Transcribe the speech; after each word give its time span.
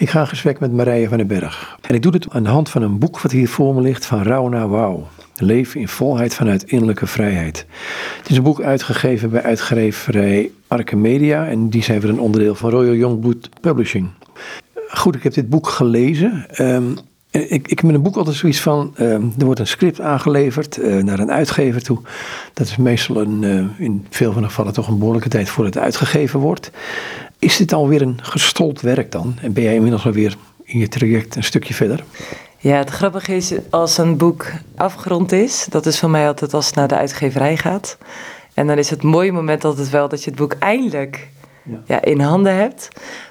Ik 0.00 0.10
ga 0.10 0.24
gesprek 0.24 0.60
met 0.60 0.72
Marije 0.72 1.08
van 1.08 1.18
den 1.18 1.26
Berg. 1.26 1.78
En 1.80 1.94
ik 1.94 2.02
doe 2.02 2.12
dit 2.12 2.30
aan 2.30 2.42
de 2.42 2.48
hand 2.48 2.68
van 2.70 2.82
een 2.82 2.98
boek 2.98 3.20
wat 3.20 3.32
hier 3.32 3.48
voor 3.48 3.74
me 3.74 3.80
ligt 3.80 4.06
van 4.06 4.22
Rauw 4.22 4.48
naar 4.48 4.68
Wauw. 4.68 5.08
Leven 5.36 5.80
in 5.80 5.88
volheid 5.88 6.34
vanuit 6.34 6.62
innerlijke 6.62 7.06
vrijheid. 7.06 7.66
Het 8.18 8.30
is 8.30 8.36
een 8.36 8.42
boek 8.42 8.62
uitgegeven 8.62 9.30
bij 9.30 9.42
uitgeverij 9.42 10.50
Arke 10.68 10.96
Media 10.96 11.46
en 11.46 11.68
die 11.68 11.82
zijn 11.82 12.00
weer 12.00 12.10
een 12.10 12.20
onderdeel 12.20 12.54
van 12.54 12.70
Royal 12.70 12.94
Youngblood 12.94 13.48
Publishing. 13.60 14.08
Goed, 14.88 15.14
ik 15.14 15.22
heb 15.22 15.34
dit 15.34 15.48
boek 15.48 15.68
gelezen. 15.68 16.46
Um, 16.58 16.96
ik, 17.30 17.68
ik 17.68 17.78
heb 17.78 17.82
met 17.82 17.94
een 17.94 18.02
boek 18.02 18.16
altijd 18.16 18.36
zoiets 18.36 18.60
van, 18.60 18.92
ehm, 18.96 19.22
er 19.38 19.44
wordt 19.44 19.60
een 19.60 19.66
script 19.66 20.00
aangeleverd 20.00 20.78
uh, 20.78 21.02
naar 21.02 21.18
een 21.18 21.30
uitgever 21.30 21.82
toe. 21.82 21.98
Dat 22.52 22.66
is 22.66 22.76
meestal 22.76 23.16
een, 23.16 23.42
uh, 23.42 23.64
in 23.78 24.06
veel 24.10 24.32
van 24.32 24.42
de 24.42 24.48
gevallen 24.48 24.72
toch 24.72 24.88
een 24.88 24.98
behoorlijke 24.98 25.28
tijd 25.28 25.48
voordat 25.48 25.74
het 25.74 25.82
uitgegeven 25.82 26.40
wordt. 26.40 26.70
Is 27.40 27.56
dit 27.56 27.72
alweer 27.72 28.02
een 28.02 28.18
gestold 28.22 28.80
werk 28.80 29.12
dan? 29.12 29.34
En 29.42 29.52
ben 29.52 29.62
jij 29.62 29.74
inmiddels 29.74 30.06
alweer 30.06 30.36
in 30.62 30.78
je 30.78 30.88
traject 30.88 31.36
een 31.36 31.44
stukje 31.44 31.74
verder? 31.74 32.04
Ja, 32.58 32.76
het 32.76 32.90
grappige 32.90 33.36
is 33.36 33.52
als 33.70 33.98
een 33.98 34.16
boek 34.16 34.46
afgerond 34.76 35.32
is, 35.32 35.66
dat 35.70 35.86
is 35.86 35.98
voor 35.98 36.10
mij 36.10 36.26
altijd 36.26 36.54
als 36.54 36.66
het 36.66 36.74
naar 36.74 36.88
de 36.88 36.96
uitgeverij 36.96 37.56
gaat. 37.56 37.98
En 38.54 38.66
dan 38.66 38.78
is 38.78 38.90
het 38.90 39.02
mooie 39.02 39.32
moment 39.32 39.64
altijd 39.64 39.90
wel 39.90 40.08
dat 40.08 40.24
je 40.24 40.30
het 40.30 40.38
boek 40.38 40.52
eindelijk 40.58 41.28
ja. 41.62 41.80
ja 41.86 42.02
in 42.02 42.20
handen 42.20 42.54
hebt. 42.54 42.88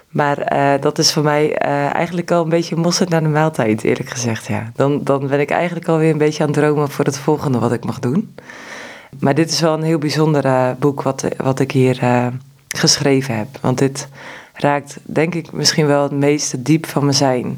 Maar 0.10 0.54
uh, 0.54 0.82
dat 0.82 0.98
is 0.98 1.13
voor 1.13 1.23
mij 1.23 1.46
uh, 1.46 1.94
eigenlijk 1.96 2.32
al 2.32 2.44
een 2.44 2.49
beetje 2.49 2.76
mosterd 2.76 3.10
naar 3.10 3.23
de 3.23 3.30
maaltijd, 3.30 3.84
eerlijk 3.84 4.10
gezegd. 4.10 4.48
Ja. 4.48 4.71
Dan, 4.76 5.04
dan 5.04 5.27
ben 5.27 5.40
ik 5.40 5.49
eigenlijk 5.49 5.88
alweer 5.88 6.12
een 6.12 6.18
beetje 6.18 6.44
aan 6.44 6.49
het 6.49 6.57
dromen 6.57 6.90
voor 6.90 7.05
het 7.05 7.18
volgende 7.18 7.60
wat 7.60 7.73
ik 7.73 7.85
mag 7.85 7.99
doen. 7.99 8.35
Maar 9.20 9.35
dit 9.35 9.52
is 9.52 9.60
wel 9.60 9.73
een 9.73 9.84
heel 9.84 9.98
bijzonder 9.98 10.46
uh, 10.46 10.70
boek 10.80 11.02
wat, 11.02 11.27
wat 11.38 11.60
ik 11.60 11.71
hier 11.71 12.32
geschreven 12.78 13.38
heb. 13.38 13.48
Want 13.62 13.78
dit 13.78 14.08
raakt, 14.54 14.98
denk 15.04 15.36
ik, 15.36 15.52
misschien 15.52 15.88
wel 15.88 16.04
het 16.04 16.12
meeste 16.12 16.62
diep 16.62 16.86
van 16.86 17.04
mijn 17.04 17.16
zijn. 17.16 17.58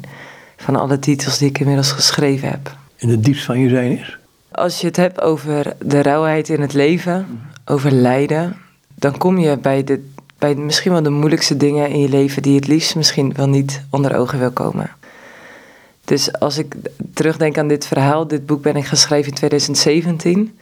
Van 0.56 0.76
alle 0.76 0.98
titels 0.98 1.38
die 1.38 1.48
ik 1.48 1.58
inmiddels 1.58 1.92
geschreven 1.92 2.48
heb. 2.48 2.76
En 2.96 3.08
het 3.08 3.24
diepst 3.24 3.44
van 3.44 3.58
je 3.58 3.68
zijn 3.68 3.98
is? 3.98 4.18
Als 4.50 4.80
je 4.80 4.86
het 4.86 4.96
hebt 4.96 5.20
over 5.20 5.76
de 5.78 6.02
rauwheid 6.02 6.48
in 6.48 6.60
het 6.60 6.72
leven, 6.72 7.40
over 7.64 7.90
lijden, 7.90 8.56
dan 8.94 9.18
kom 9.18 9.38
je 9.38 9.58
bij 9.58 9.84
de 9.84 10.10
bij 10.42 10.54
misschien 10.54 10.92
wel 10.92 11.02
de 11.02 11.10
moeilijkste 11.10 11.56
dingen 11.56 11.88
in 11.88 12.00
je 12.00 12.08
leven 12.08 12.42
die 12.42 12.54
het 12.54 12.66
liefst 12.66 12.96
misschien 12.96 13.32
wel 13.32 13.48
niet 13.48 13.82
onder 13.90 14.16
ogen 14.16 14.38
wil 14.38 14.50
komen. 14.50 14.90
Dus 16.04 16.32
als 16.38 16.58
ik 16.58 16.74
terugdenk 17.14 17.58
aan 17.58 17.68
dit 17.68 17.86
verhaal, 17.86 18.26
dit 18.26 18.46
boek 18.46 18.62
ben 18.62 18.76
ik 18.76 18.86
geschreven 18.86 19.28
in 19.28 19.34
2017, 19.34 20.58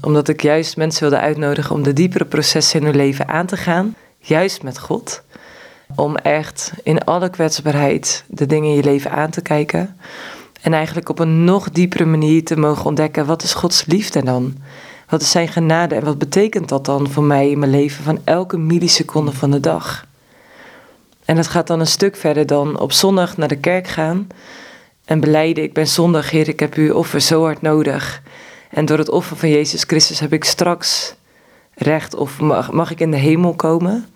omdat 0.00 0.28
ik 0.28 0.42
juist 0.42 0.76
mensen 0.76 1.02
wilde 1.02 1.24
uitnodigen 1.24 1.74
om 1.74 1.82
de 1.82 1.92
diepere 1.92 2.24
processen 2.24 2.80
in 2.80 2.86
hun 2.86 2.96
leven 2.96 3.28
aan 3.28 3.46
te 3.46 3.56
gaan, 3.56 3.96
juist 4.18 4.62
met 4.62 4.78
God. 4.78 5.22
Om 5.96 6.16
echt 6.16 6.72
in 6.82 7.04
alle 7.04 7.30
kwetsbaarheid 7.30 8.24
de 8.26 8.46
dingen 8.46 8.70
in 8.70 8.76
je 8.76 8.84
leven 8.84 9.10
aan 9.10 9.30
te 9.30 9.42
kijken. 9.42 9.96
En 10.60 10.72
eigenlijk 10.72 11.08
op 11.08 11.18
een 11.18 11.44
nog 11.44 11.70
diepere 11.70 12.04
manier 12.04 12.44
te 12.44 12.56
mogen 12.56 12.84
ontdekken, 12.84 13.26
wat 13.26 13.42
is 13.42 13.54
Gods 13.54 13.84
liefde 13.86 14.24
dan? 14.24 14.56
Wat 15.08 15.20
is 15.20 15.30
zijn 15.30 15.48
genade 15.48 15.94
en 15.94 16.04
wat 16.04 16.18
betekent 16.18 16.68
dat 16.68 16.84
dan 16.84 17.10
voor 17.10 17.24
mij 17.24 17.50
in 17.50 17.58
mijn 17.58 17.70
leven 17.70 18.04
van 18.04 18.20
elke 18.24 18.58
milliseconde 18.58 19.32
van 19.32 19.50
de 19.50 19.60
dag? 19.60 20.06
En 21.24 21.36
dat 21.36 21.48
gaat 21.48 21.66
dan 21.66 21.80
een 21.80 21.86
stuk 21.86 22.16
verder 22.16 22.46
dan 22.46 22.78
op 22.78 22.92
zondag 22.92 23.36
naar 23.36 23.48
de 23.48 23.56
kerk 23.56 23.86
gaan 23.86 24.26
en 25.04 25.20
beleiden: 25.20 25.64
Ik 25.64 25.72
ben 25.72 25.88
zondag, 25.88 26.30
Heer, 26.30 26.48
ik 26.48 26.60
heb 26.60 26.74
uw 26.74 26.94
offer 26.94 27.20
zo 27.20 27.42
hard 27.42 27.62
nodig. 27.62 28.22
En 28.72 28.84
door 28.84 28.98
het 28.98 29.10
offer 29.10 29.36
van 29.36 29.48
Jezus 29.48 29.82
Christus 29.82 30.20
heb 30.20 30.32
ik 30.32 30.44
straks 30.44 31.14
recht 31.74 32.14
of 32.14 32.40
mag, 32.70 32.90
ik 32.90 33.00
in 33.00 33.10
de 33.10 33.16
hemel 33.16 33.54
komen. 33.54 34.06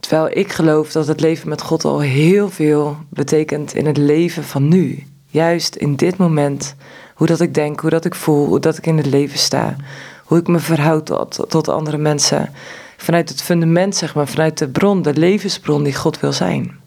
Terwijl 0.00 0.38
ik 0.38 0.52
geloof 0.52 0.92
dat 0.92 1.06
het 1.06 1.20
leven 1.20 1.48
met 1.48 1.62
God 1.62 1.84
al 1.84 2.00
heel 2.00 2.50
veel 2.50 2.96
betekent 3.08 3.74
in 3.74 3.86
het 3.86 3.96
leven 3.96 4.44
van 4.44 4.68
nu. 4.68 5.04
Juist 5.26 5.76
in 5.76 5.96
dit 5.96 6.16
moment 6.16 6.74
hoe 7.14 7.26
dat 7.26 7.40
ik 7.40 7.54
denk, 7.54 7.80
hoe 7.80 7.90
dat 7.90 8.04
ik 8.04 8.14
voel, 8.14 8.46
hoe 8.46 8.60
dat 8.60 8.78
ik 8.78 8.86
in 8.86 8.96
het 8.96 9.06
leven 9.06 9.38
sta. 9.38 9.76
Hoe 10.24 10.38
ik 10.38 10.46
me 10.46 10.58
verhoud 10.58 11.06
tot, 11.06 11.44
tot 11.48 11.68
andere 11.68 11.98
mensen. 11.98 12.50
Vanuit 12.96 13.28
het 13.28 13.42
fundament, 13.42 13.96
zeg 13.96 14.14
maar, 14.14 14.28
vanuit 14.28 14.58
de 14.58 14.68
bron, 14.68 15.02
de 15.02 15.14
levensbron 15.14 15.82
die 15.82 15.94
God 15.94 16.20
wil 16.20 16.32
zijn. 16.32 16.78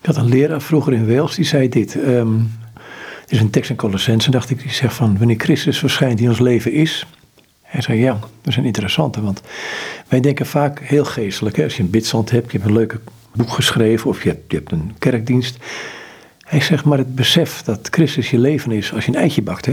Ik 0.00 0.06
had 0.06 0.16
een 0.16 0.28
leraar 0.28 0.62
vroeger 0.62 0.92
in 0.92 1.06
Wales, 1.06 1.34
die 1.34 1.44
zei 1.44 1.68
dit. 1.68 1.92
Het 1.92 2.04
is 3.28 3.40
een 3.40 3.50
tekst 3.50 3.70
in 3.70 3.76
Colossense, 3.76 4.30
dacht 4.30 4.50
ik, 4.50 4.62
die 4.62 4.72
zegt 4.72 4.94
van... 4.94 5.18
wanneer 5.18 5.38
Christus 5.38 5.78
verschijnt 5.78 6.18
die 6.18 6.28
ons 6.28 6.38
leven 6.38 6.72
is... 6.72 7.06
Hij 7.62 7.80
zei, 7.80 7.98
ja, 7.98 8.12
dat 8.12 8.28
is 8.42 8.56
een 8.56 8.64
interessante, 8.64 9.22
want 9.22 9.42
wij 10.08 10.20
denken 10.20 10.46
vaak 10.46 10.80
heel 10.80 11.04
geestelijk. 11.04 11.56
Hè? 11.56 11.64
Als 11.64 11.76
je 11.76 11.82
een 11.82 11.90
bidstand 11.90 12.30
hebt, 12.30 12.52
je 12.52 12.58
hebt 12.58 12.70
een 12.70 12.76
leuke 12.76 13.00
boek 13.34 13.50
geschreven... 13.50 14.10
of 14.10 14.22
je 14.22 14.28
hebt, 14.28 14.50
je 14.50 14.56
hebt 14.56 14.72
een 14.72 14.94
kerkdienst... 14.98 15.56
Hij 16.48 16.60
zegt 16.60 16.84
maar 16.84 16.98
het 16.98 17.14
besef 17.14 17.62
dat 17.62 17.88
Christus 17.90 18.30
je 18.30 18.38
leven 18.38 18.72
is 18.72 18.92
als 18.92 19.04
je 19.04 19.12
een 19.12 19.18
eitje 19.18 19.42
bakt. 19.42 19.66
Hè? 19.66 19.72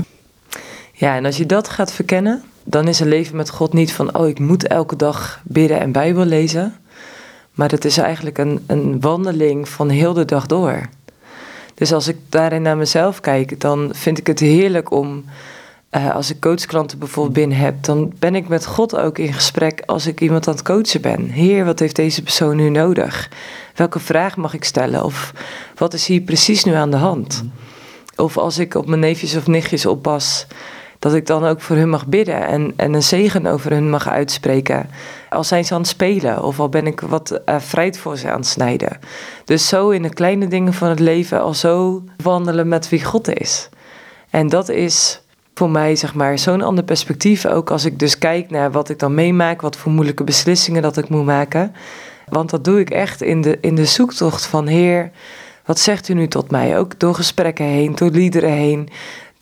Ja, 0.94 1.16
en 1.16 1.26
als 1.26 1.38
je 1.38 1.46
dat 1.46 1.70
gaat 1.70 1.94
verkennen, 1.94 2.44
dan 2.64 2.88
is 2.88 3.00
een 3.00 3.08
leven 3.08 3.36
met 3.36 3.50
God 3.50 3.74
niet 3.74 3.94
van, 3.94 4.18
oh 4.18 4.28
ik 4.28 4.40
moet 4.40 4.68
elke 4.68 4.96
dag 4.96 5.42
bidden 5.44 5.80
en 5.80 5.92
Bijbel 5.92 6.26
lezen. 6.26 6.76
Maar 7.52 7.70
het 7.70 7.86
is 7.86 7.98
eigenlijk 7.98 8.38
een, 8.38 8.64
een 8.68 9.02
wandeling 9.02 9.70
van 9.70 9.90
heel 9.90 10.14
de 10.14 10.26
dag 10.26 10.46
door. 10.46 10.90
Dus 11.76 11.94
als 11.94 12.08
ik 12.08 12.18
daarin 12.30 12.62
naar 12.62 12.78
mezelf 12.78 13.20
kijk, 13.20 13.60
dan 13.60 13.90
vind 13.94 14.18
ik 14.18 14.28
het 14.28 14.40
heerlijk 14.40 14.92
om 14.92 15.26
uh, 15.92 16.16
als 16.16 16.30
ik 16.30 16.40
coachklanten 16.40 17.00
bijvoorbeeld 17.00 17.36
binnen 17.36 17.58
heb, 17.58 17.84
dan 17.84 18.14
ben 18.20 18.36
ik 18.36 18.48
met 18.48 18.66
God 18.66 18.98
ook 18.98 19.18
in 19.18 19.34
gesprek 19.34 19.84
als 19.86 20.08
ik 20.08 20.22
iemand 20.22 20.48
aan 20.48 20.54
het 20.54 20.64
coachen 20.64 21.02
ben. 21.02 21.30
Heer, 21.30 21.66
wat 21.66 21.80
heeft 21.80 21.96
deze 21.96 22.24
persoon 22.24 22.56
nu 22.56 22.70
nodig? 22.70 23.30
Welke 23.76 24.00
vraag 24.00 24.38
mag 24.38 24.54
ik 24.54 24.64
stellen? 24.64 25.04
Of 25.04 25.34
wat 25.76 25.94
is 25.94 26.08
hier 26.08 26.22
precies 26.22 26.64
nu 26.64 26.74
aan 26.74 26.92
de 26.92 26.98
hand? 26.98 27.44
Of 28.16 28.38
als 28.38 28.58
ik 28.58 28.76
op 28.76 28.88
mijn 28.88 29.00
neefjes 29.00 29.36
of 29.36 29.48
nichtjes 29.48 29.86
oppas, 29.86 30.48
dat 31.00 31.14
ik 31.14 31.26
dan 31.26 31.46
ook 31.46 31.62
voor 31.62 31.76
hun 31.76 31.90
mag 31.90 32.08
bidden 32.08 32.48
en, 32.48 32.74
en 32.76 32.94
een 32.94 33.04
zegen 33.04 33.46
over 33.46 33.72
hun 33.72 33.90
mag 33.90 34.08
uitspreken. 34.08 34.90
Al 35.36 35.44
zijn 35.44 35.66
ze 35.66 35.74
aan 35.74 35.80
het 35.80 35.90
spelen 35.90 36.44
of 36.44 36.60
al 36.60 36.70
ben 36.70 36.88
ik 36.88 37.02
wat 37.02 37.42
uh, 37.46 37.56
vrijheid 37.60 37.98
voor 37.98 38.18
ze 38.18 38.32
aan 38.32 38.40
het 38.40 38.48
snijden. 38.48 39.00
Dus 39.46 39.68
zo 39.68 39.90
in 39.90 40.02
de 40.02 40.14
kleine 40.14 40.48
dingen 40.48 40.74
van 40.74 40.90
het 40.90 41.00
leven 41.00 41.42
al 41.42 41.54
zo 41.54 42.04
wandelen 42.24 42.68
met 42.68 42.90
wie 42.90 43.04
God 43.04 43.40
is. 43.40 43.70
En 44.30 44.48
dat 44.50 44.70
is 44.70 45.22
voor 45.54 45.70
mij 45.70 45.96
zeg 45.96 46.14
maar 46.14 46.40
zo'n 46.40 46.62
ander 46.62 46.84
perspectief. 46.84 47.46
Ook 47.46 47.72
als 47.72 47.86
ik 47.86 48.00
dus 48.00 48.18
kijk 48.18 48.50
naar 48.50 48.72
wat 48.72 48.90
ik 48.90 49.00
dan 49.00 49.14
meemaak, 49.14 49.62
wat 49.62 49.78
voor 49.78 49.92
moeilijke 49.92 50.24
beslissingen 50.24 50.82
dat 50.82 50.98
ik 50.98 51.10
moet 51.10 51.26
maken. 51.26 51.74
Want 52.30 52.50
dat 52.50 52.64
doe 52.64 52.80
ik 52.80 52.90
echt 52.90 53.22
in 53.22 53.42
de, 53.42 53.58
in 53.62 53.76
de 53.76 53.86
zoektocht 53.86 54.46
van 54.46 54.68
Heer, 54.68 55.12
wat 55.66 55.80
zegt 55.80 56.10
u 56.10 56.14
nu 56.14 56.28
tot 56.28 56.52
mij? 56.52 56.78
Ook 56.78 57.00
door 57.00 57.16
gesprekken 57.16 57.66
heen, 57.66 57.96
door 57.96 58.10
liederen 58.10 58.52
heen, 58.52 58.90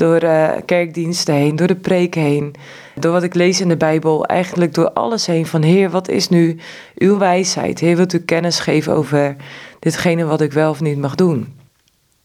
door 0.04 0.24
uh, 0.24 0.50
kerkdiensten 0.66 1.34
heen, 1.34 1.56
door 1.56 1.68
de 1.68 1.76
preek 1.76 2.16
heen, 2.16 2.56
door 2.96 3.12
wat 3.12 3.24
ik 3.24 3.34
lees 3.34 3.62
in 3.62 3.68
de 3.68 3.78
Bijbel, 3.78 4.26
eigenlijk 4.26 4.74
door 4.74 4.92
alles 4.92 5.26
heen 5.26 5.46
van 5.46 5.62
Heer, 5.62 5.90
wat 5.90 6.10
is 6.10 6.30
nu 6.30 6.60
uw 6.96 7.18
wijsheid? 7.18 7.80
Heer, 7.80 7.96
wilt 7.96 8.14
u 8.14 8.20
kennis 8.20 8.60
geven 8.60 8.94
over 8.94 9.36
ditgene 9.80 10.26
wat 10.26 10.42
ik 10.42 10.54
wel 10.54 10.70
of 10.70 10.82
niet 10.82 10.98
mag 10.98 11.16
doen? 11.16 11.62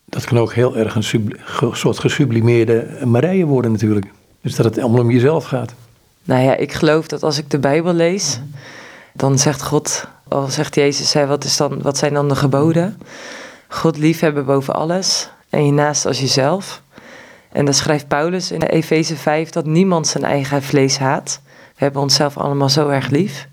dat 0.08 0.24
kan 0.24 0.38
ook 0.38 0.52
heel 0.52 0.76
erg 0.76 0.94
een 0.94 1.34
soort 1.72 1.98
gesublimeerde 1.98 2.98
Marije 3.04 3.44
worden 3.44 3.72
natuurlijk. 3.72 4.06
Dus 4.40 4.56
dat 4.56 4.64
het 4.64 4.78
allemaal 4.78 5.00
om 5.00 5.10
jezelf 5.10 5.44
gaat. 5.44 5.74
Nou 6.24 6.42
ja, 6.42 6.56
ik 6.56 6.72
geloof 6.72 7.06
dat 7.06 7.22
als 7.22 7.38
ik 7.38 7.50
de 7.50 7.58
Bijbel 7.58 7.92
lees, 7.92 8.40
dan 9.12 9.38
zegt 9.38 9.62
God, 9.62 10.08
al 10.28 10.46
zegt 10.46 10.74
Jezus, 10.74 11.14
wat, 11.14 11.44
is 11.44 11.56
dan, 11.56 11.82
wat 11.82 11.98
zijn 11.98 12.14
dan 12.14 12.28
de 12.28 12.34
geboden? 12.34 12.98
God 13.68 13.96
liefhebben 13.96 14.44
boven 14.44 14.74
alles 14.74 15.30
en 15.50 15.64
je 15.64 15.72
naast 15.72 16.06
als 16.06 16.20
jezelf. 16.20 16.82
En 17.52 17.64
dan 17.64 17.74
schrijft 17.74 18.08
Paulus 18.08 18.50
in 18.50 18.62
Efeze 18.62 19.16
5 19.16 19.50
dat 19.50 19.66
niemand 19.66 20.06
zijn 20.06 20.24
eigen 20.24 20.62
vlees 20.62 20.98
haat. 20.98 21.40
We 21.46 21.84
hebben 21.84 22.02
onszelf 22.02 22.36
allemaal 22.36 22.68
zo 22.68 22.88
erg 22.88 23.08
lief. 23.08 23.48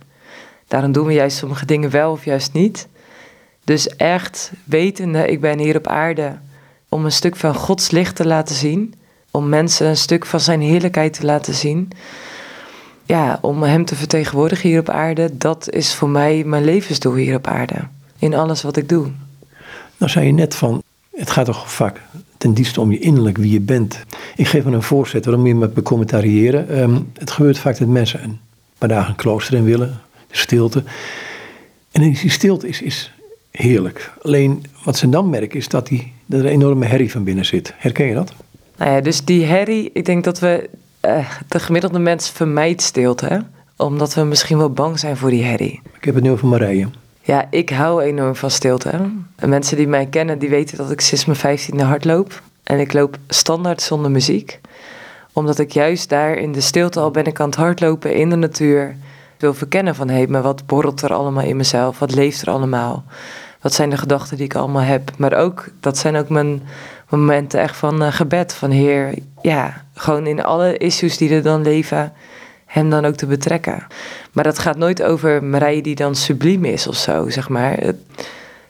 Daarom 0.68 0.92
doen 0.92 1.06
we 1.06 1.14
juist 1.14 1.38
sommige 1.38 1.66
dingen 1.66 1.90
wel 1.90 2.12
of 2.12 2.26
juist 2.26 2.54
niet. 2.54 2.88
Dus 3.64 3.96
echt 3.96 4.52
wetende, 4.64 5.28
ik 5.28 5.42
ben 5.42 5.60
hier 5.60 5.78
op 5.78 5.88
aarde 5.88 6.38
om 6.90 7.06
een 7.06 7.12
stuk 7.12 7.36
van 7.36 7.56
Gods 7.56 7.92
licht 7.92 8.16
te 8.16 8.28
laten 8.28 8.56
zien. 8.56 8.94
Om 9.32 9.50
mensen 9.50 9.88
een 9.88 9.98
stuk 9.98 10.26
van 10.26 10.40
zijn 10.40 10.62
heerlijkheid 10.62 11.14
te 11.14 11.26
laten 11.26 11.54
zien. 11.54 11.92
Ja, 13.04 13.38
om 13.42 13.64
hem 13.64 13.86
te 13.86 13.96
vertegenwoordigen 13.96 14.70
hier 14.70 14.80
op 14.80 14.90
aarde. 14.90 15.38
Dat 15.38 15.70
is 15.70 15.94
voor 15.94 16.10
mij 16.10 16.44
mijn 16.44 16.64
levensdoel 16.64 17.14
hier 17.14 17.36
op 17.36 17.48
aarde. 17.48 17.76
In 18.20 18.34
alles 18.34 18.62
wat 18.62 18.78
ik 18.78 18.90
doe. 18.90 19.12
Nou 19.98 20.12
zei 20.12 20.26
je 20.26 20.32
net 20.32 20.56
van, 20.56 20.84
het 21.16 21.30
gaat 21.30 21.46
toch 21.46 21.72
vaak 21.72 22.02
ten 22.46 22.54
diepste 22.54 22.82
om 22.82 22.92
je 22.92 23.00
innerlijk, 23.00 23.38
wie 23.38 23.52
je 23.52 23.60
bent. 23.60 24.06
Ik 24.36 24.48
geef 24.48 24.64
me 24.64 24.72
een 24.72 24.84
voorzet 24.84 25.26
waarom 25.26 25.48
je 25.48 25.56
me 25.56 25.68
becommentariëren. 25.68 26.80
Um, 26.80 27.12
het 27.14 27.32
gebeurt 27.32 27.58
vaak 27.58 27.78
dat 27.78 27.88
mensen 27.88 28.24
een 28.24 28.40
paar 28.78 28.90
dagen 28.90 29.10
een 29.10 29.16
klooster 29.16 29.54
in 29.54 29.64
willen. 29.64 30.02
De 30.28 30.38
stilte. 30.38 30.84
En 31.92 32.02
die 32.02 32.30
stilte 32.30 32.68
is, 32.68 32.82
is 32.82 33.12
heerlijk. 33.52 34.12
Alleen 34.22 34.66
wat 34.84 34.98
ze 34.98 35.10
dan 35.10 35.30
merken 35.30 35.58
is 35.58 35.68
dat, 35.68 35.88
die, 35.88 36.14
dat 36.26 36.40
er 36.40 36.46
een 36.46 36.52
enorme 36.52 36.86
herrie 36.86 37.12
van 37.12 37.24
binnen 37.24 37.46
zit. 37.46 37.74
Herken 37.78 38.06
je 38.06 38.14
dat? 38.14 38.34
Nou 38.78 38.92
ja, 38.92 39.02
dus 39.02 39.26
die 39.26 39.46
herrie, 39.46 39.90
ik 39.94 40.06
denk 40.06 40.24
dat 40.24 40.40
we, 40.40 40.70
uh, 41.06 41.30
de 41.48 41.60
gemiddelde 41.60 42.00
mens 42.00 42.30
vermijdt 42.30 42.82
stilte. 42.82 43.46
Omdat 43.78 44.14
we 44.14 44.24
misschien 44.24 44.58
wel 44.58 44.70
bang 44.70 45.00
zijn 45.00 45.18
voor 45.18 45.30
die 45.30 45.44
herrie. 45.44 45.82
Ik 45.98 46.06
heb 46.06 46.16
het 46.16 46.24
nu 46.24 46.32
over 46.32 46.48
Marije. 46.48 46.88
Ja, 47.26 47.48
ik 47.50 47.70
hou 47.70 48.02
enorm 48.02 48.36
van 48.36 48.52
stilte. 48.52 48.90
En 49.36 49.50
mensen 49.50 49.78
die 49.78 49.88
mij 49.88 50.06
kennen, 50.06 50.40
die 50.40 50.50
weten 50.50 50.78
dat 50.78 50.92
ik 50.92 51.02
sinds 51.02 51.26
mijn 51.26 51.38
vijftiende 51.38 51.84
hard 51.84 52.06
loop. 52.06 52.42
En 52.64 52.80
ik 52.80 52.94
loop 52.94 53.18
standaard 53.28 53.82
zonder 53.82 54.12
muziek. 54.12 54.60
Omdat 55.34 55.60
ik 55.60 55.72
juist 55.72 56.10
daar 56.10 56.38
in 56.38 56.52
de 56.52 56.62
stilte 56.62 57.00
al 57.00 57.12
ben 57.12 57.26
ik 57.26 57.40
aan 57.40 57.46
het 57.46 57.56
hardlopen 57.56 58.16
in 58.16 58.30
de 58.30 58.36
natuur. 58.36 58.96
Wil 59.38 59.54
verkennen 59.54 59.96
van, 59.96 60.10
hé, 60.10 60.28
maar 60.28 60.42
wat 60.42 60.66
borrelt 60.66 61.02
er 61.02 61.14
allemaal 61.14 61.44
in 61.44 61.58
mezelf? 61.58 62.00
Wat 62.00 62.16
leeft 62.16 62.42
er 62.42 62.50
allemaal? 62.50 63.04
Wat 63.62 63.74
zijn 63.74 63.90
de 63.90 63.98
gedachten 63.98 64.38
die 64.38 64.46
ik 64.46 64.56
allemaal 64.56 64.82
heb? 64.82 65.12
Maar 65.18 65.34
ook, 65.34 65.68
dat 65.80 65.98
zijn 65.98 66.16
ook 66.16 66.30
mijn 66.30 66.62
momenten 67.10 67.60
echt 67.60 67.76
van 67.78 68.04
uh, 68.04 68.12
gebed. 68.12 68.54
Van 68.54 68.72
Heer, 68.72 69.14
ja, 69.42 69.84
gewoon 69.94 70.28
in 70.28 70.44
alle 70.44 70.78
issues 70.78 71.18
die 71.18 71.30
er 71.30 71.44
dan 71.44 71.62
leven 71.62 72.14
hem 72.76 72.90
dan 72.90 73.06
ook 73.06 73.16
te 73.16 73.26
betrekken. 73.26 73.88
Maar 74.32 74.44
dat 74.44 74.60
gaat 74.60 74.78
nooit 74.78 75.04
over 75.04 75.44
Marije 75.44 75.82
die 75.82 75.96
dan 75.96 76.16
subliem 76.16 76.66
is 76.66 76.88
of 76.88 76.96
zo, 76.96 77.30
zeg 77.30 77.50
maar. 77.50 77.80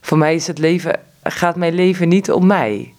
voor 0.02 0.18
mij 0.18 0.36
is 0.36 0.48
het 0.48 0.58
leven, 0.58 1.00
gaat 1.24 1.56
mijn 1.56 1.74
leven 1.74 2.08
niet 2.08 2.32
om 2.32 2.46
mij. 2.46 2.94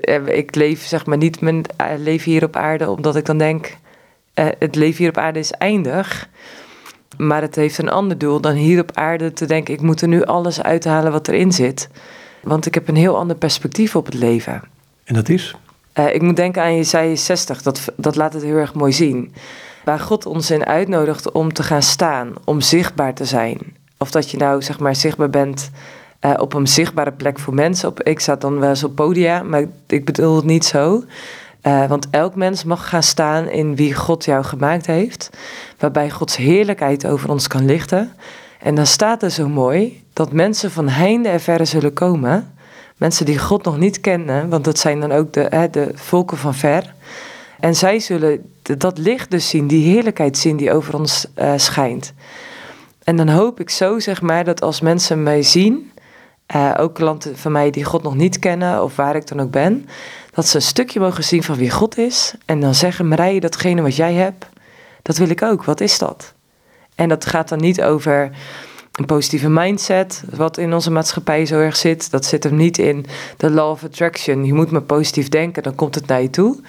Eh, 0.00 0.26
ik 0.26 0.54
leef 0.54 0.86
zeg 0.86 1.06
maar 1.06 1.16
niet 1.16 1.40
mijn 1.40 1.64
eh, 1.76 1.86
leven 1.98 2.30
hier 2.30 2.44
op 2.44 2.56
aarde 2.56 2.90
omdat 2.90 3.16
ik 3.16 3.24
dan 3.24 3.38
denk, 3.38 3.76
uh, 4.34 4.46
het 4.58 4.74
leven 4.74 4.98
hier 4.98 5.08
op 5.08 5.18
aarde 5.18 5.38
is 5.38 5.50
eindig. 5.50 6.28
Maar 7.16 7.42
het 7.42 7.54
heeft 7.54 7.78
een 7.78 7.90
ander 7.90 8.18
doel 8.18 8.40
dan 8.40 8.54
hier 8.54 8.80
op 8.80 8.90
aarde 8.94 9.32
te 9.32 9.46
denken, 9.46 9.74
ik 9.74 9.80
moet 9.80 10.00
er 10.00 10.08
nu 10.08 10.24
alles 10.24 10.62
uithalen 10.62 11.12
wat 11.12 11.28
erin 11.28 11.52
zit. 11.52 11.88
Want 12.42 12.66
ik 12.66 12.74
heb 12.74 12.88
een 12.88 12.96
heel 12.96 13.16
ander 13.16 13.36
perspectief 13.36 13.96
op 13.96 14.06
het 14.06 14.14
leven. 14.14 14.62
En 15.04 15.14
dat 15.14 15.28
is? 15.28 15.54
Uh, 15.94 16.14
ik 16.14 16.22
moet 16.22 16.36
denken 16.36 16.62
aan 16.62 16.76
Jesaja 16.76 17.14
60, 17.14 17.62
dat, 17.62 17.92
dat 17.96 18.16
laat 18.16 18.32
het 18.32 18.42
heel 18.42 18.56
erg 18.56 18.74
mooi 18.74 18.92
zien 18.92 19.32
waar 19.84 20.00
God 20.00 20.26
ons 20.26 20.50
in 20.50 20.64
uitnodigt 20.64 21.32
om 21.32 21.52
te 21.52 21.62
gaan 21.62 21.82
staan, 21.82 22.32
om 22.44 22.60
zichtbaar 22.60 23.14
te 23.14 23.24
zijn. 23.24 23.58
Of 23.98 24.10
dat 24.10 24.30
je 24.30 24.36
nou 24.36 24.62
zeg 24.62 24.78
maar 24.78 24.96
zichtbaar 24.96 25.30
bent 25.30 25.70
uh, 26.20 26.34
op 26.36 26.54
een 26.54 26.66
zichtbare 26.66 27.12
plek 27.12 27.38
voor 27.38 27.54
mensen. 27.54 27.88
Op, 27.88 28.02
ik 28.02 28.20
zat 28.20 28.40
dan 28.40 28.58
wel 28.58 28.68
eens 28.68 28.84
op 28.84 28.94
podia, 28.94 29.42
maar 29.42 29.64
ik 29.86 30.04
bedoel 30.04 30.36
het 30.36 30.44
niet 30.44 30.64
zo. 30.64 31.04
Uh, 31.62 31.86
want 31.86 32.06
elk 32.10 32.34
mens 32.34 32.64
mag 32.64 32.88
gaan 32.88 33.02
staan 33.02 33.48
in 33.48 33.76
wie 33.76 33.94
God 33.94 34.24
jou 34.24 34.44
gemaakt 34.44 34.86
heeft, 34.86 35.30
waarbij 35.78 36.10
Gods 36.10 36.36
heerlijkheid 36.36 37.06
over 37.06 37.30
ons 37.30 37.46
kan 37.46 37.64
lichten. 37.64 38.12
En 38.60 38.74
dan 38.74 38.86
staat 38.86 39.22
er 39.22 39.30
zo 39.30 39.48
mooi 39.48 40.02
dat 40.12 40.32
mensen 40.32 40.70
van 40.70 40.88
heinde 40.88 41.28
en 41.28 41.40
verre 41.40 41.64
zullen 41.64 41.92
komen. 41.92 42.52
Mensen 42.96 43.26
die 43.26 43.38
God 43.38 43.64
nog 43.64 43.78
niet 43.78 44.00
kennen, 44.00 44.48
want 44.48 44.64
dat 44.64 44.78
zijn 44.78 45.00
dan 45.00 45.12
ook 45.12 45.32
de, 45.32 45.46
hè, 45.50 45.70
de 45.70 45.90
volken 45.94 46.36
van 46.36 46.54
ver. 46.54 46.94
En 47.60 47.74
zij 47.76 48.00
zullen 48.00 48.52
dat 48.78 48.98
licht 48.98 49.30
dus 49.30 49.48
zien, 49.48 49.66
die 49.66 49.92
heerlijkheid 49.92 50.38
zien 50.38 50.56
die 50.56 50.72
over 50.72 50.94
ons 50.94 51.26
uh, 51.36 51.52
schijnt. 51.56 52.12
En 53.04 53.16
dan 53.16 53.28
hoop 53.28 53.60
ik 53.60 53.70
zo, 53.70 53.98
zeg 53.98 54.22
maar, 54.22 54.44
dat 54.44 54.62
als 54.62 54.80
mensen 54.80 55.22
mij 55.22 55.42
zien, 55.42 55.92
uh, 56.54 56.74
ook 56.76 56.94
klanten 56.94 57.38
van 57.38 57.52
mij 57.52 57.70
die 57.70 57.84
God 57.84 58.02
nog 58.02 58.14
niet 58.14 58.38
kennen 58.38 58.82
of 58.82 58.96
waar 58.96 59.16
ik 59.16 59.26
dan 59.26 59.40
ook 59.40 59.50
ben, 59.50 59.88
dat 60.30 60.46
ze 60.46 60.56
een 60.56 60.62
stukje 60.62 61.00
mogen 61.00 61.24
zien 61.24 61.42
van 61.42 61.56
wie 61.56 61.70
God 61.70 61.98
is. 61.98 62.34
En 62.44 62.60
dan 62.60 62.74
zeggen, 62.74 63.08
Marije, 63.08 63.40
datgene 63.40 63.82
wat 63.82 63.96
jij 63.96 64.14
hebt, 64.14 64.46
dat 65.02 65.16
wil 65.16 65.28
ik 65.28 65.42
ook. 65.42 65.64
Wat 65.64 65.80
is 65.80 65.98
dat? 65.98 66.34
En 66.94 67.08
dat 67.08 67.26
gaat 67.26 67.48
dan 67.48 67.60
niet 67.60 67.82
over 67.82 68.30
een 68.92 69.06
positieve 69.06 69.48
mindset, 69.48 70.24
wat 70.34 70.58
in 70.58 70.74
onze 70.74 70.90
maatschappij 70.90 71.46
zo 71.46 71.60
erg 71.60 71.76
zit. 71.76 72.10
Dat 72.10 72.24
zit 72.24 72.44
hem 72.44 72.56
niet 72.56 72.78
in 72.78 73.06
de 73.36 73.50
law 73.50 73.70
of 73.70 73.84
attraction. 73.84 74.44
Je 74.44 74.54
moet 74.54 74.70
maar 74.70 74.82
positief 74.82 75.28
denken, 75.28 75.62
dan 75.62 75.74
komt 75.74 75.94
het 75.94 76.06
naar 76.06 76.22
je 76.22 76.30
toe. 76.30 76.60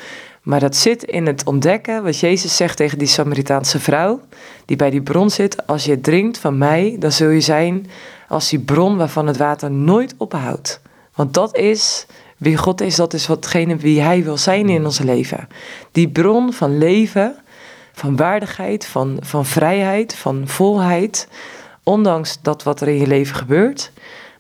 Maar 0.41 0.59
dat 0.59 0.75
zit 0.75 1.03
in 1.03 1.25
het 1.25 1.45
ontdekken 1.45 2.03
wat 2.03 2.19
Jezus 2.19 2.55
zegt 2.55 2.77
tegen 2.77 2.97
die 2.97 3.07
Samaritaanse 3.07 3.79
vrouw, 3.79 4.21
die 4.65 4.77
bij 4.77 4.89
die 4.89 5.01
bron 5.01 5.29
zit. 5.29 5.67
Als 5.67 5.85
je 5.85 6.01
drinkt 6.01 6.37
van 6.37 6.57
mij, 6.57 6.95
dan 6.99 7.11
zul 7.11 7.29
je 7.29 7.41
zijn 7.41 7.89
als 8.27 8.49
die 8.49 8.59
bron 8.59 8.97
waarvan 8.97 9.27
het 9.27 9.37
water 9.37 9.71
nooit 9.71 10.13
ophoudt. 10.17 10.81
Want 11.15 11.33
dat 11.33 11.55
is 11.55 12.05
wie 12.37 12.57
God 12.57 12.81
is, 12.81 12.95
dat 12.95 13.13
is 13.13 13.27
watgene 13.27 13.75
wie 13.75 14.01
Hij 14.01 14.23
wil 14.23 14.37
zijn 14.37 14.69
in 14.69 14.85
ons 14.85 14.99
leven. 14.99 15.47
Die 15.91 16.09
bron 16.09 16.53
van 16.53 16.77
leven, 16.77 17.35
van 17.93 18.15
waardigheid, 18.15 18.85
van, 18.85 19.17
van 19.21 19.45
vrijheid, 19.45 20.15
van 20.15 20.47
volheid. 20.47 21.27
Ondanks 21.83 22.39
dat 22.41 22.63
wat 22.63 22.81
er 22.81 22.87
in 22.87 22.97
je 22.97 23.07
leven 23.07 23.35
gebeurt. 23.35 23.91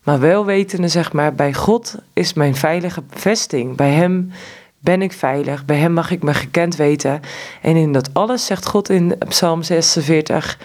Maar 0.03 0.19
wel 0.19 0.45
wetende, 0.45 0.87
zeg 0.87 1.13
maar, 1.13 1.33
bij 1.33 1.53
God 1.53 1.95
is 2.13 2.33
mijn 2.33 2.55
veilige 2.55 3.03
vesting. 3.09 3.75
Bij 3.75 3.91
Hem 3.91 4.31
ben 4.81 5.01
ik 5.01 5.13
veilig. 5.13 5.65
Bij 5.65 5.77
Hem 5.77 5.93
mag 5.93 6.11
ik 6.11 6.23
me 6.23 6.33
gekend 6.33 6.75
weten. 6.75 7.19
En 7.61 7.75
in 7.75 7.91
dat 7.91 8.09
alles 8.13 8.45
zegt 8.45 8.65
God 8.65 8.89
in 8.89 9.15
Psalm 9.27 9.63
46. 9.63 10.57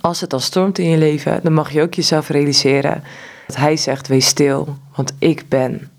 Als 0.00 0.20
het 0.20 0.32
al 0.32 0.40
stormt 0.40 0.78
in 0.78 0.88
je 0.88 0.98
leven, 0.98 1.40
dan 1.42 1.52
mag 1.52 1.70
je 1.70 1.82
ook 1.82 1.94
jezelf 1.94 2.28
realiseren 2.28 3.02
dat 3.46 3.56
Hij 3.56 3.76
zegt: 3.76 4.08
Wees 4.08 4.26
stil, 4.26 4.76
want 4.94 5.12
ik 5.18 5.48
ben. 5.48 5.90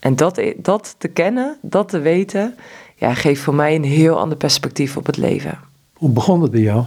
En 0.00 0.16
dat, 0.16 0.42
dat 0.56 0.94
te 0.98 1.08
kennen, 1.08 1.56
dat 1.60 1.88
te 1.88 1.98
weten, 1.98 2.56
ja, 2.96 3.14
geeft 3.14 3.40
voor 3.40 3.54
mij 3.54 3.74
een 3.74 3.84
heel 3.84 4.18
ander 4.18 4.36
perspectief 4.36 4.96
op 4.96 5.06
het 5.06 5.16
leven. 5.16 5.58
Hoe 5.92 6.10
begon 6.10 6.42
het 6.42 6.50
bij 6.50 6.60
jou? 6.60 6.84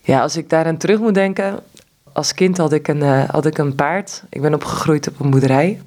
Ja, 0.00 0.22
als 0.22 0.36
ik 0.36 0.50
daaraan 0.50 0.76
terug 0.76 0.98
moet 0.98 1.14
denken. 1.14 1.60
Als 2.12 2.34
kind 2.34 2.56
had 2.56 2.72
ik 2.72 2.88
een, 2.88 3.02
uh, 3.02 3.28
had 3.28 3.46
ik 3.46 3.58
een 3.58 3.74
paard. 3.74 4.22
Ik 4.28 4.40
ben 4.40 4.54
opgegroeid 4.54 5.08
op 5.08 5.20
een 5.20 5.30
boerderij. 5.30 5.80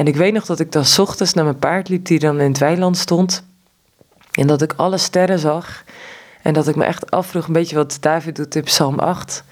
En 0.00 0.06
ik 0.06 0.16
weet 0.16 0.32
nog 0.32 0.46
dat 0.46 0.60
ik 0.60 0.72
dan 0.72 0.84
ochtends 0.98 1.34
naar 1.34 1.44
mijn 1.44 1.58
paard 1.58 1.88
liep, 1.88 2.04
die 2.04 2.18
dan 2.18 2.40
in 2.40 2.48
het 2.48 2.58
weiland 2.58 2.96
stond. 2.96 3.44
En 4.30 4.46
dat 4.46 4.62
ik 4.62 4.72
alle 4.76 4.98
sterren 4.98 5.38
zag. 5.38 5.84
En 6.42 6.52
dat 6.52 6.68
ik 6.68 6.76
me 6.76 6.84
echt 6.84 7.10
afvroeg, 7.10 7.46
een 7.46 7.52
beetje 7.52 7.76
wat 7.76 7.96
David 8.00 8.36
doet 8.36 8.54
in 8.54 8.62
Psalm 8.62 8.98
8. 8.98 9.44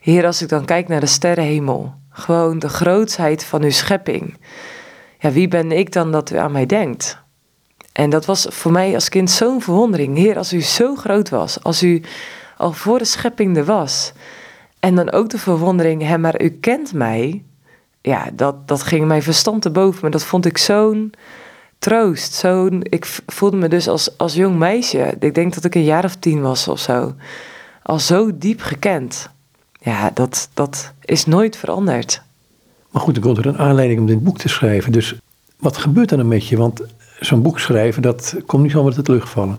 Heer, 0.00 0.26
als 0.26 0.42
ik 0.42 0.48
dan 0.48 0.64
kijk 0.64 0.88
naar 0.88 1.00
de 1.00 1.06
sterrenhemel, 1.06 1.94
gewoon 2.10 2.58
de 2.58 2.68
grootsheid 2.68 3.44
van 3.44 3.62
uw 3.62 3.70
schepping. 3.70 4.36
Ja, 5.18 5.30
wie 5.30 5.48
ben 5.48 5.72
ik 5.72 5.92
dan 5.92 6.12
dat 6.12 6.30
u 6.30 6.36
aan 6.36 6.52
mij 6.52 6.66
denkt? 6.66 7.18
En 7.92 8.10
dat 8.10 8.24
was 8.24 8.46
voor 8.48 8.72
mij 8.72 8.94
als 8.94 9.08
kind 9.08 9.30
zo'n 9.30 9.62
verwondering. 9.62 10.16
Heer, 10.16 10.36
als 10.36 10.52
u 10.52 10.62
zo 10.62 10.94
groot 10.94 11.28
was, 11.28 11.62
als 11.62 11.82
u 11.82 12.02
al 12.56 12.72
voor 12.72 12.98
de 12.98 13.04
schepping 13.04 13.56
er 13.56 13.64
was. 13.64 14.12
En 14.80 14.94
dan 14.94 15.12
ook 15.12 15.28
de 15.28 15.38
verwondering, 15.38 16.02
hè, 16.02 16.18
maar 16.18 16.42
u 16.42 16.48
kent 16.48 16.92
mij 16.92 17.42
ja, 18.06 18.30
dat, 18.32 18.68
dat 18.68 18.82
ging 18.82 19.06
mijn 19.06 19.22
verstand 19.22 19.62
te 19.62 19.70
boven. 19.70 19.98
Maar 20.00 20.10
dat 20.10 20.24
vond 20.24 20.46
ik 20.46 20.58
zo'n 20.58 21.12
troost. 21.78 22.32
Zo'n, 22.32 22.80
ik 22.82 23.20
voelde 23.26 23.56
me 23.56 23.68
dus 23.68 23.88
als, 23.88 24.18
als 24.18 24.34
jong 24.34 24.58
meisje, 24.58 25.16
ik 25.20 25.34
denk 25.34 25.54
dat 25.54 25.64
ik 25.64 25.74
een 25.74 25.84
jaar 25.84 26.04
of 26.04 26.16
tien 26.16 26.40
was 26.40 26.68
of 26.68 26.78
zo, 26.78 27.14
al 27.82 27.98
zo 27.98 28.38
diep 28.38 28.60
gekend. 28.60 29.28
Ja, 29.80 30.10
dat, 30.14 30.48
dat 30.54 30.92
is 31.04 31.26
nooit 31.26 31.56
veranderd. 31.56 32.22
Maar 32.90 33.02
goed, 33.02 33.16
ik 33.16 33.22
wilde 33.22 33.40
er 33.40 33.46
een 33.46 33.58
aanleiding 33.58 34.00
om 34.00 34.06
dit 34.06 34.22
boek 34.22 34.38
te 34.38 34.48
schrijven. 34.48 34.92
Dus 34.92 35.14
wat 35.56 35.76
gebeurt 35.76 36.10
er 36.10 36.16
dan 36.16 36.28
met 36.28 36.46
je? 36.46 36.56
Want 36.56 36.82
zo'n 37.20 37.42
boek 37.42 37.58
schrijven, 37.58 38.02
dat 38.02 38.34
komt 38.46 38.62
niet 38.62 38.72
zomaar 38.72 38.96
uit 38.96 39.06
de 39.06 39.12
lucht 39.12 39.28
vallen. 39.28 39.58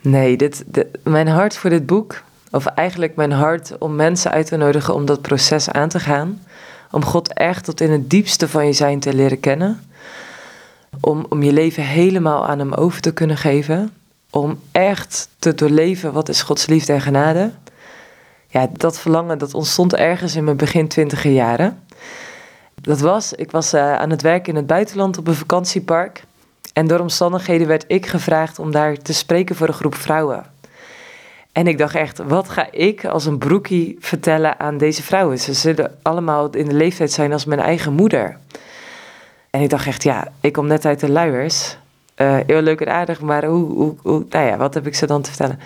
Nee, 0.00 0.36
dit, 0.36 0.64
mijn 1.02 1.28
hart 1.28 1.56
voor 1.56 1.70
dit 1.70 1.86
boek, 1.86 2.22
of 2.50 2.66
eigenlijk 2.66 3.16
mijn 3.16 3.32
hart 3.32 3.78
om 3.78 3.96
mensen 3.96 4.30
uit 4.30 4.46
te 4.46 4.56
nodigen 4.56 4.94
om 4.94 5.04
dat 5.04 5.22
proces 5.22 5.70
aan 5.70 5.88
te 5.88 6.00
gaan, 6.00 6.40
om 6.90 7.04
God 7.04 7.32
echt 7.32 7.64
tot 7.64 7.80
in 7.80 7.90
het 7.90 8.10
diepste 8.10 8.48
van 8.48 8.66
je 8.66 8.72
zijn 8.72 9.00
te 9.00 9.14
leren 9.14 9.40
kennen. 9.40 9.80
Om, 11.00 11.26
om 11.28 11.42
je 11.42 11.52
leven 11.52 11.82
helemaal 11.82 12.46
aan 12.46 12.58
Hem 12.58 12.72
over 12.72 13.00
te 13.00 13.12
kunnen 13.12 13.36
geven. 13.36 13.92
Om 14.30 14.60
echt 14.72 15.28
te 15.38 15.54
doorleven 15.54 16.12
wat 16.12 16.28
is 16.28 16.42
Gods 16.42 16.66
liefde 16.66 16.92
en 16.92 17.00
genade. 17.00 17.52
Ja, 18.48 18.68
dat 18.72 18.98
verlangen 18.98 19.38
dat 19.38 19.54
ontstond 19.54 19.94
ergens 19.94 20.36
in 20.36 20.44
mijn 20.44 20.56
begin 20.56 20.88
twintiger 20.88 21.30
jaren. 21.30 21.82
Dat 22.74 23.00
was, 23.00 23.32
ik 23.32 23.50
was 23.50 23.74
uh, 23.74 23.94
aan 23.94 24.10
het 24.10 24.22
werken 24.22 24.48
in 24.48 24.56
het 24.56 24.66
buitenland 24.66 25.18
op 25.18 25.26
een 25.26 25.34
vakantiepark. 25.34 26.24
En 26.72 26.86
door 26.86 27.00
omstandigheden 27.00 27.66
werd 27.66 27.84
ik 27.86 28.06
gevraagd 28.06 28.58
om 28.58 28.70
daar 28.70 28.96
te 28.96 29.12
spreken 29.12 29.56
voor 29.56 29.68
een 29.68 29.74
groep 29.74 29.94
vrouwen. 29.94 30.46
En 31.58 31.66
ik 31.66 31.78
dacht 31.78 31.94
echt, 31.94 32.18
wat 32.18 32.48
ga 32.48 32.68
ik 32.70 33.04
als 33.04 33.26
een 33.26 33.38
broekie 33.38 33.96
vertellen 34.00 34.60
aan 34.60 34.78
deze 34.78 35.02
vrouwen? 35.02 35.38
Ze 35.38 35.54
zullen 35.54 35.98
allemaal 36.02 36.50
in 36.50 36.68
de 36.68 36.74
leeftijd 36.74 37.12
zijn 37.12 37.32
als 37.32 37.44
mijn 37.44 37.60
eigen 37.60 37.92
moeder. 37.92 38.36
En 39.50 39.60
ik 39.60 39.70
dacht 39.70 39.86
echt, 39.86 40.02
ja, 40.02 40.28
ik 40.40 40.52
kom 40.52 40.66
net 40.66 40.84
uit 40.84 41.00
de 41.00 41.10
luiers. 41.10 41.76
Uh, 42.16 42.36
heel 42.46 42.60
leuk 42.60 42.80
en 42.80 42.92
aardig, 42.92 43.20
maar 43.20 43.44
hoe, 43.44 43.72
hoe, 43.72 43.94
hoe, 44.02 44.26
nou 44.30 44.46
ja, 44.46 44.56
wat 44.56 44.74
heb 44.74 44.86
ik 44.86 44.94
ze 44.94 45.06
dan 45.06 45.22
te 45.22 45.28
vertellen? 45.28 45.58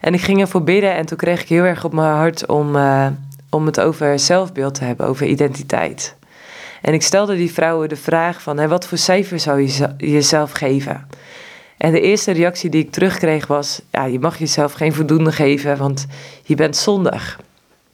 En 0.00 0.14
ik 0.14 0.20
ging 0.20 0.40
ervoor 0.40 0.62
bidden 0.62 0.94
en 0.94 1.06
toen 1.06 1.18
kreeg 1.18 1.42
ik 1.42 1.48
heel 1.48 1.64
erg 1.64 1.84
op 1.84 1.92
mijn 1.92 2.14
hart 2.14 2.46
om, 2.46 2.76
uh, 2.76 3.06
om 3.50 3.66
het 3.66 3.80
over 3.80 4.18
zelfbeeld 4.18 4.74
te 4.74 4.84
hebben, 4.84 5.06
over 5.06 5.26
identiteit. 5.26 6.16
En 6.80 6.92
ik 6.92 7.02
stelde 7.02 7.36
die 7.36 7.52
vrouwen 7.52 7.88
de 7.88 7.96
vraag 7.96 8.42
van, 8.42 8.68
wat 8.68 8.86
voor 8.86 8.98
cijfer 8.98 9.40
zou 9.40 9.60
je 9.60 9.94
jezelf 9.96 10.52
geven? 10.52 11.06
En 11.76 11.92
de 11.92 12.00
eerste 12.00 12.32
reactie 12.32 12.70
die 12.70 12.84
ik 12.84 12.92
terugkreeg 12.92 13.46
was: 13.46 13.80
ja, 13.90 14.04
je 14.04 14.20
mag 14.20 14.38
jezelf 14.38 14.72
geen 14.72 14.94
voldoende 14.94 15.32
geven, 15.32 15.76
want 15.76 16.06
je 16.42 16.54
bent 16.54 16.76
zondig. 16.76 17.40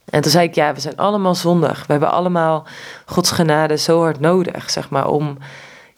En 0.05 0.21
toen 0.21 0.31
zei 0.31 0.49
ik: 0.49 0.55
ja, 0.55 0.75
we 0.75 0.81
zijn 0.81 0.97
allemaal 0.97 1.35
zondig. 1.35 1.79
We 1.79 1.93
hebben 1.93 2.11
allemaal 2.11 2.67
Gods 3.07 3.31
genade 3.31 3.77
zo 3.77 4.01
hard 4.01 4.21
nodig, 4.21 4.71
zeg 4.71 4.91
maar, 4.91 5.09
om 5.09 5.39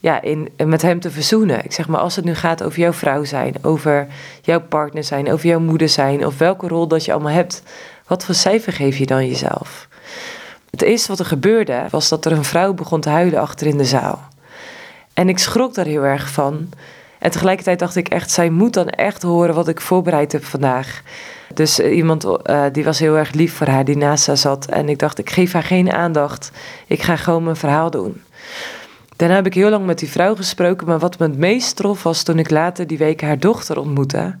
ja, 0.03 0.21
in, 0.21 0.49
met 0.65 0.81
Hem 0.81 0.99
te 0.99 1.11
verzoenen. 1.11 1.63
Ik 1.63 1.71
zeg 1.71 1.87
maar, 1.87 1.99
als 1.99 2.15
het 2.15 2.25
nu 2.25 2.35
gaat 2.35 2.63
over 2.63 2.79
jouw 2.79 2.93
vrouw 2.93 3.23
zijn, 3.23 3.55
over 3.61 4.07
jouw 4.41 4.61
partner 4.61 5.03
zijn, 5.03 5.31
over 5.31 5.47
jouw 5.47 5.59
moeder 5.59 5.89
zijn, 5.89 6.25
of 6.25 6.37
welke 6.37 6.67
rol 6.67 6.87
dat 6.87 7.05
je 7.05 7.11
allemaal 7.13 7.33
hebt, 7.33 7.63
wat 8.07 8.25
voor 8.25 8.35
cijfer 8.35 8.73
geef 8.73 8.97
je 8.97 9.05
dan 9.05 9.27
jezelf? 9.27 9.87
Het 10.69 10.81
eerste 10.81 11.07
wat 11.07 11.19
er 11.19 11.25
gebeurde 11.25 11.85
was 11.89 12.09
dat 12.09 12.25
er 12.25 12.31
een 12.31 12.43
vrouw 12.43 12.73
begon 12.73 13.01
te 13.01 13.09
huilen 13.09 13.39
achter 13.39 13.67
in 13.67 13.77
de 13.77 13.85
zaal. 13.85 14.27
En 15.13 15.29
ik 15.29 15.39
schrok 15.39 15.73
daar 15.73 15.85
heel 15.85 16.03
erg 16.03 16.29
van. 16.29 16.69
En 17.23 17.31
tegelijkertijd 17.31 17.79
dacht 17.79 17.95
ik 17.95 18.07
echt, 18.07 18.31
zij 18.31 18.49
moet 18.49 18.73
dan 18.73 18.89
echt 18.89 19.21
horen 19.21 19.55
wat 19.55 19.67
ik 19.67 19.81
voorbereid 19.81 20.31
heb 20.31 20.45
vandaag. 20.45 21.01
Dus 21.53 21.79
eh, 21.79 21.95
iemand 21.95 22.25
uh, 22.25 22.65
die 22.71 22.83
was 22.83 22.99
heel 22.99 23.17
erg 23.17 23.31
lief 23.31 23.53
voor 23.53 23.67
haar, 23.67 23.85
die 23.85 23.97
naast 23.97 24.27
haar 24.27 24.37
zat. 24.37 24.65
En 24.65 24.89
ik 24.89 24.99
dacht, 24.99 25.19
ik 25.19 25.29
geef 25.29 25.53
haar 25.53 25.63
geen 25.63 25.91
aandacht. 25.91 26.51
Ik 26.87 27.01
ga 27.01 27.15
gewoon 27.15 27.43
mijn 27.43 27.55
verhaal 27.55 27.89
doen. 27.89 28.21
Daarna 29.15 29.35
heb 29.35 29.45
ik 29.45 29.53
heel 29.53 29.69
lang 29.69 29.85
met 29.85 29.99
die 29.99 30.09
vrouw 30.09 30.35
gesproken. 30.35 30.87
Maar 30.87 30.99
wat 30.99 31.19
me 31.19 31.27
het 31.27 31.37
meest 31.37 31.75
trof 31.75 32.03
was 32.03 32.23
toen 32.23 32.39
ik 32.39 32.49
later 32.49 32.87
die 32.87 32.97
week 32.97 33.21
haar 33.21 33.39
dochter 33.39 33.79
ontmoette. 33.79 34.35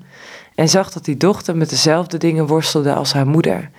En 0.55 0.69
zag 0.69 0.91
dat 0.91 1.05
die 1.05 1.17
dochter 1.17 1.57
met 1.57 1.69
dezelfde 1.69 2.17
dingen 2.17 2.47
worstelde 2.47 2.93
als 2.93 3.13
haar 3.13 3.27
moeder. 3.27 3.69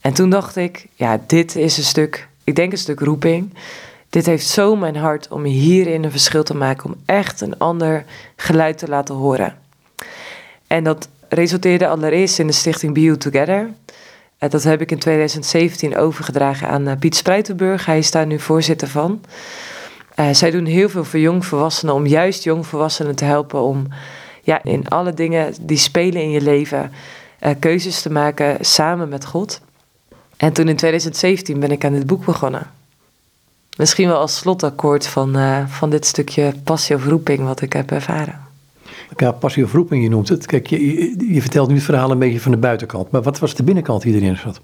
En 0.00 0.14
toen 0.14 0.30
dacht 0.30 0.56
ik, 0.56 0.86
ja, 0.94 1.20
dit 1.26 1.56
is 1.56 1.76
een 1.76 1.84
stuk, 1.84 2.28
ik 2.44 2.56
denk 2.56 2.72
een 2.72 2.78
stuk 2.78 3.00
roeping. 3.00 3.54
Dit 4.14 4.26
heeft 4.26 4.46
zo 4.46 4.76
mijn 4.76 4.96
hart 4.96 5.28
om 5.28 5.44
hierin 5.44 6.04
een 6.04 6.10
verschil 6.10 6.42
te 6.42 6.56
maken, 6.56 6.84
om 6.84 6.96
echt 7.06 7.40
een 7.40 7.58
ander 7.58 8.04
geluid 8.36 8.78
te 8.78 8.88
laten 8.88 9.14
horen. 9.14 9.54
En 10.66 10.84
dat 10.84 11.08
resulteerde 11.28 11.88
allereerst 11.88 12.38
in 12.38 12.46
de 12.46 12.52
stichting 12.52 12.94
Be 12.94 13.16
Together. 13.16 13.70
En 14.38 14.50
dat 14.50 14.62
heb 14.62 14.80
ik 14.80 14.90
in 14.90 14.98
2017 14.98 15.96
overgedragen 15.96 16.68
aan 16.68 16.86
eh, 16.86 16.96
Piet 16.98 17.16
Spruitenburg. 17.16 17.86
Hij 17.86 17.98
is 17.98 18.10
daar 18.10 18.26
nu 18.26 18.38
voorzitter 18.38 18.88
van. 18.88 19.20
Uh, 20.16 20.28
zij 20.32 20.50
doen 20.50 20.64
heel 20.64 20.88
veel 20.88 21.04
voor 21.04 21.20
jongvolwassenen 21.20 21.94
om 21.94 22.06
juist 22.06 22.44
jongvolwassenen 22.44 23.14
te 23.14 23.24
helpen 23.24 23.62
om 23.62 23.86
ja, 24.42 24.62
in 24.62 24.88
alle 24.88 25.14
dingen 25.14 25.54
die 25.60 25.78
spelen 25.78 26.22
in 26.22 26.30
je 26.30 26.40
leven 26.40 26.92
keuzes 27.58 28.02
te 28.02 28.10
maken 28.10 28.64
samen 28.64 29.08
met 29.08 29.24
God. 29.24 29.60
En 30.36 30.52
toen 30.52 30.68
in 30.68 30.76
2017 30.76 31.60
ben 31.60 31.70
ik 31.70 31.84
aan 31.84 31.92
dit 31.92 32.06
boek 32.06 32.24
begonnen. 32.24 32.70
Misschien 33.76 34.08
wel 34.08 34.18
als 34.18 34.36
slotakkoord 34.36 35.06
van, 35.06 35.36
uh, 35.36 35.68
van 35.68 35.90
dit 35.90 36.06
stukje 36.06 36.54
passie 36.64 36.96
of 36.96 37.06
roeping 37.06 37.40
wat 37.40 37.60
ik 37.60 37.72
heb 37.72 37.90
ervaren. 37.90 38.40
Ja, 39.16 39.32
passie 39.32 39.64
of 39.64 39.72
roeping, 39.72 40.02
je 40.02 40.08
noemt 40.08 40.28
het. 40.28 40.46
Kijk, 40.46 40.66
je, 40.66 40.86
je, 40.86 41.32
je, 41.34 41.40
vertelt 41.40 41.68
nu 41.68 41.74
het 41.74 41.84
verhaal 41.84 42.10
een 42.10 42.18
beetje 42.18 42.40
van 42.40 42.50
de 42.50 42.56
buitenkant. 42.56 43.10
Maar 43.10 43.22
wat 43.22 43.38
was 43.38 43.54
de 43.54 43.62
binnenkant 43.62 44.02
die 44.02 44.14
erin 44.14 44.36
zat? 44.36 44.60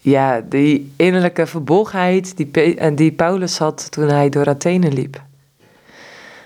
Ja, 0.00 0.40
die 0.48 0.92
innerlijke 0.96 1.46
verbolgenheid 1.46 2.36
die, 2.36 2.50
die 2.94 3.12
Paulus 3.12 3.58
had 3.58 3.90
toen 3.90 4.08
hij 4.08 4.28
door 4.28 4.48
Athene 4.48 4.92
liep. 4.92 5.22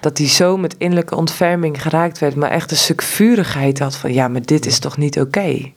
Dat 0.01 0.19
hij 0.19 0.29
zo 0.29 0.57
met 0.57 0.75
innerlijke 0.79 1.17
ontferming 1.17 1.83
geraakt 1.83 2.19
werd, 2.19 2.35
maar 2.35 2.51
echt 2.51 2.71
een 2.71 2.77
stuk 2.77 3.03
vurigheid 3.03 3.79
had 3.79 3.97
van... 3.97 4.13
ja, 4.13 4.29
maar 4.29 4.43
dit 4.43 4.67
is 4.67 4.79
toch 4.79 4.97
niet 4.97 5.21
oké? 5.21 5.39
Okay? 5.39 5.75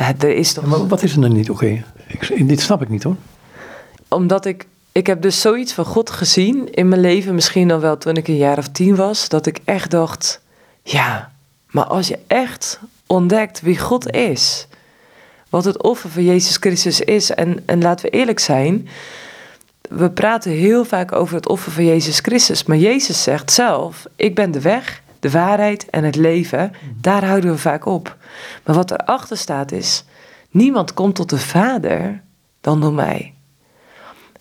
Uh, 0.00 0.08
er 0.18 0.36
is 0.36 0.52
toch... 0.52 0.66
maar 0.66 0.86
wat 0.86 1.02
is 1.02 1.14
er 1.14 1.20
dan 1.20 1.32
niet 1.32 1.50
oké? 1.50 1.82
Okay? 2.14 2.44
Dit 2.46 2.60
snap 2.60 2.82
ik 2.82 2.88
niet 2.88 3.02
hoor. 3.02 3.16
Omdat 4.08 4.44
ik 4.44 4.66
ik 4.92 5.06
heb 5.06 5.22
dus 5.22 5.40
zoiets 5.40 5.72
van 5.72 5.84
God 5.84 6.10
gezien 6.10 6.72
in 6.72 6.88
mijn 6.88 7.00
leven, 7.00 7.34
misschien 7.34 7.70
al 7.70 7.80
wel 7.80 7.98
toen 7.98 8.16
ik 8.16 8.28
een 8.28 8.36
jaar 8.36 8.58
of 8.58 8.68
tien 8.68 8.96
was, 8.96 9.28
dat 9.28 9.46
ik 9.46 9.58
echt 9.64 9.90
dacht: 9.90 10.40
ja, 10.82 11.32
maar 11.70 11.84
als 11.84 12.08
je 12.08 12.18
echt 12.26 12.80
ontdekt 13.06 13.60
wie 13.60 13.78
God 13.78 14.10
is, 14.10 14.66
wat 15.48 15.64
het 15.64 15.82
offer 15.82 16.10
van 16.10 16.24
Jezus 16.24 16.56
Christus 16.56 17.00
is, 17.00 17.30
en, 17.30 17.62
en 17.66 17.82
laten 17.82 18.04
we 18.04 18.10
eerlijk 18.10 18.38
zijn, 18.38 18.88
we 19.88 20.10
praten 20.10 20.50
heel 20.50 20.84
vaak 20.84 21.12
over 21.12 21.34
het 21.34 21.48
offer 21.48 21.72
van 21.72 21.84
Jezus 21.84 22.18
Christus, 22.18 22.64
maar 22.64 22.76
Jezus 22.76 23.22
zegt 23.22 23.52
zelf: 23.52 24.06
Ik 24.16 24.34
ben 24.34 24.50
de 24.50 24.60
weg, 24.60 25.02
de 25.20 25.30
waarheid 25.30 25.90
en 25.90 26.04
het 26.04 26.16
leven. 26.16 26.72
Daar 27.00 27.24
houden 27.24 27.50
we 27.50 27.58
vaak 27.58 27.86
op. 27.86 28.16
Maar 28.64 28.74
wat 28.74 28.90
erachter 28.90 29.36
staat 29.36 29.72
is: 29.72 30.04
niemand 30.50 30.94
komt 30.94 31.14
tot 31.14 31.30
de 31.30 31.38
Vader 31.38 32.22
dan 32.60 32.80
door 32.80 32.92
mij. 32.92 33.34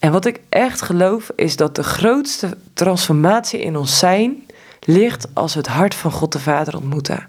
En 0.01 0.12
wat 0.12 0.25
ik 0.25 0.39
echt 0.50 0.81
geloof 0.81 1.31
is 1.36 1.55
dat 1.55 1.75
de 1.75 1.84
grootste 1.84 2.58
transformatie 2.74 3.62
in 3.62 3.77
ons 3.77 4.00
zijn 4.00 4.46
ligt 4.79 5.27
als 5.34 5.53
we 5.53 5.60
het 5.60 5.67
hart 5.67 5.96
van 5.96 6.12
God 6.12 6.31
de 6.31 6.39
Vader 6.39 6.75
ontmoeten. 6.75 7.27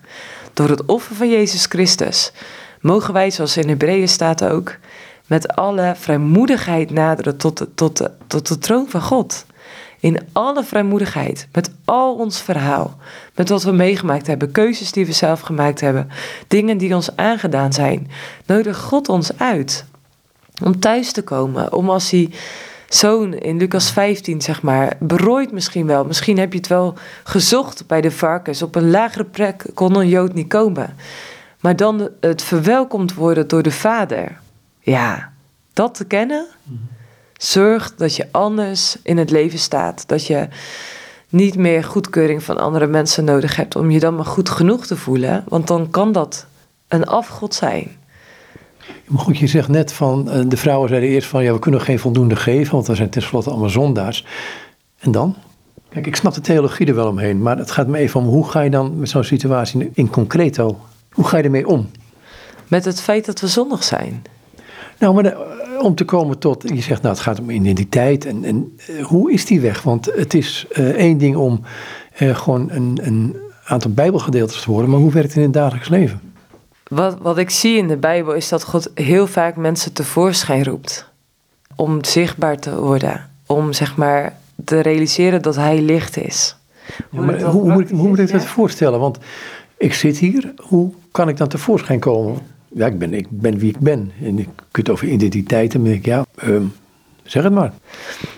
Door 0.53 0.69
het 0.69 0.85
offer 0.85 1.17
van 1.17 1.31
Jezus 1.31 1.67
Christus 1.67 2.33
mogen 2.81 3.13
wij, 3.13 3.31
zoals 3.31 3.57
in 3.57 3.69
Hebreeën 3.69 4.09
staat 4.09 4.45
ook, 4.45 4.77
met 5.27 5.57
alle 5.57 5.93
vrijmoedigheid 5.97 6.91
naderen 6.91 7.37
tot 7.37 7.59
de, 7.59 7.75
tot, 7.75 7.97
de, 7.97 8.11
tot 8.27 8.49
de 8.49 8.59
troon 8.59 8.89
van 8.89 9.03
God. 9.03 9.45
In 10.01 10.21
alle 10.33 10.65
vrijmoedigheid, 10.65 11.49
met 11.53 11.71
al 11.85 12.15
ons 12.15 12.41
verhaal, 12.41 12.97
met 13.35 13.49
wat 13.49 13.63
we 13.63 13.73
meegemaakt 13.73 14.27
hebben, 14.27 14.53
keuzes 14.53 14.93
die 14.93 15.07
we 15.07 15.13
zelf 15.13 15.41
gemaakt 15.41 15.81
hebben, 15.81 16.11
dingen 16.49 16.79
die 16.79 16.95
ons 16.95 17.17
aangedaan 17.17 17.73
zijn, 17.73 18.11
nodig 18.47 18.79
God 18.79 19.09
ons 19.09 19.39
uit 19.39 19.85
om 20.63 20.81
thuis 20.81 21.13
te 21.13 21.23
komen. 21.23 21.73
Om 21.73 21.91
als 21.91 22.11
die 22.11 22.35
zoon 22.89 23.35
in 23.35 23.57
Lucas 23.57 23.91
15, 23.91 24.43
zeg 24.43 24.63
maar, 24.63 24.97
berooid 25.01 25.53
misschien 25.53 25.87
wel. 25.87 26.05
Misschien 26.05 26.39
heb 26.39 26.53
je 26.53 26.59
het 26.59 26.69
wel 26.69 26.95
gezocht 27.25 27.87
bij 27.87 28.01
de 28.01 28.11
varkens. 28.11 28.63
Op 28.63 28.75
een 28.75 28.91
lagere 28.91 29.25
plek 29.25 29.65
kon 29.75 29.97
een 29.97 30.09
Jood 30.09 30.35
niet 30.35 30.49
komen. 30.49 30.97
Maar 31.61 31.77
dan 31.77 32.09
het 32.21 32.43
verwelkomd 32.43 33.15
worden 33.15 33.49
door 33.49 33.63
de 33.63 33.71
vader. 33.71 34.41
Ja, 34.81 35.33
dat 35.73 35.95
te 35.95 36.05
kennen. 36.05 36.47
Zorgt 37.37 37.99
dat 37.99 38.17
je 38.17 38.29
anders 38.31 38.97
in 39.03 39.19
het 39.19 39.31
leven 39.31 39.59
staat. 39.59 40.09
Dat 40.09 40.27
je 40.27 40.49
niet 41.29 41.57
meer 41.57 41.85
goedkeuring 41.85 42.43
van 42.43 42.59
andere 42.59 42.87
mensen 42.87 43.25
nodig 43.25 43.57
hebt 43.57 43.77
om 43.77 43.91
je 43.91 44.01
dan 44.01 44.15
maar 44.15 44.25
goed 44.25 44.49
genoeg 44.49 44.87
te 44.87 44.97
voelen. 44.97 45.45
Want 45.49 45.67
dan 45.67 45.91
kan 45.91 46.13
dat 46.13 46.47
een 46.89 47.07
afgod 47.07 47.55
zijn. 47.55 47.97
Maar 49.07 49.21
goed, 49.21 49.39
je 49.39 49.47
zegt 49.47 49.69
net 49.69 49.93
van, 49.93 50.31
eh, 50.31 50.41
de 50.49 50.57
vrouwen 50.57 50.89
zeiden 50.89 51.11
eerst 51.11 51.29
van, 51.29 51.43
ja, 51.43 51.53
we 51.53 51.59
kunnen 51.59 51.81
geen 51.81 51.99
voldoende 51.99 52.37
geven, 52.37 52.73
want 52.75 52.87
we 52.87 52.95
zijn 52.95 53.11
tenslotte 53.11 53.51
allemaal 53.51 53.69
zondaars. 53.69 54.27
En 54.99 55.13
dan? 55.13 55.35
Kijk, 55.89 56.07
ik 56.07 56.17
snap 56.17 56.35
de 56.35 56.41
theologie 56.41 56.87
er 56.87 56.95
wel 56.95 57.09
omheen, 57.09 57.43
maar 57.43 57.59
het 57.59 57.71
gaat 57.71 57.87
me 57.87 57.99
even 57.99 58.21
om, 58.21 58.27
hoe 58.27 58.49
ga 58.49 58.61
je 58.61 58.71
dan 58.71 58.99
met 58.99 59.09
zo'n 59.09 59.25
situatie 59.25 59.91
in 59.95 60.11
concreto, 60.11 60.79
hoe 61.11 61.25
ga 61.25 61.37
je 61.37 61.43
ermee 61.43 61.69
om? 61.69 61.91
Met 62.69 62.85
het 62.85 63.01
feit 63.01 63.25
dat 63.25 63.41
we 63.41 63.47
zondig 63.47 63.85
zijn. 63.85 64.23
Nou, 64.99 65.15
maar 65.15 65.25
eh, 65.25 65.39
om 65.83 65.95
te 65.95 66.05
komen 66.05 66.39
tot, 66.39 66.63
je 66.75 66.81
zegt 66.81 67.03
nou 67.03 67.15
het 67.15 67.23
gaat 67.23 67.41
om 67.41 67.51
identiteit 67.51 68.25
en, 68.25 68.45
en 68.45 68.77
uh, 68.91 69.05
hoe 69.05 69.33
is 69.33 69.47
die 69.47 69.61
weg? 69.61 69.83
Want 69.83 70.07
het 70.15 70.35
is 70.35 70.67
uh, 70.73 70.89
één 70.89 71.19
ding 71.19 71.37
om 71.37 71.61
gewoon 72.15 72.71
een, 72.71 72.99
een 73.03 73.37
aantal 73.65 73.91
bijbelgedeeltes 73.91 74.63
te 74.63 74.71
horen, 74.71 74.91
maar 74.91 75.01
hoe 75.01 75.13
werkt 75.13 75.29
het 75.29 75.37
in 75.37 75.43
het 75.43 75.53
dagelijks 75.53 75.89
leven? 75.89 76.32
Wat, 76.93 77.19
wat 77.21 77.39
ik 77.39 77.51
zie 77.51 77.77
in 77.77 77.89
de 77.89 77.97
Bijbel 77.97 78.33
is 78.33 78.49
dat 78.49 78.65
God 78.65 78.91
heel 78.95 79.27
vaak 79.27 79.57
mensen 79.57 79.93
tevoorschijn 79.93 80.65
roept. 80.65 81.11
Om 81.77 82.05
zichtbaar 82.05 82.59
te 82.59 82.81
worden. 82.81 83.31
Om 83.47 83.73
zeg 83.73 83.97
maar 83.97 84.37
te 84.65 84.81
realiseren 84.81 85.43
dat 85.43 85.57
Hij 85.57 85.81
licht 85.81 86.17
is. 86.17 86.57
hoe, 87.11 87.33
hoe, 87.33 87.45
hoe, 87.45 87.73
moet 87.73 87.91
ik, 87.91 87.97
hoe 87.97 88.09
moet 88.09 88.19
ik 88.19 88.31
dat 88.31 88.45
voorstellen? 88.45 89.01
Want 89.01 89.19
ik 89.77 89.95
zit 89.95 90.19
hier, 90.19 90.55
hoe 90.57 90.93
kan 91.11 91.29
ik 91.29 91.37
dan 91.37 91.49
tevoorschijn 91.49 92.01
komen? 92.01 92.39
Ja, 92.69 92.87
ik 92.87 92.99
ben, 92.99 93.15
ik 93.15 93.27
ben 93.31 93.59
wie 93.59 93.71
ik 93.71 93.79
ben. 93.79 94.13
En 94.23 94.39
ik 94.39 94.49
kunt 94.71 94.91
over 94.91 95.09
identiteiten, 95.09 95.83
maar 95.83 95.91
ik, 95.91 96.05
ja, 96.05 96.25
um, 96.45 96.73
zeg 97.23 97.43
het 97.43 97.53
maar. 97.53 97.73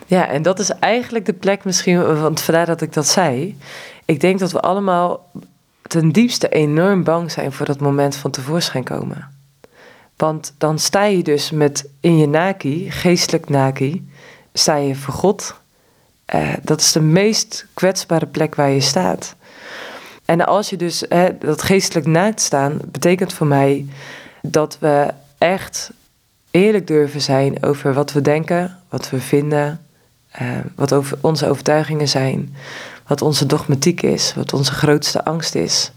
Ja, 0.06 0.28
en 0.28 0.42
dat 0.42 0.58
is 0.58 0.70
eigenlijk 0.70 1.26
de 1.26 1.32
plek 1.32 1.64
misschien, 1.64 2.20
want 2.20 2.40
vandaar 2.40 2.66
dat 2.66 2.80
ik 2.80 2.92
dat 2.92 3.06
zei. 3.06 3.56
Ik 4.04 4.20
denk 4.20 4.38
dat 4.38 4.52
we 4.52 4.60
allemaal 4.60 5.30
ten 6.00 6.12
diepste 6.12 6.48
enorm 6.48 7.04
bang 7.04 7.30
zijn 7.30 7.52
voor 7.52 7.66
dat 7.66 7.80
moment 7.80 8.16
van 8.16 8.30
tevoorschijn 8.30 8.84
komen. 8.84 9.28
Want 10.16 10.54
dan 10.58 10.78
sta 10.78 11.04
je 11.04 11.22
dus 11.22 11.50
met 11.50 11.88
in 12.00 12.18
je 12.18 12.26
naki, 12.26 12.90
geestelijk 12.90 13.48
naki, 13.48 14.08
sta 14.52 14.76
je 14.76 14.94
voor 14.94 15.14
God. 15.14 15.54
Uh, 16.34 16.52
dat 16.62 16.80
is 16.80 16.92
de 16.92 17.00
meest 17.00 17.66
kwetsbare 17.74 18.26
plek 18.26 18.54
waar 18.54 18.70
je 18.70 18.80
staat. 18.80 19.34
En 20.24 20.46
als 20.46 20.70
je 20.70 20.76
dus 20.76 21.04
dat 21.38 21.62
geestelijk 21.62 22.06
naakt 22.06 22.40
staan, 22.40 22.78
betekent 22.84 23.32
voor 23.32 23.46
mij 23.46 23.86
dat 24.42 24.76
we 24.80 25.12
echt 25.38 25.90
eerlijk 26.50 26.86
durven 26.86 27.20
zijn 27.20 27.62
over 27.62 27.94
wat 27.94 28.12
we 28.12 28.20
denken, 28.20 28.78
wat 28.88 29.10
we 29.10 29.20
vinden, 29.20 29.86
uh, 30.42 30.48
wat 30.74 30.92
over 30.92 31.18
onze 31.20 31.48
overtuigingen 31.48 32.08
zijn, 32.08 32.54
wat 33.06 33.22
onze 33.22 33.46
dogmatiek 33.46 34.02
is, 34.02 34.34
wat 34.34 34.52
onze 34.52 34.72
grootste 34.72 35.24
angst 35.24 35.54
is. 35.54 35.92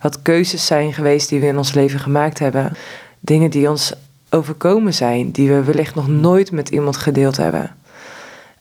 Wat 0.00 0.22
keuzes 0.22 0.66
zijn 0.66 0.92
geweest 0.92 1.28
die 1.28 1.40
we 1.40 1.46
in 1.46 1.58
ons 1.58 1.72
leven 1.72 2.00
gemaakt 2.00 2.38
hebben. 2.38 2.72
Dingen 3.20 3.50
die 3.50 3.70
ons 3.70 3.92
overkomen 4.30 4.94
zijn, 4.94 5.30
die 5.30 5.48
we 5.48 5.64
wellicht 5.64 5.94
nog 5.94 6.08
nooit 6.08 6.52
met 6.52 6.68
iemand 6.68 6.96
gedeeld 6.96 7.36
hebben. 7.36 7.76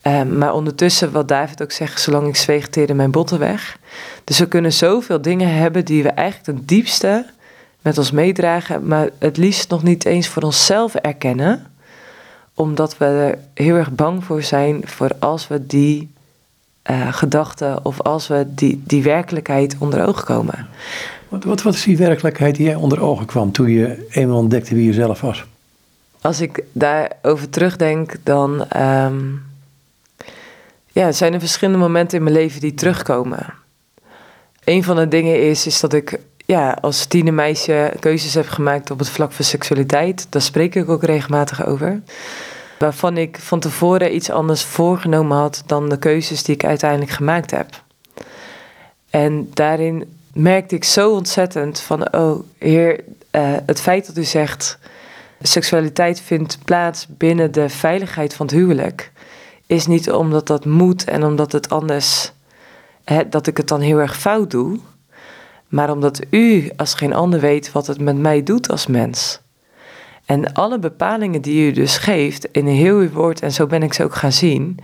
Um, 0.03 0.37
maar 0.37 0.53
ondertussen, 0.53 1.11
wat 1.11 1.27
David 1.27 1.61
ook 1.61 1.71
zegt, 1.71 2.01
zolang 2.01 2.27
ik 2.27 2.35
zweeg, 2.35 2.67
teerde 2.67 2.93
mijn 2.93 3.11
botten 3.11 3.39
weg. 3.39 3.77
Dus 4.23 4.39
we 4.39 4.47
kunnen 4.47 4.73
zoveel 4.73 5.21
dingen 5.21 5.53
hebben 5.53 5.85
die 5.85 6.03
we 6.03 6.09
eigenlijk 6.09 6.57
ten 6.57 6.65
diepste 6.65 7.25
met 7.81 7.97
ons 7.97 8.11
meedragen, 8.11 8.87
maar 8.87 9.09
het 9.19 9.37
liefst 9.37 9.69
nog 9.69 9.83
niet 9.83 10.05
eens 10.05 10.27
voor 10.27 10.43
onszelf 10.43 10.95
erkennen, 10.95 11.67
omdat 12.53 12.97
we 12.97 13.05
er 13.05 13.37
heel 13.53 13.75
erg 13.75 13.91
bang 13.91 14.23
voor 14.23 14.43
zijn 14.43 14.81
voor 14.85 15.11
als 15.19 15.47
we 15.47 15.65
die 15.65 16.09
uh, 16.89 17.13
gedachten 17.13 17.85
of 17.85 18.01
als 18.01 18.27
we 18.27 18.45
die, 18.47 18.81
die 18.85 19.03
werkelijkheid 19.03 19.75
onder 19.79 20.07
ogen 20.07 20.25
komen. 20.25 20.67
Wat, 21.29 21.43
wat, 21.43 21.61
wat 21.61 21.73
is 21.73 21.83
die 21.83 21.97
werkelijkheid 21.97 22.55
die 22.55 22.65
jij 22.65 22.75
onder 22.75 23.01
ogen 23.01 23.25
kwam 23.25 23.51
toen 23.51 23.69
je 23.69 24.07
eenmaal 24.09 24.37
ontdekte 24.37 24.75
wie 24.75 24.85
je 24.85 24.93
zelf 24.93 25.21
was? 25.21 25.45
als 26.27 26.41
ik 26.41 26.63
daarover 26.71 27.49
terugdenk, 27.49 28.15
dan 28.23 28.69
ehm, 28.69 29.25
ja, 30.91 31.11
zijn 31.11 31.33
er 31.33 31.39
verschillende 31.39 31.79
momenten 31.79 32.17
in 32.17 32.23
mijn 32.23 32.35
leven 32.35 32.61
die 32.61 32.73
terugkomen. 32.73 33.53
Een 34.63 34.83
van 34.83 34.95
de 34.95 35.07
dingen 35.07 35.49
is, 35.49 35.65
is 35.65 35.79
dat 35.79 35.93
ik 35.93 36.19
ja, 36.45 36.77
als 36.81 37.05
tienermeisje 37.05 37.93
keuzes 37.99 38.33
heb 38.33 38.47
gemaakt 38.47 38.91
op 38.91 38.99
het 38.99 39.09
vlak 39.09 39.31
van 39.31 39.45
seksualiteit. 39.45 40.27
Daar 40.29 40.41
spreek 40.41 40.75
ik 40.75 40.89
ook 40.89 41.03
regelmatig 41.03 41.65
over. 41.65 42.01
Waarvan 42.79 43.17
ik 43.17 43.37
van 43.39 43.59
tevoren 43.59 44.15
iets 44.15 44.29
anders 44.29 44.63
voorgenomen 44.63 45.37
had 45.37 45.63
dan 45.65 45.89
de 45.89 45.99
keuzes 45.99 46.43
die 46.43 46.55
ik 46.55 46.65
uiteindelijk 46.65 47.11
gemaakt 47.11 47.51
heb. 47.51 47.83
En 49.09 49.49
daarin 49.53 50.17
merkte 50.33 50.75
ik 50.75 50.83
zo 50.83 51.11
ontzettend 51.11 51.79
van, 51.79 52.13
oh 52.13 52.43
heer, 52.57 53.03
uh, 53.31 53.55
het 53.65 53.81
feit 53.81 54.05
dat 54.05 54.17
u 54.17 54.23
zegt, 54.23 54.79
seksualiteit 55.41 56.21
vindt 56.21 56.57
plaats 56.65 57.07
binnen 57.09 57.51
de 57.51 57.69
veiligheid 57.69 58.33
van 58.33 58.45
het 58.45 58.55
huwelijk, 58.55 59.11
is 59.65 59.87
niet 59.87 60.11
omdat 60.11 60.47
dat 60.47 60.65
moet 60.65 61.03
en 61.03 61.23
omdat 61.23 61.51
het 61.51 61.69
anders, 61.69 62.31
dat 63.29 63.47
ik 63.47 63.57
het 63.57 63.67
dan 63.67 63.81
heel 63.81 63.99
erg 63.99 64.17
fout 64.17 64.51
doe, 64.51 64.79
maar 65.67 65.91
omdat 65.91 66.21
u 66.29 66.71
als 66.75 66.93
geen 66.93 67.13
ander 67.13 67.39
weet 67.39 67.71
wat 67.71 67.87
het 67.87 67.99
met 68.01 68.17
mij 68.17 68.43
doet 68.43 68.69
als 68.69 68.87
mens. 68.87 69.41
En 70.27 70.53
alle 70.53 70.79
bepalingen 70.79 71.41
die 71.41 71.69
u 71.69 71.71
dus 71.71 71.97
geeft 71.97 72.47
in 72.51 72.67
heel 72.67 72.97
uw 72.97 73.09
woord, 73.09 73.41
en 73.41 73.51
zo 73.51 73.67
ben 73.67 73.83
ik 73.83 73.93
ze 73.93 74.03
ook 74.03 74.15
gaan 74.15 74.31
zien, 74.31 74.79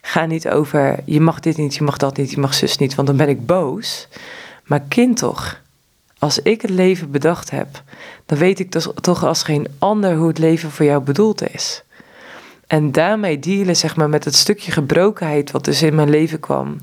gaan 0.00 0.28
niet 0.28 0.48
over 0.48 0.98
je 1.04 1.20
mag 1.20 1.40
dit 1.40 1.56
niet, 1.56 1.74
je 1.74 1.84
mag 1.84 1.96
dat 1.96 2.16
niet, 2.16 2.30
je 2.30 2.40
mag 2.40 2.54
zus 2.54 2.78
niet, 2.78 2.94
want 2.94 3.08
dan 3.08 3.16
ben 3.16 3.28
ik 3.28 3.46
boos. 3.46 4.08
Maar 4.64 4.80
kind 4.80 5.16
toch, 5.16 5.60
als 6.18 6.38
ik 6.42 6.62
het 6.62 6.70
leven 6.70 7.10
bedacht 7.10 7.50
heb, 7.50 7.82
dan 8.26 8.38
weet 8.38 8.58
ik 8.58 8.72
dus 8.72 8.88
toch 9.00 9.24
als 9.24 9.42
geen 9.42 9.66
ander 9.78 10.16
hoe 10.16 10.28
het 10.28 10.38
leven 10.38 10.70
voor 10.70 10.84
jou 10.84 11.02
bedoeld 11.02 11.52
is. 11.52 11.82
En 12.66 12.92
daarmee 12.92 13.38
dealen 13.38 13.76
zeg 13.76 13.96
maar, 13.96 14.08
met 14.08 14.24
het 14.24 14.34
stukje 14.34 14.72
gebrokenheid 14.72 15.50
wat 15.50 15.64
dus 15.64 15.82
in 15.82 15.94
mijn 15.94 16.10
leven 16.10 16.40
kwam. 16.40 16.76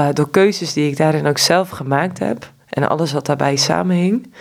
Uh, 0.00 0.08
door 0.12 0.30
keuzes 0.30 0.72
die 0.72 0.90
ik 0.90 0.96
daarin 0.96 1.26
ook 1.26 1.38
zelf 1.38 1.68
gemaakt 1.68 2.18
heb. 2.18 2.50
En 2.68 2.88
alles 2.88 3.12
wat 3.12 3.26
daarbij 3.26 3.56
samenhing. 3.56 4.32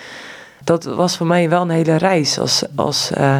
Dat 0.63 0.83
was 0.83 1.17
voor 1.17 1.27
mij 1.27 1.49
wel 1.49 1.61
een 1.61 1.69
hele 1.69 1.95
reis 1.95 2.39
als, 2.39 2.63
als 2.75 3.11
uh, 3.17 3.39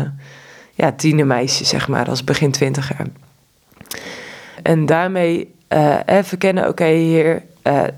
ja, 0.74 0.92
tienermeisje, 0.92 1.66
zeg 1.66 1.88
maar, 1.88 2.10
als 2.10 2.24
begin 2.24 2.52
twintiger. 2.52 3.08
En 4.64 4.86
daarmee 4.86 5.54
uh, 5.70 6.00
verkennen, 6.22 6.68
oké, 6.68 6.88
hier, 6.88 7.44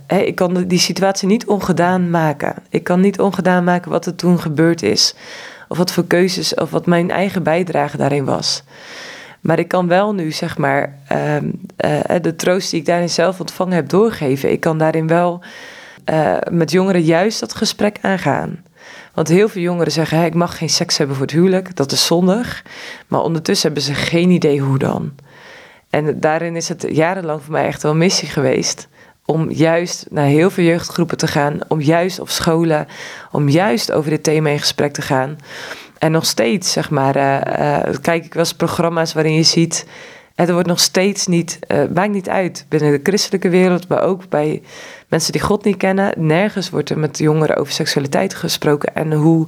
ik 0.07 0.35
kan 0.35 0.63
die 0.63 0.79
situatie 0.79 1.27
niet 1.27 1.45
ongedaan 1.45 2.09
maken. 2.09 2.55
Ik 2.69 2.83
kan 2.83 2.99
niet 2.99 3.19
ongedaan 3.19 3.63
maken 3.63 3.91
wat 3.91 4.05
er 4.05 4.15
toen 4.15 4.39
gebeurd 4.39 4.83
is. 4.83 5.15
Of 5.67 5.77
wat 5.77 5.91
voor 5.91 6.05
keuzes, 6.05 6.53
of 6.53 6.69
wat 6.69 6.85
mijn 6.85 7.11
eigen 7.11 7.43
bijdrage 7.43 7.97
daarin 7.97 8.25
was. 8.25 8.63
Maar 9.41 9.59
ik 9.59 9.67
kan 9.67 9.87
wel 9.87 10.13
nu, 10.13 10.31
zeg 10.31 10.57
maar, 10.57 10.97
uh, 11.11 11.37
de 12.21 12.35
troost 12.35 12.71
die 12.71 12.79
ik 12.79 12.85
daarin 12.85 13.09
zelf 13.09 13.39
ontvangen 13.39 13.75
heb 13.75 13.89
doorgeven. 13.89 14.51
Ik 14.51 14.59
kan 14.59 14.77
daarin 14.77 15.07
wel 15.07 15.43
met 16.51 16.71
jongeren 16.71 17.01
juist 17.01 17.39
dat 17.39 17.53
gesprek 17.53 17.97
aangaan. 18.01 18.63
Want 19.17 19.29
heel 19.29 19.49
veel 19.49 19.61
jongeren 19.61 19.91
zeggen: 19.91 20.25
ik 20.25 20.33
mag 20.33 20.57
geen 20.57 20.69
seks 20.69 20.97
hebben 20.97 21.15
voor 21.15 21.25
het 21.25 21.35
huwelijk, 21.35 21.75
dat 21.75 21.91
is 21.91 22.05
zondig. 22.05 22.63
Maar 23.07 23.21
ondertussen 23.21 23.65
hebben 23.65 23.85
ze 23.85 23.93
geen 23.93 24.29
idee 24.29 24.59
hoe 24.59 24.77
dan. 24.77 25.15
En 25.89 26.19
daarin 26.19 26.55
is 26.55 26.69
het 26.69 26.85
jarenlang 26.89 27.41
voor 27.41 27.51
mij 27.51 27.65
echt 27.65 27.83
wel 27.83 27.91
een 27.91 27.97
missie 27.97 28.27
geweest 28.27 28.87
om 29.25 29.51
juist 29.51 30.05
naar 30.09 30.25
heel 30.25 30.49
veel 30.49 30.63
jeugdgroepen 30.63 31.17
te 31.17 31.27
gaan, 31.27 31.59
om 31.67 31.81
juist 31.81 32.19
op 32.19 32.29
scholen, 32.29 32.87
om 33.31 33.49
juist 33.49 33.91
over 33.91 34.09
dit 34.09 34.23
thema 34.23 34.49
in 34.49 34.59
gesprek 34.59 34.93
te 34.93 35.01
gaan. 35.01 35.37
En 35.97 36.11
nog 36.11 36.25
steeds, 36.25 36.71
zeg 36.71 36.89
maar, 36.89 37.15
uh, 37.15 37.33
uh, 37.33 37.95
kijk 38.01 38.25
ik 38.25 38.33
wel 38.33 38.43
eens 38.43 38.53
programma's 38.53 39.13
waarin 39.13 39.33
je 39.33 39.43
ziet, 39.43 39.85
er 40.45 40.53
wordt 40.53 40.67
nog 40.67 40.79
steeds 40.79 41.27
niet, 41.27 41.59
uh, 41.67 41.83
maakt 41.93 42.11
niet 42.11 42.29
uit, 42.29 42.65
binnen 42.69 42.91
de 42.91 42.99
christelijke 43.03 43.49
wereld, 43.49 43.87
maar 43.87 44.01
ook 44.01 44.29
bij 44.29 44.61
mensen 45.07 45.31
die 45.31 45.41
God 45.41 45.63
niet 45.63 45.77
kennen, 45.77 46.13
nergens 46.17 46.69
wordt 46.69 46.89
er 46.89 46.99
met 46.99 47.17
jongeren 47.17 47.55
over 47.55 47.73
seksualiteit 47.73 48.33
gesproken 48.33 48.95
en 48.95 49.13
hoe 49.13 49.47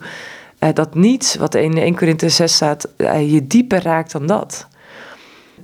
dat 0.74 0.96
niets 0.96 1.36
wat 1.36 1.56
in 1.56 1.78
1 1.78 1.96
Corinthië 1.96 2.30
6 2.30 2.54
staat, 2.54 2.88
je 3.28 3.48
dieper 3.48 3.84
raakt 3.84 4.12
dan 4.12 4.26
dat. 4.26 4.68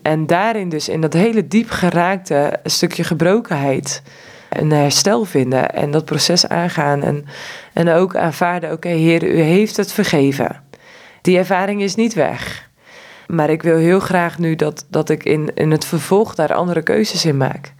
En 0.02 0.28
daarin 0.28 0.70
dus, 0.70 0.90
in 0.90 1.02
dat 1.02 1.14
hele 1.14 1.48
diep 1.48 1.70
geraakte 1.70 2.60
stukje 2.64 3.04
gebrokenheid, 3.04 4.02
een 4.50 4.72
herstel 4.72 5.26
vinden 5.26 5.70
en 5.70 5.92
dat 5.92 6.06
proces 6.06 6.48
aangaan. 6.48 7.04
En, 7.04 7.26
en 7.74 7.90
ook 7.90 8.16
aanvaarden, 8.16 8.72
oké 8.72 8.90
Heer, 8.90 9.24
u 9.24 9.40
heeft 9.40 9.78
het 9.78 9.92
vergeven. 9.92 10.64
Die 11.22 11.38
ervaring 11.38 11.82
is 11.82 11.96
niet 11.96 12.14
weg. 12.14 12.70
Maar 13.28 13.50
ik 13.50 13.64
wil 13.64 13.78
heel 13.78 14.00
graag 14.00 14.38
nu 14.40 14.56
dat, 14.56 14.86
dat 14.90 15.10
ik 15.10 15.24
in, 15.24 15.52
in 15.56 15.72
het 15.72 15.86
vervolg 15.86 16.36
daar 16.36 16.54
andere 16.54 16.82
keuzes 16.82 17.26
in 17.26 17.38
maak. 17.38 17.74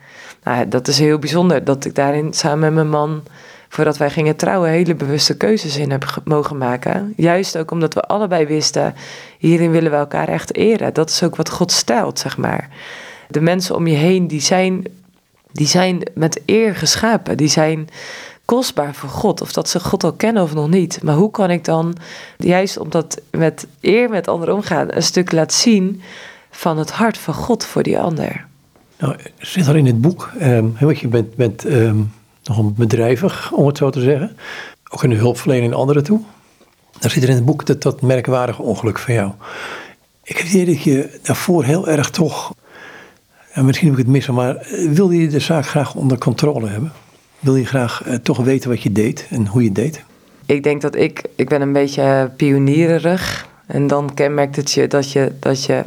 Nou, 0.44 0.68
dat 0.68 0.88
is 0.88 1.00
heel 1.00 1.20
bijzonder 1.20 1.64
dat 1.64 1.86
ik 1.86 1.96
daarin 1.96 2.34
samen 2.34 2.60
met 2.60 2.74
mijn 2.74 2.90
man 2.90 3.24
voordat 3.70 3.98
wij 3.98 4.10
gingen 4.10 4.36
trouwen, 4.36 4.70
hele 4.70 4.96
bewuste 4.96 5.38
keuzes 5.38 5.78
in 5.78 5.92
hebben 5.92 6.10
mogen 6.24 6.58
maken. 6.58 7.14
Juist 7.16 7.58
ook 7.58 7.72
omdat 7.72 7.94
we 7.94 8.02
allebei 8.02 8.46
wisten, 8.46 8.96
hierin 9.38 9.72
willen 9.72 9.92
we 9.92 9.98
elkaar 9.98 10.28
echt 10.28 10.56
eren. 10.56 10.94
Dat 10.94 11.10
is 11.10 11.24
ook 11.24 11.36
wat 11.36 11.50
God 11.50 11.72
stelt, 11.72 12.20
zeg 12.20 12.38
maar. 12.38 12.70
De 13.28 13.42
mensen 13.42 13.76
om 13.76 13.88
je 13.88 13.96
heen, 13.96 14.28
die 14.28 14.42
zijn, 14.42 14.86
die 15.52 15.68
zijn 15.68 16.02
met 16.14 16.42
eer 16.46 16.76
geschapen. 16.76 17.38
Die 17.38 17.48
zijn 17.48 17.90
kostbaar 18.46 18.94
voor 18.96 19.10
God. 19.10 19.42
Of 19.42 19.54
dat 19.54 19.70
ze 19.70 19.80
God 19.80 20.04
al 20.04 20.14
kennen 20.14 20.44
of 20.44 20.54
nog 20.54 20.70
niet. 20.70 21.04
Maar 21.04 21.16
hoe 21.16 21.32
kan 21.32 21.50
ik 21.50 21.66
dan, 21.66 21.96
juist 22.38 22.78
omdat 22.78 23.22
met 23.32 23.68
eer 23.82 24.10
met 24.10 24.28
anderen 24.28 24.56
omgaan, 24.56 24.88
een 24.90 25.04
stuk 25.04 25.32
laat 25.32 25.54
zien 25.54 26.02
van 26.52 26.78
het 26.78 26.92
hart 26.92 27.18
van 27.18 27.34
God 27.34 27.66
voor 27.66 27.84
die 27.84 28.00
ander? 28.00 28.46
Nou, 29.00 29.16
zit 29.38 29.68
er 29.68 29.78
in 29.78 29.86
het 29.86 30.02
boek, 30.02 30.32
um, 30.42 30.76
wat 30.80 31.00
je 31.00 31.08
bent, 31.08 31.36
bent 31.36 31.66
um 31.66 32.12
nogal 32.44 32.72
bedrijvig, 32.72 33.52
om 33.52 33.68
het 33.68 33.78
zo 33.78 33.90
te 33.90 34.02
zeggen. 34.02 34.38
Ook 34.90 35.04
in 35.04 35.10
de 35.10 35.16
hulpverlening 35.16 35.74
aan 35.74 35.80
anderen 35.80 36.04
toe. 36.04 36.22
Daar 37.00 37.12
zit 37.12 37.24
er 37.24 37.30
in 37.30 37.36
het 37.36 37.46
boek 37.46 37.66
dat, 37.66 37.82
dat 37.82 38.02
merkwaardige 38.02 38.62
ongeluk 38.62 39.00
van 39.00 39.14
jou. 39.14 39.32
Ik 40.24 40.38
heb 40.38 40.48
idee 40.48 40.66
dat 40.66 40.82
je 40.82 41.20
daarvoor 41.24 41.64
heel 41.64 41.88
erg 41.88 42.10
toch, 42.10 42.54
ja, 43.54 43.62
misschien 43.62 43.88
heb 43.88 43.98
ik 43.98 44.04
het 44.04 44.14
missen, 44.14 44.34
maar 44.34 44.56
eh, 44.56 44.90
wilde 44.90 45.18
je 45.18 45.28
de 45.28 45.40
zaak 45.40 45.68
graag 45.68 45.96
onder 45.96 46.18
controle 46.18 46.68
hebben? 46.68 46.92
Wil 47.46 47.56
je 47.56 47.66
graag 47.66 48.08
uh, 48.08 48.16
toch 48.16 48.38
weten 48.38 48.70
wat 48.70 48.82
je 48.82 48.92
deed 48.92 49.28
en 49.30 49.48
hoe 49.48 49.64
je 49.64 49.72
deed? 49.72 50.04
Ik 50.46 50.64
denk 50.64 50.82
dat 50.82 50.96
ik, 50.96 51.24
ik 51.36 51.50
ben 51.50 51.62
een 51.62 51.74
beetje 51.74 52.32
pionierig. 52.38 53.48
En 53.66 53.88
dan 53.88 54.14
kenmerkt 54.14 54.56
het 54.56 54.72
je 54.72 54.88
dat 54.88 55.12
je, 55.12 55.32
dat 55.40 55.66
je 55.66 55.84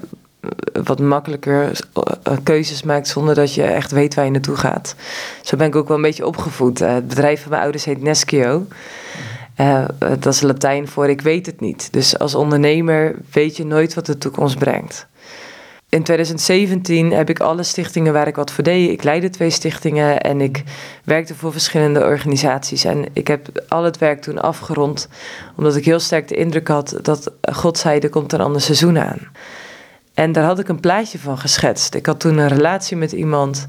wat 0.85 1.01
makkelijker 1.01 1.81
eh, 2.23 2.37
keuzes 2.43 2.83
maakt 2.83 3.09
zonder 3.09 3.35
dat 3.35 3.55
je 3.55 3.63
echt 3.63 3.91
weet 3.91 4.15
waar 4.15 4.25
je 4.25 4.31
naartoe 4.31 4.57
gaat. 4.57 4.95
Zo 5.43 5.57
ben 5.57 5.67
ik 5.67 5.77
ook 5.77 5.89
wel 5.89 5.97
een 5.97 6.03
beetje 6.03 6.27
opgevoed. 6.27 6.81
Eh, 6.81 6.95
het 6.95 7.09
bedrijf 7.09 7.41
van 7.41 7.51
mijn 7.51 7.63
ouders 7.63 7.85
heet 7.85 8.03
Neschio. 8.03 8.67
Uh, 9.61 9.85
dat 9.99 10.27
is 10.27 10.41
Latijn 10.41 10.89
voor 10.89 11.09
ik 11.09 11.21
weet 11.21 11.47
het 11.47 11.61
niet. 11.61 11.89
Dus 11.93 12.19
als 12.19 12.35
ondernemer 12.35 13.15
weet 13.33 13.57
je 13.57 13.65
nooit 13.65 13.95
wat 13.95 14.07
de 14.07 14.19
toekomst 14.19 14.59
brengt. 14.59 15.07
In 15.91 16.03
2017 16.03 17.13
heb 17.13 17.31
ik 17.31 17.41
alle 17.41 17.63
stichtingen 17.63 18.13
waar 18.13 18.27
ik 18.27 18.37
wat 18.37 18.51
voor 18.51 18.65
deed. 18.65 18.91
Ik 18.91 19.03
leidde 19.03 19.31
twee 19.31 19.51
stichtingen 19.51 20.21
en 20.21 20.41
ik 20.41 20.63
werkte 21.05 21.35
voor 21.35 21.53
verschillende 21.53 22.05
organisaties. 22.05 22.85
En 22.85 23.05
ik 23.13 23.29
heb 23.29 23.65
al 23.69 23.85
het 23.85 23.99
werk 23.99 24.23
toen 24.23 24.41
afgerond, 24.41 25.09
omdat 25.57 25.77
ik 25.77 25.85
heel 25.85 26.01
sterk 26.01 26.29
de 26.29 26.35
indruk 26.35 26.69
had 26.69 26.99
dat 27.03 27.33
God 27.53 27.79
zei: 27.79 27.99
er 27.99 28.09
komt 28.09 28.33
een 28.33 28.41
ander 28.41 28.61
seizoen 28.61 28.99
aan. 28.99 29.19
En 30.15 30.33
daar 30.33 30.45
had 30.45 30.59
ik 30.59 30.69
een 30.69 30.81
plaatje 30.81 31.19
van 31.19 31.39
geschetst. 31.39 31.95
Ik 31.95 32.07
had 32.07 32.21
toen 32.21 32.39
een 32.39 32.49
relatie 32.49 32.97
met 32.97 33.13
iemand. 33.13 33.69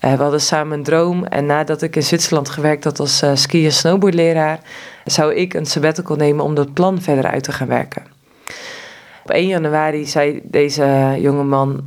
Uh, 0.00 0.12
we 0.14 0.22
hadden 0.22 0.40
samen 0.40 0.78
een 0.78 0.84
droom. 0.84 1.24
En 1.24 1.46
nadat 1.46 1.82
ik 1.82 1.96
in 1.96 2.02
Zwitserland 2.02 2.48
gewerkt 2.48 2.84
had 2.84 3.00
als 3.00 3.22
uh, 3.22 3.30
ski- 3.34 3.64
en 3.64 3.72
snowboardleraar, 3.72 4.60
zou 5.04 5.34
ik 5.34 5.54
een 5.54 5.66
sabbatical 5.66 6.16
nemen 6.16 6.44
om 6.44 6.54
dat 6.54 6.72
plan 6.72 7.02
verder 7.02 7.30
uit 7.30 7.42
te 7.42 7.52
gaan 7.52 7.68
werken. 7.68 8.02
Op 9.28 9.34
1 9.34 9.46
januari 9.46 10.06
zei 10.06 10.40
deze 10.44 11.16
jonge 11.18 11.44
man, 11.44 11.80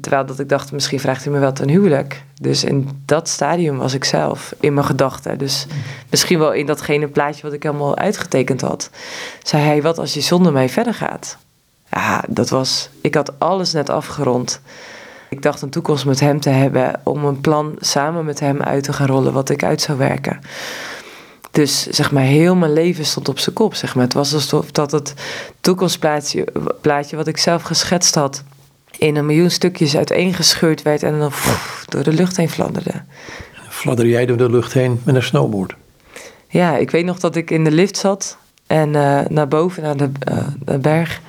terwijl 0.00 0.26
dat 0.26 0.38
ik 0.38 0.48
dacht, 0.48 0.72
misschien 0.72 1.00
vraagt 1.00 1.24
hij 1.24 1.32
me 1.32 1.38
wel 1.38 1.52
ten 1.52 1.68
huwelijk. 1.68 2.22
Dus 2.40 2.64
in 2.64 3.02
dat 3.06 3.28
stadium 3.28 3.76
was 3.76 3.94
ik 3.94 4.04
zelf, 4.04 4.54
in 4.60 4.74
mijn 4.74 4.86
gedachten. 4.86 5.38
Dus 5.38 5.66
misschien 6.10 6.38
wel 6.38 6.52
in 6.52 6.66
datgene 6.66 7.08
plaatje 7.08 7.42
wat 7.42 7.52
ik 7.52 7.62
helemaal 7.62 7.96
uitgetekend 7.96 8.60
had. 8.60 8.90
Zei 9.42 9.62
hij, 9.62 9.82
wat 9.82 9.98
als 9.98 10.14
je 10.14 10.20
zonder 10.20 10.52
mij 10.52 10.68
verder 10.68 10.94
gaat? 10.94 11.38
ja, 11.90 12.24
dat 12.28 12.48
was. 12.48 12.88
Ik 13.00 13.14
had 13.14 13.38
alles 13.38 13.72
net 13.72 13.90
afgerond. 13.90 14.60
Ik 15.28 15.42
dacht 15.42 15.62
een 15.62 15.70
toekomst 15.70 16.04
met 16.04 16.20
hem 16.20 16.40
te 16.40 16.50
hebben 16.50 17.00
om 17.02 17.24
een 17.24 17.40
plan 17.40 17.76
samen 17.78 18.24
met 18.24 18.40
hem 18.40 18.62
uit 18.62 18.84
te 18.84 18.92
gaan 18.92 19.06
rollen 19.06 19.32
wat 19.32 19.50
ik 19.50 19.64
uit 19.64 19.80
zou 19.80 19.98
werken. 19.98 20.40
Dus 21.52 21.86
zeg 21.86 22.12
maar, 22.12 22.22
heel 22.22 22.54
mijn 22.54 22.72
leven 22.72 23.04
stond 23.04 23.28
op 23.28 23.38
zijn 23.38 23.54
kop. 23.54 23.74
Zeg 23.74 23.94
maar. 23.94 24.04
Het 24.04 24.12
was 24.12 24.34
alsof 24.34 24.70
dat 24.70 24.90
het 24.90 25.14
toekomstplaatje 25.60 26.46
plaatje 26.80 27.16
wat 27.16 27.26
ik 27.26 27.36
zelf 27.36 27.62
geschetst 27.62 28.14
had, 28.14 28.42
in 28.98 29.16
een 29.16 29.26
miljoen 29.26 29.50
stukjes 29.50 29.96
uiteengescheurd 29.96 30.82
werd 30.82 31.02
en 31.02 31.18
dan 31.18 31.28
pff, 31.28 31.84
door 31.88 32.02
de 32.02 32.12
lucht 32.12 32.36
heen 32.36 32.48
fladderde. 32.48 33.02
Fladder 33.68 34.06
jij 34.06 34.26
door 34.26 34.36
de 34.36 34.50
lucht 34.50 34.72
heen 34.72 35.00
met 35.04 35.14
een 35.14 35.22
snowboard? 35.22 35.74
Ja, 36.48 36.76
ik 36.76 36.90
weet 36.90 37.04
nog 37.04 37.18
dat 37.18 37.36
ik 37.36 37.50
in 37.50 37.64
de 37.64 37.70
lift 37.70 37.96
zat 37.96 38.36
en 38.66 38.88
uh, 38.88 39.20
naar 39.28 39.48
boven, 39.48 39.82
naar 39.82 39.96
de, 39.96 40.10
uh, 40.32 40.46
de 40.58 40.78
berg. 40.78 41.20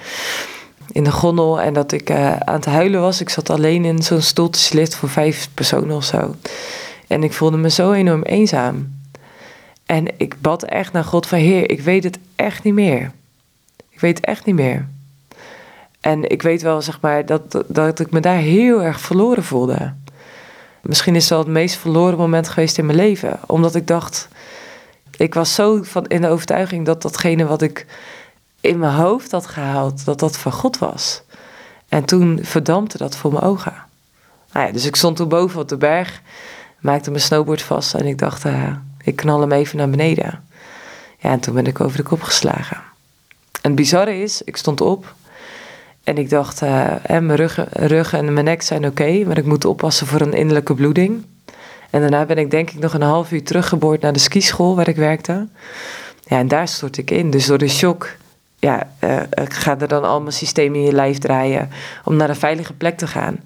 in 0.92 1.04
de 1.04 1.12
gondel 1.12 1.62
en 1.62 1.74
dat 1.74 1.92
ik 1.92 2.10
uh, 2.10 2.36
aan 2.36 2.56
het 2.56 2.66
huilen 2.66 3.02
was. 3.02 3.22
Ik 3.22 3.30
zat 3.30 3.50
alleen 3.50 3.86
in 3.86 4.04
zo'n 4.04 4.22
stoeltjeslift 4.22 4.96
voor 4.96 5.10
vijf 5.10 5.50
personen 5.54 5.96
of 5.96 6.04
zo. 6.04 6.36
En 7.08 7.24
ik 7.24 7.34
voelde 7.34 7.58
me 7.58 7.70
zo 7.70 7.92
enorm 7.92 8.22
eenzaam. 8.22 8.93
En 9.86 10.20
ik 10.20 10.42
bad 10.42 10.64
echt 10.64 10.94
naar 10.94 11.04
God 11.04 11.28
van 11.28 11.38
Heer, 11.38 11.70
ik 11.70 11.82
weet 11.82 12.04
het 12.04 12.20
echt 12.36 12.64
niet 12.64 12.74
meer. 12.74 13.12
Ik 13.90 14.00
weet 14.00 14.20
echt 14.20 14.46
niet 14.46 14.56
meer. 14.56 14.88
En 16.00 16.30
ik 16.30 16.42
weet 16.42 16.62
wel, 16.62 16.82
zeg 16.82 17.02
maar, 17.02 17.26
dat, 17.26 17.64
dat 17.68 18.00
ik 18.00 18.12
me 18.12 18.20
daar 18.20 18.38
heel 18.38 18.84
erg 18.84 19.00
verloren 19.00 19.44
voelde. 19.44 19.94
Misschien 20.82 21.16
is 21.16 21.30
wel 21.30 21.40
het 21.40 21.48
meest 21.48 21.76
verloren 21.76 22.18
moment 22.18 22.50
geweest 22.50 22.78
in 22.78 22.86
mijn 22.86 22.98
leven. 22.98 23.40
Omdat 23.48 23.76
ik 23.76 23.88
dacht, 23.88 24.28
ik 25.18 25.34
was 25.34 25.56
zo 25.56 25.84
van 25.84 26.06
in 26.06 26.22
de 26.22 26.28
overtuiging 26.28 26.86
dat 26.86 27.02
datgene 27.02 27.46
wat 27.46 27.62
ik 27.62 27.86
in 28.62 28.80
mijn 28.80 28.94
hoofd 28.94 29.32
had 29.32 29.48
gehaald, 29.48 30.06
dat 30.06 30.20
dat 30.20 30.38
van 30.38 30.52
God 30.52 30.78
was. 30.78 31.22
En 31.90 32.06
toen 32.06 32.40
verdampte 32.42 32.98
dat 32.98 33.16
voor 33.16 33.32
mijn 33.32 33.44
ogen. 33.44 33.74
Nou 34.52 34.66
ja, 34.66 34.72
dus 34.72 34.86
ik 34.86 34.96
stond 34.96 35.16
toen 35.16 35.28
boven 35.28 35.62
op 35.62 35.70
de 35.70 35.78
berg, 35.78 36.22
maakte 36.80 37.10
mijn 37.10 37.22
snowboard 37.22 37.62
vast 37.62 37.94
en 37.94 38.06
ik 38.06 38.18
dacht, 38.18 38.46
uh, 38.46 38.76
ik 39.04 39.16
knal 39.16 39.42
hem 39.42 39.52
even 39.52 39.78
naar 39.78 39.90
beneden. 39.90 40.44
Ja, 41.20 41.30
en 41.30 41.40
toen 41.40 41.54
ben 41.54 41.66
ik 41.66 41.80
over 41.80 41.98
de 41.98 42.04
kop 42.04 42.22
geslagen. 42.22 42.78
En 43.62 43.70
het 43.70 43.76
bizarre 43.76 44.22
is, 44.22 44.42
ik 44.42 44.58
stond 44.58 44.82
op 44.82 45.14
en 46.04 46.18
ik 46.18 46.30
dacht, 46.30 46.62
uh, 46.62 46.96
mijn 47.08 47.36
rug, 47.36 47.60
rug 47.72 48.14
en 48.14 48.34
mijn 48.34 48.46
nek 48.46 48.62
zijn 48.62 48.86
oké, 48.86 49.24
maar 49.26 49.38
ik 49.38 49.46
moet 49.46 49.66
oppassen 49.66 50.08
voor 50.08 50.22
een 50.22 50.34
innerlijke 50.34 50.74
bloeding. 50.74 51.26
En 51.90 52.02
daarna 52.02 52.26
ben 52.26 52.38
ik 52.38 52.52
denk 52.52 52.72
ik 52.72 52.80
nog 52.80 52.94
een 52.94 53.02
half 53.02 53.32
uur 53.32 53.44
teruggeboord 53.44 54.02
naar 54.02 54.14
de 54.14 54.20
skischool 54.20 54.76
waar 54.76 54.88
ik 54.88 54.96
werkte. 54.96 55.48
Ja, 56.22 56.38
en 56.38 56.48
daar 56.48 56.68
stort 56.68 56.98
ik 56.98 57.12
in. 57.12 57.30
Dus 57.30 57.46
door 57.46 57.58
de 57.58 57.68
shock 57.68 58.16
ja, 58.60 58.88
uh, 59.04 59.20
gaan 59.36 59.82
er 59.82 59.88
dan 59.88 60.04
al 60.04 60.22
mijn 60.22 60.34
systemen 60.34 60.80
in 60.80 60.86
je 60.86 60.92
lijf 60.92 61.18
draaien 61.18 61.70
om 62.04 62.16
naar 62.16 62.30
een 62.30 62.36
veilige 62.36 62.74
plek 62.74 62.98
te 62.98 63.08
gaan. 63.08 63.40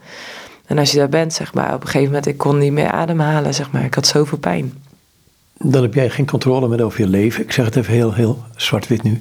En 0.65 0.77
als 0.77 0.91
je 0.91 0.97
daar 0.97 1.09
bent, 1.09 1.33
zeg 1.33 1.53
maar, 1.53 1.73
op 1.73 1.81
een 1.81 1.87
gegeven 1.87 2.05
moment, 2.05 2.25
ik 2.25 2.37
kon 2.37 2.57
niet 2.57 2.71
meer 2.71 2.91
ademhalen, 2.91 3.53
zeg 3.53 3.71
maar. 3.71 3.83
Ik 3.83 3.93
had 3.93 4.07
zoveel 4.07 4.37
pijn. 4.37 4.73
Dan 5.59 5.81
heb 5.81 5.93
jij 5.93 6.09
geen 6.09 6.25
controle 6.25 6.67
meer 6.67 6.83
over 6.83 6.99
je 6.99 7.07
leven. 7.07 7.43
Ik 7.43 7.51
zeg 7.51 7.65
het 7.65 7.75
even 7.75 7.93
heel, 7.93 8.13
heel 8.13 8.43
zwart-wit 8.55 9.03
nu. 9.03 9.19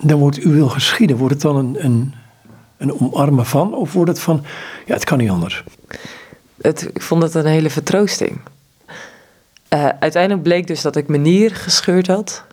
Dan 0.00 0.18
wordt 0.18 0.44
u 0.44 0.48
wil 0.48 0.68
geschieden. 0.68 1.16
Wordt 1.16 1.34
het 1.34 1.42
dan 1.42 1.56
een, 1.56 1.84
een, 1.84 2.14
een 2.76 3.00
omarmen 3.00 3.46
van? 3.46 3.74
Of 3.74 3.92
wordt 3.92 4.10
het 4.10 4.20
van, 4.20 4.44
ja, 4.86 4.94
het 4.94 5.04
kan 5.04 5.18
niet 5.18 5.30
anders? 5.30 5.64
Het, 6.60 6.88
ik 6.94 7.02
vond 7.02 7.22
het 7.22 7.34
een 7.34 7.46
hele 7.46 7.70
vertroosting. 7.70 8.38
Uh, 9.74 9.88
uiteindelijk 10.00 10.42
bleek 10.42 10.66
dus 10.66 10.82
dat 10.82 10.96
ik 10.96 11.08
mijn 11.08 11.22
nier 11.22 11.54
gescheurd 11.54 12.06
had. 12.06 12.44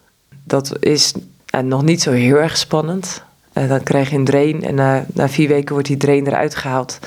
Dat 0.43 0.77
is 0.80 1.13
uh, 1.56 1.62
nog 1.62 1.84
niet 1.84 2.01
zo 2.01 2.12
heel 2.12 2.36
erg 2.36 2.58
spannend. 2.58 3.23
Uh, 3.54 3.69
dan 3.69 3.84
krijg 3.84 4.10
je 4.10 4.15
een 4.15 4.25
drain 4.25 4.63
en 4.63 4.75
na 5.13 5.30
vier 5.30 5.47
weken 5.47 5.73
wordt 5.73 5.88
die 5.88 5.97
drain 5.97 6.27
eruit 6.27 6.56
gehaald. 6.56 6.99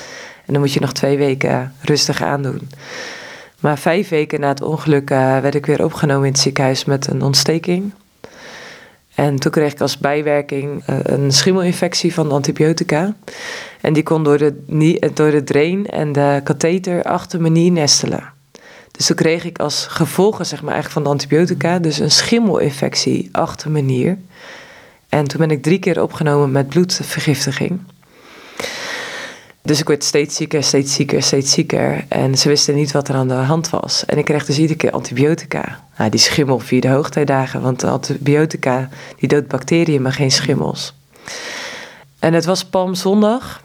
En 0.45 0.53
dan 0.53 0.61
moet 0.61 0.73
je 0.73 0.79
nog 0.79 0.93
twee 0.93 1.17
weken 1.17 1.73
rustig 1.81 2.21
aandoen. 2.21 2.69
Maar 3.65 3.79
vijf 3.79 4.09
weken 4.09 4.39
na 4.39 4.47
het 4.47 4.61
ongeluk 4.61 5.09
werd 5.09 5.55
ik 5.55 5.65
weer 5.65 5.83
opgenomen 5.83 6.25
in 6.25 6.31
het 6.31 6.41
ziekenhuis 6.41 6.85
met 6.85 7.07
een 7.07 7.21
ontsteking. 7.21 7.93
En 9.15 9.35
toen 9.35 9.51
kreeg 9.51 9.71
ik 9.71 9.81
als 9.81 9.97
bijwerking 9.97 10.83
een 10.85 11.31
schimmelinfectie 11.31 12.13
van 12.13 12.27
de 12.27 12.33
antibiotica. 12.33 13.15
En 13.81 13.93
die 13.93 14.03
kon 14.03 14.23
door 14.23 14.37
de, 14.37 15.09
door 15.13 15.31
de 15.31 15.43
drain 15.43 15.85
en 15.85 16.11
de 16.11 16.41
katheter 16.43 17.03
achter 17.03 17.41
mijn 17.41 17.53
nier 17.53 17.71
nestelen. 17.71 18.33
Dus 18.91 19.05
toen 19.05 19.15
kreeg 19.15 19.43
ik 19.43 19.59
als 19.59 19.85
gevolgen 19.85 20.45
zeg 20.45 20.61
maar, 20.61 20.73
eigenlijk 20.73 20.93
van 20.93 21.03
de 21.03 21.19
antibiotica 21.19 21.79
dus 21.79 21.99
een 21.99 22.11
schimmelinfectie 22.11 23.29
achter 23.31 23.71
mijn 23.71 23.85
nier. 23.85 24.17
En 25.09 25.27
toen 25.27 25.39
ben 25.39 25.51
ik 25.51 25.63
drie 25.63 25.79
keer 25.79 26.01
opgenomen 26.01 26.51
met 26.51 26.69
bloedvergiftiging. 26.69 27.79
Dus 29.65 29.79
ik 29.79 29.87
werd 29.87 30.03
steeds 30.03 30.35
zieker, 30.35 30.63
steeds 30.63 30.93
zieker, 30.93 31.23
steeds 31.23 31.51
zieker. 31.51 32.05
En 32.07 32.37
ze 32.37 32.47
wisten 32.47 32.75
niet 32.75 32.91
wat 32.91 33.07
er 33.07 33.15
aan 33.15 33.27
de 33.27 33.33
hand 33.33 33.69
was. 33.69 34.05
En 34.05 34.17
ik 34.17 34.25
kreeg 34.25 34.45
dus 34.45 34.57
iedere 34.57 34.77
keer 34.77 34.91
antibiotica. 34.91 35.79
Nou, 35.97 36.09
die 36.09 36.19
schimmel 36.19 36.59
via 36.59 36.79
de 36.79 36.87
hoogtijdagen. 36.87 37.61
Want 37.61 37.83
antibiotica 37.83 38.89
die 39.19 39.29
doodt 39.29 39.47
bacteriën, 39.47 40.01
maar 40.01 40.13
geen 40.13 40.31
schimmels. 40.31 40.93
En 42.19 42.33
het 42.33 42.45
was 42.45 42.65
Palmzondag. 42.65 43.63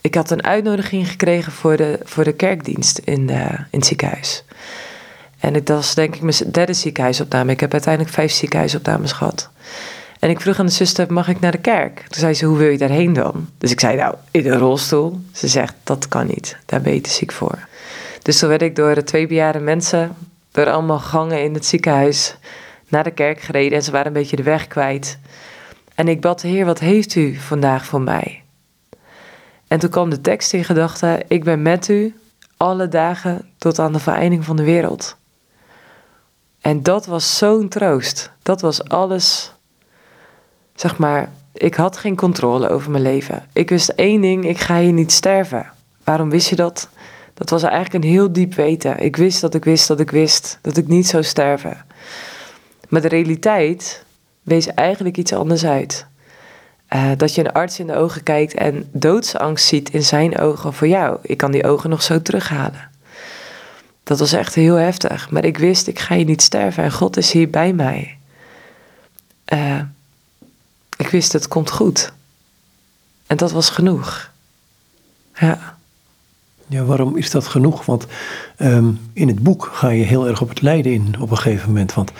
Ik 0.00 0.14
had 0.14 0.30
een 0.30 0.44
uitnodiging 0.44 1.08
gekregen 1.08 1.52
voor 1.52 1.76
de, 1.76 2.00
voor 2.04 2.24
de 2.24 2.32
kerkdienst 2.32 2.98
in, 2.98 3.26
de, 3.26 3.48
in 3.70 3.78
het 3.78 3.86
ziekenhuis. 3.86 4.44
En 5.38 5.54
het 5.54 5.68
was 5.68 5.94
denk 5.94 6.14
ik 6.14 6.22
mijn 6.22 6.50
derde 6.50 6.72
ziekenhuisopname. 6.72 7.52
Ik 7.52 7.60
heb 7.60 7.72
uiteindelijk 7.72 8.14
vijf 8.14 8.32
ziekenhuisopnames 8.32 9.12
gehad. 9.12 9.50
En 10.18 10.30
ik 10.30 10.40
vroeg 10.40 10.58
aan 10.58 10.66
de 10.66 10.72
zuster, 10.72 11.12
mag 11.12 11.28
ik 11.28 11.40
naar 11.40 11.52
de 11.52 11.58
kerk? 11.58 12.04
Toen 12.08 12.20
zei 12.20 12.34
ze, 12.34 12.44
hoe 12.44 12.58
wil 12.58 12.68
je 12.68 12.78
daarheen 12.78 13.12
dan? 13.12 13.48
Dus 13.58 13.70
ik 13.70 13.80
zei, 13.80 13.96
nou, 13.96 14.14
in 14.30 14.46
een 14.46 14.58
rolstoel. 14.58 15.20
Ze 15.32 15.48
zegt, 15.48 15.74
dat 15.82 16.08
kan 16.08 16.26
niet, 16.26 16.56
daar 16.66 16.80
ben 16.80 16.94
je 16.94 17.00
te 17.00 17.10
ziek 17.10 17.32
voor. 17.32 17.58
Dus 18.22 18.38
toen 18.38 18.48
werd 18.48 18.62
ik 18.62 18.76
door 18.76 18.94
de 18.94 19.04
twee 19.04 19.26
bejaarde 19.26 19.58
mensen, 19.58 20.16
door 20.50 20.70
allemaal 20.70 20.98
gangen 20.98 21.42
in 21.42 21.54
het 21.54 21.66
ziekenhuis, 21.66 22.36
naar 22.88 23.04
de 23.04 23.10
kerk 23.10 23.40
gereden. 23.40 23.78
En 23.78 23.84
ze 23.84 23.90
waren 23.90 24.06
een 24.06 24.12
beetje 24.12 24.36
de 24.36 24.42
weg 24.42 24.66
kwijt. 24.66 25.18
En 25.94 26.08
ik 26.08 26.20
bad, 26.20 26.42
Heer, 26.42 26.64
wat 26.64 26.78
heeft 26.78 27.14
u 27.14 27.34
vandaag 27.34 27.86
voor 27.86 28.00
mij? 28.00 28.42
En 29.68 29.78
toen 29.78 29.90
kwam 29.90 30.10
de 30.10 30.20
tekst 30.20 30.52
in 30.52 30.64
gedachten: 30.64 31.22
Ik 31.28 31.44
ben 31.44 31.62
met 31.62 31.88
u 31.88 32.14
alle 32.56 32.88
dagen 32.88 33.48
tot 33.58 33.78
aan 33.78 33.92
de 33.92 33.98
vereinding 33.98 34.44
van 34.44 34.56
de 34.56 34.64
wereld. 34.64 35.16
En 36.60 36.82
dat 36.82 37.06
was 37.06 37.38
zo'n 37.38 37.68
troost. 37.68 38.30
Dat 38.42 38.60
was 38.60 38.84
alles. 38.84 39.52
Zeg 40.78 40.98
maar, 40.98 41.30
ik 41.52 41.74
had 41.74 41.96
geen 41.96 42.16
controle 42.16 42.68
over 42.68 42.90
mijn 42.90 43.02
leven. 43.02 43.46
Ik 43.52 43.68
wist 43.68 43.88
één 43.88 44.20
ding: 44.20 44.44
ik 44.44 44.58
ga 44.58 44.80
hier 44.80 44.92
niet 44.92 45.12
sterven. 45.12 45.70
Waarom 46.04 46.30
wist 46.30 46.48
je 46.48 46.56
dat? 46.56 46.88
Dat 47.34 47.50
was 47.50 47.62
eigenlijk 47.62 48.04
een 48.04 48.10
heel 48.10 48.32
diep 48.32 48.54
weten. 48.54 48.98
Ik 48.98 49.16
wist 49.16 49.40
dat 49.40 49.54
ik 49.54 49.64
wist 49.64 49.88
dat 49.88 50.00
ik 50.00 50.10
wist 50.10 50.58
dat 50.62 50.76
ik 50.76 50.88
niet 50.88 51.06
zou 51.06 51.22
sterven. 51.22 51.84
Maar 52.88 53.00
de 53.00 53.08
realiteit 53.08 54.04
wees 54.42 54.66
eigenlijk 54.66 55.16
iets 55.16 55.32
anders 55.32 55.64
uit. 55.64 56.06
Uh, 56.94 57.10
dat 57.16 57.34
je 57.34 57.44
een 57.44 57.52
arts 57.52 57.78
in 57.78 57.86
de 57.86 57.94
ogen 57.96 58.22
kijkt 58.22 58.54
en 58.54 58.88
doodsangst 58.92 59.66
ziet 59.66 59.90
in 59.90 60.02
zijn 60.02 60.38
ogen 60.38 60.72
voor 60.74 60.88
jou. 60.88 61.18
Ik 61.22 61.36
kan 61.36 61.50
die 61.50 61.64
ogen 61.64 61.90
nog 61.90 62.02
zo 62.02 62.22
terughalen. 62.22 62.90
Dat 64.02 64.18
was 64.18 64.32
echt 64.32 64.54
heel 64.54 64.74
heftig. 64.74 65.30
Maar 65.30 65.44
ik 65.44 65.58
wist, 65.58 65.86
ik 65.86 65.98
ga 65.98 66.14
je 66.14 66.24
niet 66.24 66.42
sterven 66.42 66.84
en 66.84 66.92
God 66.92 67.16
is 67.16 67.32
hier 67.32 67.50
bij 67.50 67.72
mij. 67.72 68.18
Uh, 69.52 69.80
ik 70.98 71.08
wist, 71.08 71.32
het 71.32 71.48
komt 71.48 71.70
goed. 71.70 72.12
En 73.26 73.36
dat 73.36 73.52
was 73.52 73.70
genoeg. 73.70 74.30
Ja. 75.34 75.76
Ja, 76.66 76.84
waarom 76.84 77.16
is 77.16 77.30
dat 77.30 77.46
genoeg? 77.46 77.84
Want 77.84 78.06
um, 78.58 79.00
in 79.12 79.28
het 79.28 79.42
boek 79.42 79.70
ga 79.72 79.88
je 79.88 80.04
heel 80.04 80.26
erg 80.26 80.40
op 80.40 80.48
het 80.48 80.62
lijden 80.62 80.92
in 80.92 81.14
op 81.20 81.30
een 81.30 81.36
gegeven 81.36 81.66
moment. 81.66 81.94
Want 81.94 82.12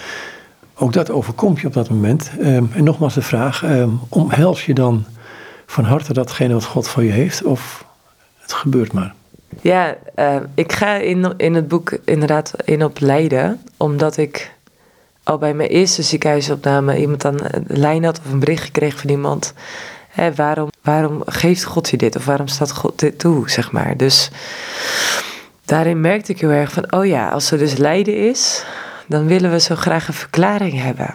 ook 0.74 0.92
dat 0.92 1.10
overkomt 1.10 1.60
je 1.60 1.66
op 1.66 1.72
dat 1.72 1.90
moment. 1.90 2.30
Ehm, 2.40 2.64
en 2.72 2.84
nogmaals 2.84 3.14
de 3.14 3.22
vraag, 3.22 3.64
um, 3.64 4.00
omhels 4.08 4.66
je 4.66 4.74
dan 4.74 5.04
van 5.66 5.84
harte 5.84 6.12
datgene 6.12 6.52
wat 6.54 6.64
God 6.64 6.88
voor 6.88 7.04
je 7.04 7.10
heeft 7.10 7.42
of 7.42 7.84
het 8.38 8.52
gebeurt 8.52 8.92
maar? 8.92 9.14
Ja, 9.60 9.96
uh, 10.16 10.36
ik 10.54 10.72
ga 10.72 10.94
in, 10.94 11.34
in 11.36 11.54
het 11.54 11.68
boek 11.68 11.98
inderdaad 12.04 12.54
in 12.64 12.84
op 12.84 13.00
lijden, 13.00 13.60
omdat 13.76 14.16
ik 14.16 14.52
al 15.28 15.38
bij 15.38 15.54
mijn 15.54 15.68
eerste 15.68 16.02
ziekenhuisopname 16.02 16.98
iemand 16.98 17.24
aan 17.24 17.36
de 17.36 17.62
lijn 17.66 18.04
had 18.04 18.18
of 18.18 18.32
een 18.32 18.38
bericht 18.38 18.64
gekregen 18.64 18.98
van 18.98 19.10
iemand. 19.10 19.54
Hè, 20.08 20.34
waarom, 20.34 20.68
waarom 20.82 21.22
geeft 21.26 21.64
God 21.64 21.88
je 21.88 21.96
dit 21.96 22.16
of 22.16 22.24
waarom 22.24 22.46
staat 22.46 22.72
God 22.72 22.98
dit 22.98 23.18
toe, 23.18 23.50
zeg 23.50 23.72
maar. 23.72 23.96
Dus 23.96 24.30
daarin 25.64 26.00
merkte 26.00 26.32
ik 26.32 26.40
heel 26.40 26.50
erg 26.50 26.72
van, 26.72 26.92
oh 26.92 27.06
ja, 27.06 27.28
als 27.28 27.50
er 27.50 27.58
dus 27.58 27.76
lijden 27.76 28.28
is, 28.28 28.64
dan 29.06 29.26
willen 29.26 29.50
we 29.50 29.60
zo 29.60 29.74
graag 29.74 30.08
een 30.08 30.14
verklaring 30.14 30.82
hebben. 30.82 31.14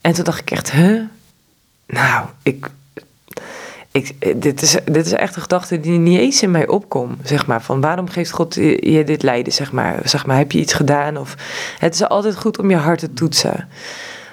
En 0.00 0.12
toen 0.12 0.24
dacht 0.24 0.40
ik 0.40 0.50
echt, 0.50 0.70
huh? 0.70 1.02
Nou, 1.86 2.26
ik, 2.42 2.70
ik, 3.92 4.42
dit, 4.42 4.62
is, 4.62 4.76
dit 4.84 5.06
is 5.06 5.12
echt 5.12 5.36
een 5.36 5.42
gedachte 5.42 5.80
die 5.80 5.98
niet 5.98 6.18
eens 6.18 6.42
in 6.42 6.50
mij 6.50 6.68
opkomt, 6.68 7.28
zeg 7.28 7.46
maar. 7.46 7.62
Van 7.62 7.80
waarom 7.80 8.08
geeft 8.08 8.30
God 8.30 8.54
je 8.54 9.02
dit 9.06 9.22
lijden, 9.22 9.52
zeg 9.52 9.72
maar. 9.72 10.00
Zeg 10.04 10.26
maar, 10.26 10.36
heb 10.36 10.52
je 10.52 10.58
iets 10.58 10.72
gedaan? 10.72 11.16
Of, 11.16 11.34
het 11.78 11.94
is 11.94 12.04
altijd 12.04 12.36
goed 12.36 12.58
om 12.58 12.70
je 12.70 12.76
hart 12.76 12.98
te 12.98 13.12
toetsen. 13.12 13.68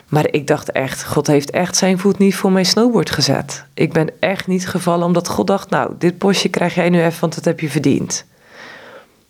Maar 0.08 0.28
ik 0.32 0.48
dacht 0.48 0.72
echt, 0.72 1.06
God 1.06 1.28
heeft 1.28 1.50
echt 1.50 1.76
zijn 1.76 2.00
voet 2.00 2.18
niet 2.18 2.36
voor 2.36 2.52
mijn 2.52 2.66
snowboard 2.66 3.10
gezet. 3.10 3.66
Ik 3.74 3.94
ben 3.94 4.10
echt 4.20 4.48
niet 4.48 4.68
gevallen 4.68 5.06
omdat 5.06 5.28
God 5.28 5.48
dacht, 5.48 5.70
nou, 5.70 5.94
dit 5.98 6.18
postje 6.18 6.50
krijg 6.50 6.76
jij 6.76 6.90
nu 6.90 7.04
even, 7.04 7.20
want 7.20 7.36
dat 7.36 7.46
heb 7.46 7.60
je 7.60 7.70
verdiend. 7.70 8.26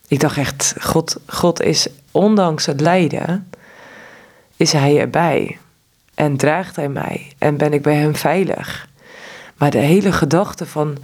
Ik 0.08 0.20
dacht 0.20 0.38
echt, 0.38 0.76
God, 0.80 1.18
God 1.26 1.62
is, 1.62 1.88
ondanks 2.12 2.66
het 2.66 2.82
lijden, 2.82 3.50
is 4.56 4.72
Hij 4.72 5.00
erbij. 5.00 5.58
En 6.16 6.38
draagt 6.38 6.76
Hij 6.76 6.90
mij. 6.90 7.32
En 7.38 7.58
ben 7.58 7.74
ik 7.74 7.82
bij 7.82 7.96
Hem 7.96 8.16
veilig. 8.16 8.88
Maar 9.58 9.72
de 9.72 9.78
hele 9.78 10.12
gedachte 10.12 10.65
van 10.65 10.98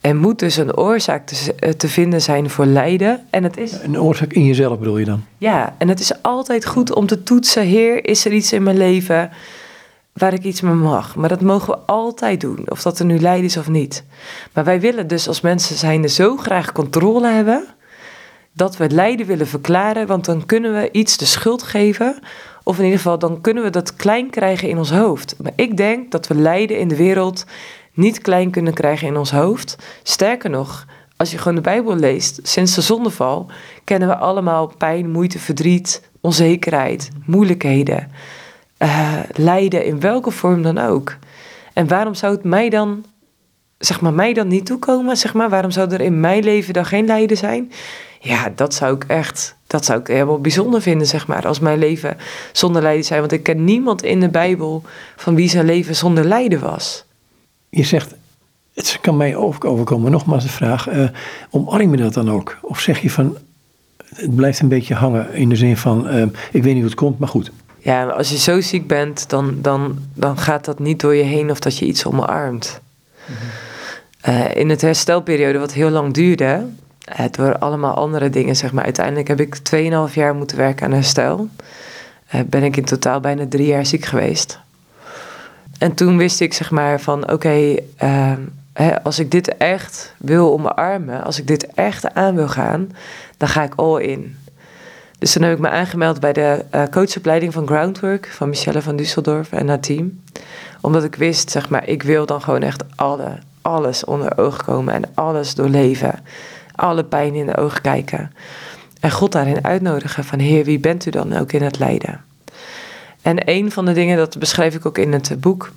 er 0.00 0.16
moet 0.16 0.38
dus 0.38 0.56
een 0.56 0.76
oorzaak 0.76 1.26
te, 1.26 1.54
eh, 1.54 1.72
te, 1.72 1.88
vinden 1.88 2.22
zijn 2.22 2.50
voor 2.50 2.66
lijden. 2.66 3.26
En 3.30 3.42
het 3.42 3.56
is. 3.56 3.72
Een 3.72 4.00
oorzaak 4.00 4.32
in 4.32 4.44
jezelf 4.44 4.78
bedoel 4.78 4.98
je 4.98 5.04
dan? 5.04 5.24
Ja, 5.38 5.74
en 5.78 5.88
het 5.88 6.00
is 6.00 6.22
altijd 6.22 6.66
goed 6.66 6.94
om 6.94 7.06
te 7.06 7.22
toetsen: 7.22 7.62
Heer, 7.62 8.06
is 8.06 8.24
er 8.24 8.32
iets 8.32 8.52
in 8.52 8.62
mijn 8.62 8.76
leven 8.76 9.30
waar 10.12 10.32
ik 10.32 10.44
iets 10.44 10.60
mee 10.60 10.74
mag. 10.74 11.16
Maar 11.16 11.28
dat 11.28 11.40
mogen 11.40 11.74
we 11.74 11.78
altijd 11.86 12.40
doen, 12.40 12.58
of 12.68 12.82
dat 12.82 12.98
er 12.98 13.04
nu 13.04 13.18
lijden 13.18 13.44
is 13.44 13.56
of 13.56 13.68
niet. 13.68 14.04
Maar 14.52 14.64
wij 14.64 14.80
willen 14.80 15.06
dus 15.06 15.28
als 15.28 15.40
mensen 15.40 15.76
zijnde 15.76 16.08
zo 16.08 16.36
graag 16.36 16.72
controle 16.72 17.28
hebben, 17.28 17.64
dat 18.52 18.76
we 18.76 18.90
lijden 18.90 19.26
willen 19.26 19.46
verklaren, 19.46 20.06
want 20.06 20.24
dan 20.24 20.46
kunnen 20.46 20.74
we 20.74 20.88
iets 20.92 21.16
de 21.16 21.24
schuld 21.24 21.62
geven. 21.62 22.18
Of 22.62 22.78
in 22.78 22.84
ieder 22.84 22.98
geval, 22.98 23.18
dan 23.18 23.40
kunnen 23.40 23.62
we 23.62 23.70
dat 23.70 23.96
klein 23.96 24.30
krijgen 24.30 24.68
in 24.68 24.78
ons 24.78 24.90
hoofd. 24.90 25.34
Maar 25.42 25.52
ik 25.56 25.76
denk 25.76 26.10
dat 26.10 26.26
we 26.26 26.34
lijden 26.34 26.78
in 26.78 26.88
de 26.88 26.96
wereld 26.96 27.44
niet 27.92 28.20
klein 28.20 28.50
kunnen 28.50 28.74
krijgen 28.74 29.06
in 29.06 29.16
ons 29.16 29.30
hoofd. 29.30 29.76
Sterker 30.02 30.50
nog, 30.50 30.86
als 31.16 31.30
je 31.30 31.38
gewoon 31.38 31.54
de 31.54 31.60
Bijbel 31.60 31.96
leest, 31.96 32.40
sinds 32.42 32.74
de 32.74 32.80
zondeval, 32.80 33.46
kennen 33.84 34.08
we 34.08 34.16
allemaal 34.16 34.72
pijn, 34.78 35.10
moeite, 35.10 35.38
verdriet, 35.38 36.08
onzekerheid, 36.20 37.08
moeilijkheden, 37.26 38.10
uh, 38.78 39.12
lijden 39.32 39.84
in 39.84 40.00
welke 40.00 40.30
vorm 40.30 40.62
dan 40.62 40.78
ook. 40.78 41.16
En 41.72 41.88
waarom 41.88 42.14
zou 42.14 42.34
het 42.34 42.44
mij 42.44 42.68
dan, 42.68 43.04
zeg 43.78 44.00
maar, 44.00 44.12
mij 44.12 44.32
dan 44.32 44.48
niet 44.48 44.66
toekomen? 44.66 45.16
Zeg 45.16 45.34
maar, 45.34 45.48
waarom 45.48 45.70
zou 45.70 45.90
er 45.90 46.00
in 46.00 46.20
mijn 46.20 46.44
leven 46.44 46.72
dan 46.72 46.84
geen 46.84 47.06
lijden 47.06 47.36
zijn? 47.36 47.72
Ja, 48.20 48.52
dat 48.54 48.74
zou 48.74 48.94
ik 48.94 49.04
echt, 49.04 49.56
dat 49.66 49.84
zou 49.84 50.00
ik 50.00 50.06
helemaal 50.06 50.40
bijzonder 50.40 50.82
vinden, 50.82 51.06
zeg 51.06 51.26
maar, 51.26 51.46
als 51.46 51.60
mijn 51.60 51.78
leven 51.78 52.16
zonder 52.52 52.82
lijden 52.82 53.04
zijn. 53.04 53.20
Want 53.20 53.32
ik 53.32 53.42
ken 53.42 53.64
niemand 53.64 54.02
in 54.02 54.20
de 54.20 54.28
Bijbel 54.28 54.82
van 55.16 55.34
wie 55.34 55.48
zijn 55.48 55.64
leven 55.66 55.96
zonder 55.96 56.24
lijden 56.24 56.60
was. 56.60 57.04
Je 57.70 57.84
zegt, 57.84 58.14
het 58.74 58.98
kan 59.00 59.16
mij 59.16 59.36
overkomen. 59.36 60.10
Nogmaals 60.10 60.42
de 60.42 60.48
vraag, 60.48 60.90
uh, 60.90 61.08
omarm 61.50 61.90
je 61.90 61.96
dat 61.96 62.14
dan 62.14 62.30
ook? 62.30 62.58
Of 62.62 62.80
zeg 62.80 62.98
je 62.98 63.10
van, 63.10 63.36
het 64.14 64.34
blijft 64.34 64.60
een 64.60 64.68
beetje 64.68 64.94
hangen 64.94 65.32
in 65.32 65.48
de 65.48 65.56
zin 65.56 65.76
van, 65.76 66.16
uh, 66.16 66.22
ik 66.52 66.62
weet 66.62 66.64
niet 66.64 66.74
hoe 66.74 66.84
het 66.84 66.94
komt, 66.94 67.18
maar 67.18 67.28
goed. 67.28 67.50
Ja, 67.78 68.06
als 68.06 68.30
je 68.30 68.38
zo 68.38 68.60
ziek 68.60 68.86
bent, 68.86 69.28
dan, 69.28 69.58
dan, 69.62 69.98
dan 70.14 70.38
gaat 70.38 70.64
dat 70.64 70.78
niet 70.78 71.00
door 71.00 71.14
je 71.14 71.22
heen 71.22 71.50
of 71.50 71.60
dat 71.60 71.78
je 71.78 71.86
iets 71.86 72.06
omarmt. 72.06 72.80
uh, 74.28 74.54
in 74.54 74.68
het 74.68 74.80
herstelperiode, 74.80 75.58
wat 75.58 75.72
heel 75.72 75.90
lang 75.90 76.14
duurde, 76.14 76.66
door 77.30 77.58
allemaal 77.58 77.94
andere 77.94 78.30
dingen, 78.30 78.56
zeg 78.56 78.72
maar. 78.72 78.84
Uiteindelijk 78.84 79.28
heb 79.28 79.40
ik 79.40 79.58
2,5 80.08 80.14
jaar 80.14 80.34
moeten 80.34 80.56
werken 80.56 80.86
aan 80.86 80.92
herstel. 80.92 81.48
ben 82.46 82.62
ik 82.62 82.76
in 82.76 82.84
totaal 82.84 83.20
bijna 83.20 83.46
drie 83.48 83.66
jaar 83.66 83.86
ziek 83.86 84.04
geweest. 84.04 84.58
En 85.80 85.94
toen 85.94 86.16
wist 86.16 86.40
ik, 86.40 86.54
zeg 86.54 86.70
maar, 86.70 87.00
van 87.00 87.30
oké, 87.30 87.76
als 89.02 89.18
ik 89.18 89.30
dit 89.30 89.56
echt 89.56 90.14
wil 90.18 90.52
omarmen, 90.52 91.24
als 91.24 91.38
ik 91.38 91.46
dit 91.46 91.66
echt 91.66 92.14
aan 92.14 92.34
wil 92.34 92.48
gaan, 92.48 92.92
dan 93.36 93.48
ga 93.48 93.62
ik 93.62 93.74
all 93.74 94.02
in. 94.02 94.36
Dus 95.18 95.32
toen 95.32 95.42
heb 95.42 95.52
ik 95.52 95.58
me 95.58 95.68
aangemeld 95.68 96.20
bij 96.20 96.32
de 96.32 96.64
uh, 96.74 96.82
coachopleiding 96.90 97.52
van 97.52 97.66
Groundwork 97.66 98.26
van 98.26 98.48
Michelle 98.48 98.82
van 98.82 99.00
Düsseldorf 99.00 99.50
en 99.50 99.68
haar 99.68 99.80
team. 99.80 100.22
Omdat 100.80 101.04
ik 101.04 101.14
wist, 101.14 101.50
zeg 101.50 101.68
maar, 101.68 101.88
ik 101.88 102.02
wil 102.02 102.26
dan 102.26 102.42
gewoon 102.42 102.62
echt 102.62 102.84
alle, 102.96 103.38
alles 103.62 104.04
onder 104.04 104.38
ogen 104.38 104.64
komen 104.64 104.94
en 104.94 105.04
alles 105.14 105.54
doorleven. 105.54 106.18
Alle 106.74 107.04
pijn 107.04 107.34
in 107.34 107.46
de 107.46 107.56
ogen 107.56 107.80
kijken. 107.80 108.32
En 109.00 109.10
God 109.10 109.32
daarin 109.32 109.64
uitnodigen 109.64 110.24
van 110.24 110.38
Heer, 110.38 110.64
wie 110.64 110.78
bent 110.78 111.06
u 111.06 111.10
dan 111.10 111.36
ook 111.36 111.52
in 111.52 111.62
het 111.62 111.78
lijden? 111.78 112.29
En 113.22 113.48
een 113.48 113.72
van 113.72 113.84
de 113.84 113.92
dingen, 113.92 114.16
dat 114.16 114.38
beschrijf 114.38 114.74
ik 114.74 114.86
ook 114.86 114.98
in 114.98 115.12
het 115.12 115.40
boek, 115.40 115.72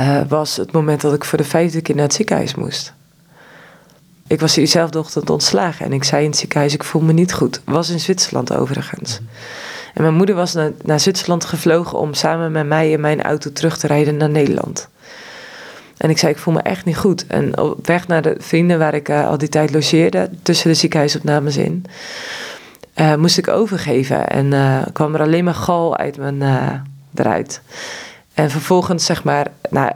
uh, 0.00 0.20
was 0.28 0.56
het 0.56 0.72
moment 0.72 1.00
dat 1.00 1.14
ik 1.14 1.24
voor 1.24 1.38
de 1.38 1.44
vijfde 1.44 1.80
keer 1.80 1.94
naar 1.94 2.04
het 2.04 2.14
ziekenhuis 2.14 2.54
moest. 2.54 2.92
Ik 4.26 4.40
was 4.40 4.54
diezelfde 4.54 4.98
ochtend 4.98 5.30
ontslagen 5.30 5.86
en 5.86 5.92
ik 5.92 6.04
zei 6.04 6.24
in 6.24 6.30
het 6.30 6.38
ziekenhuis: 6.38 6.74
Ik 6.74 6.84
voel 6.84 7.02
me 7.02 7.12
niet 7.12 7.32
goed. 7.32 7.60
Was 7.64 7.90
in 7.90 8.00
Zwitserland 8.00 8.52
overigens. 8.52 9.20
En 9.94 10.02
mijn 10.02 10.14
moeder 10.14 10.34
was 10.34 10.52
naar, 10.52 10.72
naar 10.82 11.00
Zwitserland 11.00 11.44
gevlogen 11.44 11.98
om 11.98 12.14
samen 12.14 12.52
met 12.52 12.66
mij 12.66 12.90
in 12.90 13.00
mijn 13.00 13.22
auto 13.22 13.52
terug 13.52 13.78
te 13.78 13.86
rijden 13.86 14.16
naar 14.16 14.30
Nederland. 14.30 14.88
En 15.96 16.10
ik 16.10 16.18
zei: 16.18 16.32
Ik 16.32 16.38
voel 16.38 16.54
me 16.54 16.60
echt 16.60 16.84
niet 16.84 16.96
goed. 16.96 17.26
En 17.26 17.58
op 17.58 17.86
weg 17.86 18.06
naar 18.06 18.22
de 18.22 18.36
vrienden 18.38 18.78
waar 18.78 18.94
ik 18.94 19.08
uh, 19.08 19.28
al 19.28 19.38
die 19.38 19.48
tijd 19.48 19.72
logeerde, 19.72 20.30
tussen 20.42 20.68
de 20.68 20.74
ziekenhuisopnames 20.74 21.56
in, 21.56 21.84
uh, 23.00 23.14
moest 23.14 23.38
ik 23.38 23.48
overgeven. 23.48 24.28
En 24.28 24.46
uh, 24.46 24.82
kwam 24.92 25.14
er 25.14 25.20
alleen 25.20 25.44
maar 25.44 25.54
gal 25.54 25.96
uit 25.96 26.16
mijn, 26.16 26.42
eruit. 27.14 27.60
En 28.34 28.50
vervolgens, 28.50 29.04
zeg 29.04 29.24
maar, 29.24 29.46
nou, 29.70 29.92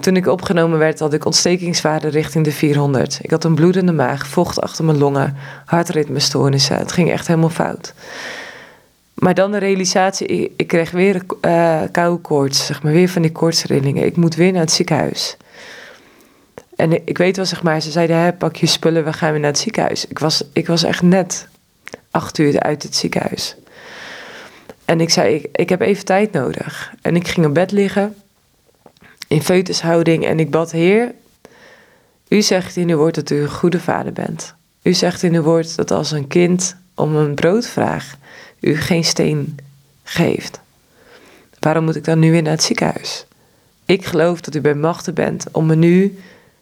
toen 0.00 0.16
ik 0.16 0.26
opgenomen 0.26 0.78
werd, 0.78 0.98
had 0.98 1.12
ik 1.12 1.24
ontstekingswaarde 1.24 2.08
richting 2.08 2.44
de 2.44 2.52
400. 2.52 3.18
Ik 3.22 3.30
had 3.30 3.44
een 3.44 3.54
bloedende 3.54 3.92
maag, 3.92 4.26
vocht 4.26 4.60
achter 4.60 4.84
mijn 4.84 4.98
longen, 4.98 5.36
hartritmestoornissen. 5.64 6.76
Het 6.76 6.92
ging 6.92 7.10
echt 7.10 7.26
helemaal 7.26 7.48
fout. 7.48 7.94
Maar 9.14 9.34
dan 9.34 9.52
de 9.52 9.58
realisatie, 9.58 10.52
ik, 10.56 10.66
kreeg 10.66 10.90
weer 10.90 11.22
uh, 11.40 11.80
koude 11.90 12.20
koorts, 12.20 12.66
zeg 12.66 12.82
maar, 12.82 12.92
weer 12.92 13.08
van 13.08 13.22
die 13.22 13.32
koortsrillingen. 13.32 14.06
Ik 14.06 14.16
moet 14.16 14.34
weer 14.34 14.52
naar 14.52 14.60
het 14.60 14.72
ziekenhuis. 14.72 15.36
En 16.76 17.06
ik 17.06 17.18
weet 17.18 17.36
wel, 17.36 17.46
zeg 17.46 17.62
maar, 17.62 17.80
ze 17.80 17.90
zeiden, 17.90 18.16
hè, 18.16 18.32
pak 18.32 18.56
je 18.56 18.66
spullen, 18.66 19.04
we 19.04 19.12
gaan 19.12 19.30
weer 19.30 19.40
naar 19.40 19.50
het 19.50 19.58
ziekenhuis. 19.58 20.06
Ik 20.06 20.18
was, 20.18 20.44
ik 20.52 20.66
was 20.66 20.82
echt 20.82 21.02
net 21.02 21.48
acht 22.14 22.38
uur 22.38 22.60
uit 22.60 22.82
het 22.82 22.96
ziekenhuis. 22.96 23.56
En 24.84 25.00
ik 25.00 25.10
zei, 25.10 25.34
ik, 25.34 25.48
ik 25.52 25.68
heb 25.68 25.80
even 25.80 26.04
tijd 26.04 26.32
nodig. 26.32 26.94
En 27.02 27.16
ik 27.16 27.28
ging 27.28 27.46
op 27.46 27.54
bed 27.54 27.72
liggen, 27.72 28.14
in 29.28 29.42
feutushouding, 29.42 30.26
en 30.26 30.40
ik 30.40 30.50
bad, 30.50 30.70
Heer, 30.70 31.14
u 32.28 32.42
zegt 32.42 32.76
in 32.76 32.90
uw 32.90 32.96
woord 32.96 33.14
dat 33.14 33.30
u 33.30 33.40
een 33.40 33.50
goede 33.50 33.80
vader 33.80 34.12
bent. 34.12 34.54
U 34.82 34.92
zegt 34.92 35.22
in 35.22 35.34
uw 35.34 35.42
woord 35.42 35.76
dat 35.76 35.90
als 35.90 36.10
een 36.10 36.26
kind 36.26 36.76
om 36.94 37.16
een 37.16 37.34
brood 37.34 37.66
vraagt, 37.66 38.16
u 38.60 38.76
geen 38.76 39.04
steen 39.04 39.58
geeft. 40.02 40.60
Waarom 41.58 41.84
moet 41.84 41.96
ik 41.96 42.04
dan 42.04 42.18
nu 42.18 42.30
weer 42.30 42.42
naar 42.42 42.52
het 42.52 42.62
ziekenhuis? 42.62 43.26
Ik 43.84 44.04
geloof 44.04 44.40
dat 44.40 44.54
u 44.54 44.60
bij 44.60 44.74
machten 44.74 45.14
bent 45.14 45.46
om 45.52 45.66
me 45.66 45.74
nu 45.74 46.18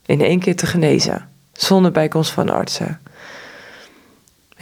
in 0.07 0.21
één 0.21 0.41
keer 0.41 0.57
te 0.57 0.67
genezen, 0.67 1.29
zonder 1.53 1.93
bijkomst 1.93 2.31
van 2.31 2.49
artsen. 2.49 3.01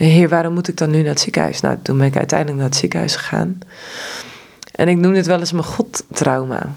Heer, 0.07 0.29
waarom 0.29 0.53
moet 0.53 0.67
ik 0.67 0.77
dan 0.77 0.89
nu 0.89 0.97
naar 0.97 1.09
het 1.09 1.19
ziekenhuis? 1.19 1.61
Nou, 1.61 1.77
toen 1.81 1.97
ben 1.97 2.07
ik 2.07 2.17
uiteindelijk 2.17 2.59
naar 2.59 2.69
het 2.69 2.77
ziekenhuis 2.77 3.15
gegaan. 3.15 3.59
En 4.75 4.87
ik 4.87 4.97
noem 4.97 5.13
dit 5.13 5.25
wel 5.25 5.39
eens 5.39 5.51
mijn 5.51 5.63
God-trauma. 5.63 6.75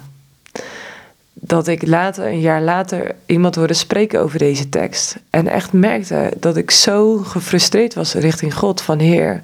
Dat 1.33 1.67
ik 1.67 1.87
later, 1.87 2.27
een 2.27 2.41
jaar 2.41 2.63
later, 2.63 3.15
iemand 3.27 3.55
hoorde 3.55 3.75
spreken 3.75 4.21
over 4.21 4.39
deze 4.39 4.69
tekst. 4.69 5.17
En 5.31 5.49
echt 5.49 5.73
merkte 5.73 6.33
dat 6.41 6.57
ik 6.57 6.71
zo 6.71 7.17
gefrustreerd 7.17 7.95
was 7.95 8.15
richting 8.15 8.55
God. 8.55 8.81
Van 8.81 8.99
Heer, 8.99 9.43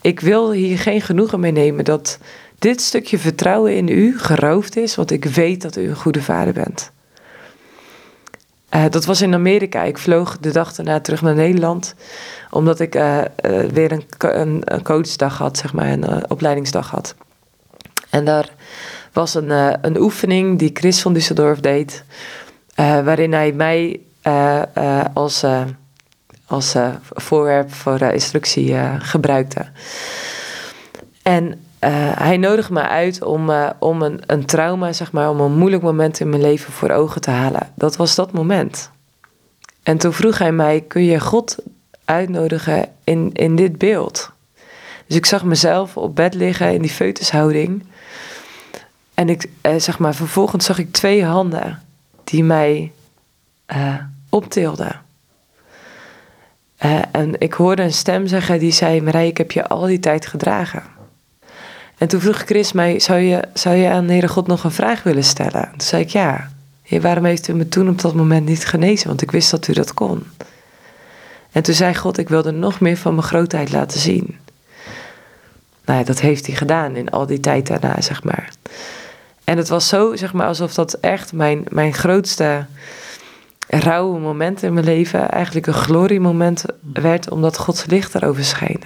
ik 0.00 0.20
wil 0.20 0.52
hier 0.52 0.78
geen 0.78 1.00
genoegen 1.00 1.40
mee 1.40 1.52
nemen 1.52 1.84
dat 1.84 2.18
dit 2.58 2.80
stukje 2.80 3.18
vertrouwen 3.18 3.76
in 3.76 3.88
u 3.88 4.18
geroofd 4.18 4.76
is. 4.76 4.94
Want 4.94 5.10
ik 5.10 5.24
weet 5.24 5.62
dat 5.62 5.76
u 5.76 5.88
een 5.88 5.96
goede 5.96 6.22
vader 6.22 6.52
bent. 6.52 6.90
Uh, 8.74 8.84
dat 8.90 9.04
was 9.04 9.22
in 9.22 9.34
Amerika. 9.34 9.82
Ik 9.82 9.98
vloog 9.98 10.38
de 10.38 10.50
dag 10.50 10.74
daarna 10.74 11.00
terug 11.00 11.22
naar 11.22 11.34
Nederland. 11.34 11.94
Omdat 12.50 12.80
ik 12.80 12.94
uh, 12.94 13.18
uh, 13.18 13.64
weer 13.64 13.92
een, 13.92 14.04
een, 14.18 14.62
een, 14.64 14.82
coachdag 14.82 15.38
had, 15.38 15.58
zeg 15.58 15.72
maar, 15.72 15.88
een 15.88 16.30
opleidingsdag 16.30 16.90
had. 16.90 17.14
En 18.10 18.24
daar 18.24 18.48
was 19.12 19.34
een, 19.34 19.50
een 19.86 20.00
oefening 20.00 20.58
die 20.58 20.70
Chris 20.74 21.00
van 21.00 21.16
Düsseldorf 21.16 21.60
deed. 21.60 22.04
waarin 22.74 23.32
hij 23.32 23.52
mij 23.52 24.00
als, 25.12 25.44
als 26.46 26.74
voorwerp 27.00 27.72
voor 27.72 28.00
instructie 28.00 28.76
gebruikte. 28.98 29.66
En 31.22 31.64
uh, 31.80 31.90
hij 32.14 32.36
nodigde 32.36 32.72
me 32.72 32.88
uit 32.88 33.22
om, 33.22 33.50
uh, 33.50 33.70
om 33.78 34.02
een, 34.02 34.22
een 34.26 34.44
trauma, 34.46 34.92
zeg 34.92 35.12
maar, 35.12 35.30
om 35.30 35.40
een 35.40 35.52
moeilijk 35.52 35.82
moment 35.82 36.20
in 36.20 36.28
mijn 36.28 36.42
leven 36.42 36.72
voor 36.72 36.90
ogen 36.90 37.20
te 37.20 37.30
halen. 37.30 37.72
Dat 37.74 37.96
was 37.96 38.14
dat 38.14 38.32
moment. 38.32 38.90
En 39.82 39.98
toen 39.98 40.12
vroeg 40.12 40.38
hij 40.38 40.52
mij: 40.52 40.80
kun 40.80 41.04
je 41.04 41.20
God 41.20 41.56
uitnodigen 42.04 42.88
in, 43.04 43.30
in 43.32 43.56
dit 43.56 43.78
beeld? 43.78 44.30
Dus 45.06 45.16
ik 45.16 45.26
zag 45.26 45.44
mezelf 45.44 45.96
op 45.96 46.16
bed 46.16 46.34
liggen 46.34 46.72
in 46.72 46.82
die 46.82 46.90
feutushouding. 46.90 47.84
En 49.14 49.28
ik, 49.28 49.48
uh, 49.62 49.74
zeg 49.76 49.98
maar, 49.98 50.14
vervolgens 50.14 50.64
zag 50.64 50.78
ik 50.78 50.92
twee 50.92 51.24
handen 51.24 51.82
die 52.24 52.44
mij 52.44 52.92
optilden. 54.28 55.00
en 57.12 57.40
ik 57.40 57.52
hoorde 57.52 57.82
een 57.82 57.92
stem 57.92 58.26
zeggen 58.26 58.58
die 58.58 58.72
zei: 58.72 59.02
Marij, 59.02 59.26
ik 59.26 59.36
heb 59.36 59.52
je 59.52 59.68
al 59.68 59.86
die 59.86 60.00
tijd 60.00 60.26
gedragen. 60.26 60.98
En 62.00 62.08
toen 62.08 62.20
vroeg 62.20 62.36
Chris 62.36 62.72
mij, 62.72 63.00
zou 63.00 63.18
je, 63.18 63.42
zou 63.54 63.76
je 63.76 63.88
aan 63.88 64.06
de 64.06 64.12
Heere 64.12 64.28
God 64.28 64.46
nog 64.46 64.64
een 64.64 64.70
vraag 64.70 65.02
willen 65.02 65.24
stellen? 65.24 65.68
Toen 65.70 65.80
zei 65.80 66.02
ik, 66.02 66.08
ja. 66.08 66.50
Heer, 66.82 67.00
waarom 67.00 67.24
heeft 67.24 67.48
u 67.48 67.54
me 67.54 67.68
toen 67.68 67.88
op 67.88 68.00
dat 68.00 68.14
moment 68.14 68.46
niet 68.46 68.66
genezen? 68.66 69.08
Want 69.08 69.22
ik 69.22 69.30
wist 69.30 69.50
dat 69.50 69.68
u 69.68 69.72
dat 69.72 69.94
kon. 69.94 70.22
En 71.52 71.62
toen 71.62 71.74
zei 71.74 71.94
God, 71.94 72.18
ik 72.18 72.28
wilde 72.28 72.50
nog 72.50 72.80
meer 72.80 72.96
van 72.96 73.14
mijn 73.14 73.26
grootheid 73.26 73.72
laten 73.72 74.00
zien. 74.00 74.38
Nou 75.84 75.98
ja, 75.98 76.04
dat 76.04 76.20
heeft 76.20 76.46
hij 76.46 76.54
gedaan 76.54 76.96
in 76.96 77.10
al 77.10 77.26
die 77.26 77.40
tijd 77.40 77.66
daarna, 77.66 78.00
zeg 78.00 78.24
maar. 78.24 78.52
En 79.44 79.56
het 79.56 79.68
was 79.68 79.88
zo, 79.88 80.16
zeg 80.16 80.32
maar, 80.32 80.46
alsof 80.46 80.74
dat 80.74 80.92
echt 80.92 81.32
mijn, 81.32 81.64
mijn 81.68 81.94
grootste 81.94 82.66
rauwe 83.68 84.18
moment 84.18 84.62
in 84.62 84.72
mijn 84.72 84.84
leven 84.84 85.30
eigenlijk 85.30 85.66
een 85.66 85.74
gloriemoment 85.74 86.64
werd, 86.92 87.30
omdat 87.30 87.58
Gods 87.58 87.84
licht 87.86 88.14
erover 88.14 88.44
scheen. 88.44 88.82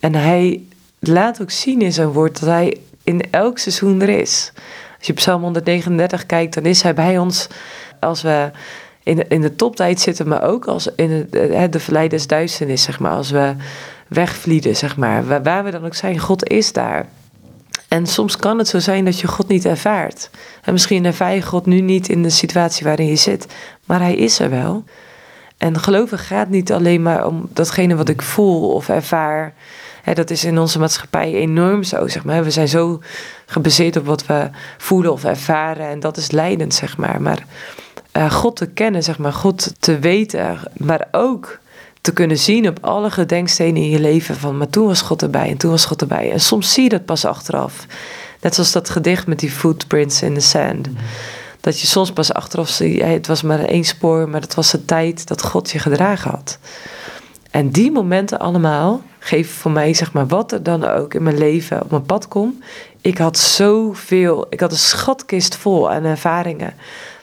En 0.00 0.14
hij 0.14 0.62
laat 1.06 1.42
ook 1.42 1.50
zien 1.50 1.80
in 1.80 1.92
zijn 1.92 2.08
woord 2.08 2.40
dat 2.40 2.48
hij 2.48 2.76
in 3.04 3.22
elk 3.30 3.58
seizoen 3.58 4.02
er 4.02 4.08
is. 4.08 4.52
Als 4.98 5.06
je 5.06 5.12
Psalm 5.12 5.42
139 5.42 6.26
kijkt, 6.26 6.54
dan 6.54 6.64
is 6.64 6.82
hij 6.82 6.94
bij 6.94 7.18
ons 7.18 7.46
als 8.00 8.22
we 8.22 8.50
in 9.02 9.16
de, 9.16 9.24
in 9.28 9.40
de 9.40 9.54
toptijd 9.54 10.00
zitten, 10.00 10.28
maar 10.28 10.42
ook 10.42 10.64
als 10.64 10.88
in 10.96 11.08
de, 11.08 11.26
de, 11.30 11.68
de 11.70 11.80
verleiders 11.80 12.26
duisternis, 12.26 12.82
zeg 12.82 12.98
maar. 12.98 13.12
Als 13.12 13.30
we 13.30 13.54
wegvlieden, 14.08 14.76
zeg 14.76 14.96
maar. 14.96 15.26
Waar, 15.26 15.42
waar 15.42 15.64
we 15.64 15.70
dan 15.70 15.84
ook 15.84 15.94
zijn, 15.94 16.18
God 16.18 16.48
is 16.48 16.72
daar. 16.72 17.06
En 17.88 18.06
soms 18.06 18.36
kan 18.36 18.58
het 18.58 18.68
zo 18.68 18.78
zijn 18.78 19.04
dat 19.04 19.20
je 19.20 19.26
God 19.26 19.48
niet 19.48 19.64
ervaart. 19.64 20.30
En 20.62 20.72
misschien 20.72 21.04
ervaar 21.04 21.34
je 21.34 21.42
God 21.42 21.66
nu 21.66 21.80
niet 21.80 22.08
in 22.08 22.22
de 22.22 22.30
situatie 22.30 22.86
waarin 22.86 23.06
je 23.06 23.16
zit, 23.16 23.46
maar 23.84 24.00
Hij 24.00 24.14
is 24.14 24.38
er 24.38 24.50
wel. 24.50 24.84
En 25.58 25.78
geloven 25.78 26.18
gaat 26.18 26.48
niet 26.48 26.72
alleen 26.72 27.02
maar 27.02 27.26
om 27.26 27.48
datgene 27.52 27.96
wat 27.96 28.08
ik 28.08 28.22
voel 28.22 28.72
of 28.72 28.88
ervaar. 28.88 29.54
Dat 30.14 30.30
is 30.30 30.44
in 30.44 30.58
onze 30.58 30.78
maatschappij 30.78 31.34
enorm 31.34 31.82
zo, 31.82 32.08
zeg 32.08 32.24
maar. 32.24 32.44
We 32.44 32.50
zijn 32.50 32.68
zo 32.68 33.00
gebaseerd 33.46 33.96
op 33.96 34.06
wat 34.06 34.26
we 34.26 34.50
voelen 34.78 35.12
of 35.12 35.24
ervaren 35.24 35.88
en 35.88 36.00
dat 36.00 36.16
is 36.16 36.30
leidend, 36.30 36.74
zeg 36.74 36.96
maar. 36.96 37.22
Maar 37.22 37.44
uh, 38.12 38.30
God 38.30 38.56
te 38.56 38.66
kennen, 38.66 39.02
zeg 39.02 39.18
maar, 39.18 39.32
God 39.32 39.72
te 39.78 39.98
weten, 39.98 40.58
maar 40.76 41.08
ook 41.10 41.58
te 42.00 42.12
kunnen 42.12 42.38
zien 42.38 42.68
op 42.68 42.78
alle 42.80 43.10
gedenkstenen 43.10 43.82
in 43.82 43.90
je 43.90 44.00
leven 44.00 44.36
van, 44.36 44.56
maar 44.56 44.68
toen 44.68 44.86
was 44.86 45.00
God 45.00 45.22
erbij 45.22 45.48
en 45.48 45.56
toen 45.56 45.70
was 45.70 45.84
God 45.84 46.00
erbij. 46.00 46.32
En 46.32 46.40
soms 46.40 46.72
zie 46.72 46.82
je 46.82 46.88
dat 46.88 47.04
pas 47.04 47.24
achteraf. 47.24 47.86
Net 48.40 48.54
zoals 48.54 48.72
dat 48.72 48.90
gedicht 48.90 49.26
met 49.26 49.38
die 49.38 49.50
footprints 49.50 50.22
in 50.22 50.34
the 50.34 50.40
sand. 50.40 50.92
Mhm. 50.92 51.02
Dat 51.60 51.80
je 51.80 51.86
soms 51.86 52.12
pas 52.12 52.32
achteraf 52.32 52.68
ziet, 52.68 53.02
het 53.02 53.26
was 53.26 53.42
maar 53.42 53.64
één 53.64 53.84
spoor, 53.84 54.28
maar 54.28 54.40
het 54.40 54.54
was 54.54 54.70
de 54.70 54.84
tijd 54.84 55.26
dat 55.28 55.42
God 55.42 55.70
je 55.70 55.78
gedragen 55.78 56.30
had. 56.30 56.58
En 57.50 57.70
die 57.70 57.90
momenten 57.90 58.38
allemaal 58.38 59.02
geven 59.26 59.54
voor 59.54 59.70
mij, 59.70 59.94
zeg 59.94 60.12
maar, 60.12 60.26
wat 60.26 60.52
er 60.52 60.62
dan 60.62 60.84
ook 60.84 61.14
in 61.14 61.22
mijn 61.22 61.38
leven 61.38 61.82
op 61.82 61.90
mijn 61.90 62.06
pad 62.06 62.28
komt. 62.28 62.64
Ik 63.00 63.18
had 63.18 63.38
zoveel, 63.38 64.46
ik 64.50 64.60
had 64.60 64.70
een 64.70 64.78
schatkist 64.78 65.56
vol 65.56 65.90
aan 65.90 66.04
ervaringen. 66.04 66.74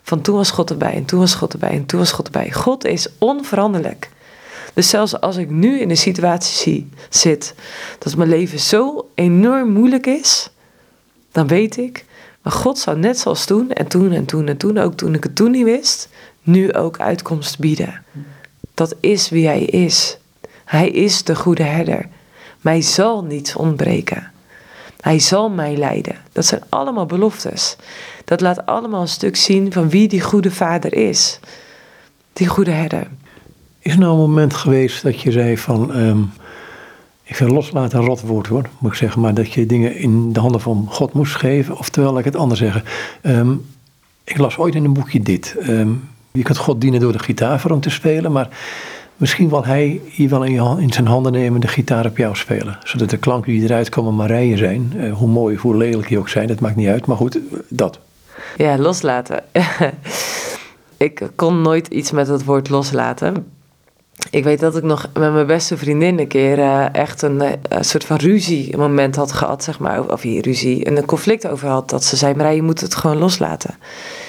Van 0.04 0.22
toen 0.22 0.36
was 0.36 0.52
God 0.52 0.70
erbij 0.70 0.94
en 0.94 1.06
toen 1.06 1.20
was 1.20 1.36
God 1.36 1.54
erbij 1.54 1.70
en 1.70 1.86
toen 1.86 2.00
was 2.00 2.12
God 2.12 2.26
erbij. 2.26 2.52
God 2.52 2.86
is 2.86 3.08
onveranderlijk. 3.18 4.10
Dus 4.74 4.90
zelfs 4.90 5.20
als 5.20 5.38
ik 5.38 5.50
nu 5.50 5.80
in 5.80 5.90
een 5.90 5.98
situatie 5.98 6.56
zie, 6.56 6.90
zit 7.10 7.56
dat 8.00 8.16
mijn 8.16 8.30
leven 8.30 8.60
zo 8.60 9.10
enorm 9.16 9.72
moeilijk 9.72 10.06
is, 10.06 10.50
dan 11.32 11.48
weet 11.48 11.78
ik, 11.78 12.06
maar 12.42 12.54
God 12.54 12.80
zou 12.80 12.98
net 12.98 13.20
zoals 13.20 13.46
toen 13.46 13.72
en 13.72 13.88
toen 13.88 14.12
en 14.12 14.26
toen 14.26 14.48
en 14.48 14.58
toen, 14.58 14.78
ook 14.78 14.94
toen 14.94 15.14
ik 15.14 15.24
het 15.24 15.36
toen 15.36 15.52
niet 15.52 15.64
wist, 15.64 16.10
nu 16.42 16.74
ook 16.74 17.00
uitkomst 17.00 17.60
bieden. 17.60 18.04
Dat 18.74 18.96
is 19.00 19.30
wie 19.30 19.46
Hij 19.46 19.62
is. 19.62 20.18
Hij 20.66 20.90
is 20.90 21.24
de 21.24 21.36
goede 21.36 21.64
herder. 21.64 22.08
Mij 22.62 22.82
zal 22.82 23.24
niets 23.24 23.56
ontbreken. 23.56 24.32
Hij 25.00 25.20
zal 25.20 25.50
mij 25.50 25.76
leiden. 25.76 26.16
Dat 26.32 26.46
zijn 26.46 26.62
allemaal 26.70 27.06
beloftes. 27.06 27.76
Dat 28.26 28.42
laat 28.42 28.66
allemaal 28.66 29.02
een 29.02 29.08
stuk 29.08 29.36
zien 29.36 29.72
van 29.72 29.90
wie 29.90 30.08
die 30.08 30.22
goede 30.22 30.52
vader 30.52 30.94
is. 30.94 31.40
Die 32.34 32.48
goede 32.48 32.72
herder. 32.72 33.08
Is 33.80 33.94
er 33.94 34.00
nou 34.00 34.12
een 34.12 34.20
moment 34.20 34.54
geweest 34.54 35.04
dat 35.04 35.22
je 35.22 35.32
zei 35.32 35.58
van, 35.58 35.94
ehm, 35.94 36.22
ik 37.24 37.36
vind 37.36 37.52
loslaten 37.52 38.00
een 38.00 38.06
rotwoord 38.06 38.48
hoor, 38.48 38.70
moet 38.78 38.92
ik 38.92 38.98
zeggen, 38.98 39.22
maar 39.22 39.34
dat 39.34 39.52
je 39.52 39.66
dingen 39.66 39.96
in 39.96 40.34
de 40.34 40.40
handen 40.40 40.62
van 40.62 40.88
God 40.90 41.14
moest 41.14 41.36
geven, 41.36 41.78
oftewel, 41.78 42.20
ik 42.20 42.26
het 42.26 42.36
anders 42.36 42.60
zeggen. 42.60 42.84
Ehm, 43.22 43.54
ik 44.24 44.38
las 44.38 44.58
ooit 44.58 44.76
in 44.76 44.86
een 44.86 44.94
boekje 44.94 45.22
dit. 45.22 45.56
Ehm, 45.60 45.92
je 46.32 46.44
kunt 46.44 46.58
God 46.58 46.82
dienen 46.82 47.00
door 47.00 47.12
de 47.12 47.20
gitaar 47.20 47.60
voor 47.60 47.72
hem 47.72 47.80
te 47.80 47.90
spelen, 47.90 48.32
maar 48.32 48.50
misschien 49.24 49.50
wil 49.50 49.66
hij 49.66 50.02
hier 50.12 50.30
wel 50.30 50.44
in, 50.44 50.94
zijn 50.94 51.08
handen 51.08 51.32
nemen 51.32 51.62
de 51.62 51.68
gitaar 51.68 52.06
op 52.06 52.18
jou 52.18 52.36
spelen. 52.36 52.78
Zodat 52.84 53.10
de 53.10 53.18
klanken 53.18 53.52
die 53.52 53.64
eruit 53.64 53.90
komen 53.90 54.16
maar 54.16 54.28
rijen 54.28 54.58
zijn. 54.58 54.94
Uh, 54.96 55.14
hoe 55.14 55.28
mooi, 55.28 55.58
hoe 55.58 55.78
lelijk 55.78 56.08
die 56.08 56.18
ook 56.18 56.30
zijn, 56.30 56.48
dat 56.48 56.60
maakt 56.60 56.76
niet 56.76 56.88
uit, 56.88 57.06
maar 57.06 57.18
goed, 57.18 57.40
dat. 57.70 58.00
Ja, 58.58 58.78
loslaten. 58.78 59.44
ik 60.98 61.30
kon 61.36 61.62
nooit 61.62 61.88
iets 61.88 62.12
met 62.12 62.28
het 62.28 62.44
woord 62.44 62.70
loslaten 62.70 63.46
ik 64.30 64.44
weet 64.44 64.60
dat 64.60 64.76
ik 64.76 64.84
nog 64.84 65.10
met 65.14 65.34
mijn 65.34 65.48
beste 65.48 65.78
vriendin 65.78 66.20
een 66.20 66.28
keer 66.28 66.58
uh, 66.58 66.94
echt 66.94 67.22
een, 67.22 67.42
uh, 67.42 67.50
soort 67.80 68.04
van 68.04 68.18
ruzie 68.18 68.78
moment 68.78 69.16
had 69.16 69.32
gehad, 69.32 69.64
zeg 69.64 69.80
maar. 69.80 70.12
Of 70.12 70.22
hier 70.22 70.42
ruzie, 70.42 70.86
en 70.86 70.98
een 70.98 71.06
conflict 71.06 71.48
over 71.48 71.68
had. 71.68 71.90
Dat 71.90 72.04
ze 72.04 72.16
zei, 72.16 72.34
maar 72.36 72.54
je 72.54 72.62
moet 72.62 72.82
het 72.82 72.96
gewoon 72.96 73.18
loslaten. 73.18 73.76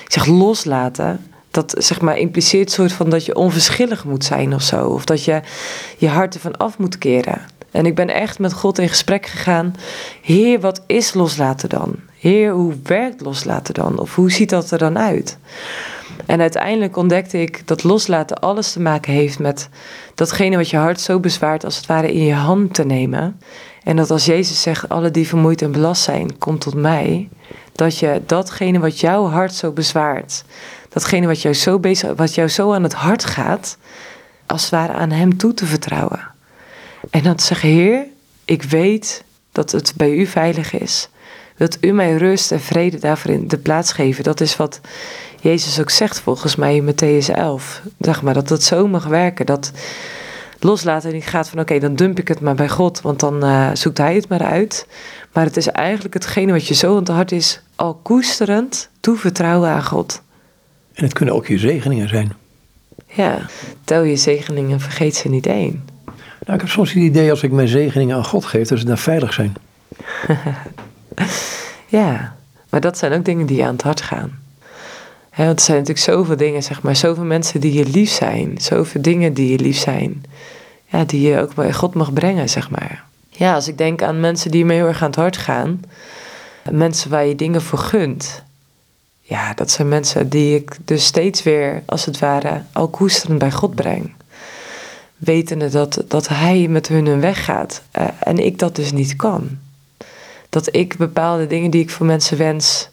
Ik 0.05 0.13
zeg, 0.13 0.27
loslaten? 0.27 1.34
Dat 1.55 1.75
zeg 1.79 2.01
maar 2.01 2.19
impliceert 2.19 2.71
soort 2.71 2.93
van 2.93 3.11
dat 3.11 3.25
je 3.25 3.35
onverschillig 3.35 4.05
moet 4.05 4.25
zijn 4.25 4.55
of 4.55 4.63
zo. 4.63 4.87
Of 4.87 5.05
dat 5.05 5.25
je 5.25 5.41
je 5.99 6.09
hart 6.09 6.35
ervan 6.35 6.57
af 6.57 6.79
moet 6.79 6.99
keren. 6.99 7.41
En 7.71 7.87
ik 7.87 7.95
ben 7.95 8.09
echt 8.09 8.39
met 8.39 8.53
God 8.53 8.79
in 8.79 8.89
gesprek 8.89 9.27
gegaan. 9.27 9.75
Heer, 10.23 10.61
wat 10.61 10.83
is 10.87 11.15
loslaten 11.15 11.69
dan? 11.69 11.97
Heer, 12.19 12.53
hoe 12.53 12.75
werkt 12.83 13.21
loslaten 13.21 13.75
dan? 13.75 13.99
Of 13.99 14.15
hoe 14.15 14.31
ziet 14.31 14.51
dat 14.51 14.71
er 14.71 14.79
dan 14.79 14.99
uit? 14.99 15.39
En 16.27 16.41
uiteindelijk 16.41 16.97
ontdekte 16.97 17.41
ik 17.41 17.67
dat 17.67 17.83
loslaten 17.83 18.39
alles 18.41 18.73
te 18.73 18.81
maken 18.81 19.13
heeft 19.13 19.39
met 19.39 19.69
datgene 20.15 20.57
wat 20.57 20.71
je 20.71 20.77
hart 20.77 21.01
zo 21.01 21.21
bezwaart, 21.21 21.65
als 21.65 21.77
het 21.77 21.87
ware 21.87 22.13
in 22.13 22.25
je 22.25 22.35
hand 22.35 22.75
te 22.75 22.85
nemen. 22.85 23.41
En 23.83 23.97
dat 23.97 24.11
als 24.11 24.25
Jezus 24.25 24.63
zegt, 24.63 24.89
alle 24.89 25.11
die 25.11 25.29
vermoeid 25.29 25.63
en 25.63 25.73
belast 25.73 26.03
zijn, 26.03 26.39
kom 26.39 26.59
tot 26.59 26.75
mij. 26.75 27.29
Dat 27.73 27.99
je 27.99 28.23
datgene 28.27 28.79
wat 28.79 29.01
jouw 29.01 29.27
hart 29.27 29.55
zo 29.55 29.71
bezwaart, 29.71 30.45
datgene 30.95 31.27
wat 31.27 31.43
jou 31.43 31.55
zo, 31.55 31.79
bezig, 31.79 32.17
wat 32.17 32.35
jou 32.35 32.49
zo 32.49 32.73
aan 32.73 32.83
het 32.83 32.93
hart 32.93 33.25
gaat, 33.25 33.77
als 34.47 34.63
het 34.63 34.71
ware 34.71 34.93
aan 34.93 35.11
Hem 35.11 35.37
toe 35.37 35.55
te 35.55 35.67
vertrouwen. 35.67 36.21
En 37.11 37.23
dan 37.23 37.35
te 37.35 37.45
zeggen, 37.45 37.69
Heer, 37.69 38.07
ik 38.45 38.63
weet 38.63 39.25
dat 39.53 39.73
het 39.73 39.93
bij 39.97 40.11
U 40.11 40.27
veilig 40.27 40.73
is. 40.73 41.09
Wilt 41.57 41.77
U 41.81 41.93
mij 41.93 42.17
rust 42.17 42.53
en 42.53 42.61
vrede 42.61 42.99
daarvoor 42.99 43.31
in 43.31 43.49
de 43.49 43.59
plaats 43.59 43.93
geven? 43.93 44.25
Dat 44.25 44.41
is 44.41 44.57
wat 44.57 44.81
Jezus 45.41 45.81
ook 45.81 45.91
zegt 45.91 46.21
volgens 46.21 46.57
mij 46.57 46.77
in 46.77 46.93
Matthäus 46.93 47.35
11. 47.35 47.83
Zeg 47.99 48.23
maar 48.23 48.35
dat 48.35 48.49
dat 48.49 48.63
zo 48.63 48.89
mag 48.89 49.07
werken. 49.07 49.47
Dat 49.47 49.73
loslaten 50.59 51.13
niet 51.13 51.27
gaat 51.27 51.49
van 51.49 51.61
oké, 51.61 51.79
dan 51.79 51.95
dump 51.95 52.19
ik 52.19 52.29
het 52.29 52.41
maar 52.41 52.55
bij 52.55 52.69
God, 52.69 53.01
want 53.01 53.21
dan 53.21 53.45
uh, 53.45 53.71
zoekt 53.73 53.99
Hij 53.99 54.15
het 54.15 54.29
maar 54.29 54.43
uit. 54.43 54.87
Maar 55.33 55.45
het 55.45 55.57
is 55.57 55.69
eigenlijk 55.69 56.15
hetgene 56.15 56.53
wat 56.53 56.67
je 56.67 56.75
zo 56.75 56.91
aan 56.91 56.99
het 56.99 57.09
hart 57.09 57.33
is, 57.33 57.61
al 57.77 57.95
koesterend 57.95 58.89
toevertrouwen 59.01 59.69
aan 59.69 59.85
God. 59.85 60.23
En 60.95 61.05
het 61.05 61.13
kunnen 61.13 61.35
ook 61.35 61.47
je 61.47 61.59
zegeningen 61.59 62.09
zijn. 62.09 62.33
Ja, 63.07 63.39
tel 63.85 64.03
je 64.03 64.17
zegeningen, 64.17 64.81
vergeet 64.81 65.17
ze 65.17 65.29
niet 65.29 65.47
één. 65.47 65.85
Nou, 66.45 66.55
ik 66.55 66.61
heb 66.61 66.69
soms 66.69 66.93
het 66.93 67.03
idee 67.03 67.31
als 67.31 67.43
ik 67.43 67.53
mijn 67.53 67.69
zegeningen 67.69 68.17
aan 68.17 68.25
God 68.25 68.45
geef, 68.45 68.69
dat 68.69 68.79
ze 68.79 68.85
dan 68.85 68.99
veilig 68.99 69.33
zijn. 69.33 69.55
ja, 71.87 72.37
maar 72.69 72.81
dat 72.81 72.99
zijn 72.99 73.13
ook 73.13 73.25
dingen 73.25 73.47
die 73.47 73.57
je 73.57 73.65
aan 73.65 73.73
het 73.73 73.83
hart 73.83 74.01
gaan. 74.01 74.39
He, 75.31 75.45
want 75.45 75.59
er 75.59 75.65
zijn 75.65 75.79
natuurlijk 75.79 76.07
zoveel 76.07 76.37
dingen, 76.37 76.63
zeg 76.63 76.83
maar, 76.83 76.97
zoveel 76.97 77.25
mensen 77.25 77.61
die 77.61 77.73
je 77.73 77.87
lief 77.87 78.11
zijn, 78.11 78.55
zoveel 78.59 79.03
dingen 79.03 79.35
die 79.35 79.51
je 79.51 79.59
lief 79.59 79.77
zijn, 79.77 80.25
ja, 80.87 81.05
die 81.05 81.29
je 81.29 81.41
ook 81.41 81.55
bij 81.55 81.73
God 81.73 81.95
mag 81.95 82.13
brengen, 82.13 82.49
zeg 82.49 82.71
maar. 82.71 83.05
Ja, 83.29 83.55
als 83.55 83.69
ik 83.69 83.79
denk 83.79 84.03
aan 84.03 84.21
mensen 84.21 84.51
die 84.51 84.65
me 84.65 84.73
heel 84.73 84.87
erg 84.87 85.03
aan 85.03 85.11
het 85.11 85.17
hart 85.17 85.37
gaan, 85.37 85.83
mensen 86.71 87.11
waar 87.11 87.27
je 87.27 87.35
dingen 87.35 87.63
voor 87.63 87.79
gunt, 87.79 88.44
ja, 89.27 89.55
dat 89.55 89.71
zijn 89.71 89.89
mensen 89.89 90.29
die 90.29 90.55
ik 90.57 90.77
dus 90.85 91.05
steeds 91.05 91.43
weer, 91.43 91.83
als 91.87 92.05
het 92.05 92.19
ware, 92.19 92.63
al 92.73 92.89
koesterend 92.89 93.39
bij 93.39 93.51
God 93.51 93.75
breng. 93.75 94.13
Wetende 95.17 95.69
dat, 95.69 96.05
dat 96.09 96.29
Hij 96.29 96.69
met 96.69 96.89
hun 96.89 97.07
hun 97.07 97.21
weg 97.21 97.45
gaat 97.45 97.83
uh, 97.99 98.09
en 98.21 98.39
ik 98.39 98.59
dat 98.59 98.77
dus 98.77 98.93
niet 98.93 99.17
kan. 99.17 99.59
Dat 100.49 100.75
ik 100.75 100.97
bepaalde 100.97 101.47
dingen 101.47 101.71
die 101.71 101.83
ik 101.83 101.91
voor 101.91 102.07
mensen 102.07 102.39
wens, 102.39 102.89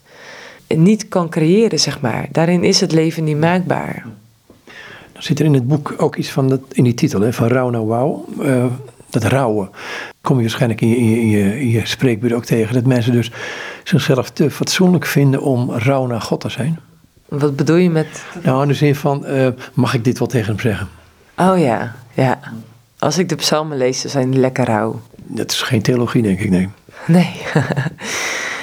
niet 0.68 1.08
kan 1.08 1.30
creëren, 1.30 1.80
zeg 1.80 2.02
maar. 2.02 2.28
Daarin 2.32 2.64
is 2.64 2.80
het 2.80 2.92
leven 2.92 3.24
niet 3.24 3.40
maakbaar. 3.40 4.06
Dan 5.14 5.24
zit 5.24 5.40
er 5.40 5.46
in 5.46 5.54
het 5.54 5.68
boek 5.68 5.94
ook 5.98 6.16
iets 6.16 6.32
van, 6.32 6.50
dat, 6.50 6.62
in 6.72 6.84
die 6.84 6.94
titel, 6.94 7.22
hè, 7.22 7.34
van 7.34 7.48
rouw 7.48 7.70
naar 7.70 7.86
wauw. 7.86 8.26
Uh, 8.40 8.66
dat 9.12 9.24
rouwen 9.24 9.70
kom 10.22 10.36
je 10.36 10.42
waarschijnlijk 10.42 10.82
in 10.82 10.90
je, 10.90 10.96
in 10.96 11.30
je, 11.30 11.60
in 11.60 11.70
je 11.70 12.36
ook 12.36 12.46
tegen. 12.46 12.74
Dat 12.74 12.86
mensen 12.86 13.12
dus 13.12 13.32
zichzelf 13.84 14.30
te 14.30 14.52
fatsoenlijk 14.52 15.06
vinden 15.06 15.42
om 15.42 15.72
rouw 15.72 16.06
naar 16.06 16.22
God 16.22 16.42
te 16.42 16.50
zijn. 16.50 16.80
Wat 17.28 17.56
bedoel 17.56 17.76
je 17.76 17.90
met... 17.90 18.24
Nou, 18.44 18.62
in 18.62 18.68
de 18.68 18.74
zin 18.74 18.96
van, 18.96 19.26
uh, 19.28 19.48
mag 19.74 19.94
ik 19.94 20.04
dit 20.04 20.20
wel 20.20 20.28
tegen 20.28 20.48
hem 20.48 20.60
zeggen? 20.60 20.90
Oh 21.38 21.60
ja, 21.60 21.96
ja. 22.14 22.40
Als 23.00 23.18
ik 23.18 23.30
de 23.30 23.36
psalmen 23.36 23.78
lees, 23.78 24.02
dan 24.02 24.12
zijn 24.12 24.32
die 24.32 24.40
lekker 24.40 24.66
rauw. 24.66 25.02
Dat 25.16 25.52
is 25.52 25.62
geen 25.62 25.82
theologie, 25.82 26.22
denk 26.22 26.40
ik, 26.40 26.50
nee. 26.50 26.70
Nee. 27.08 27.42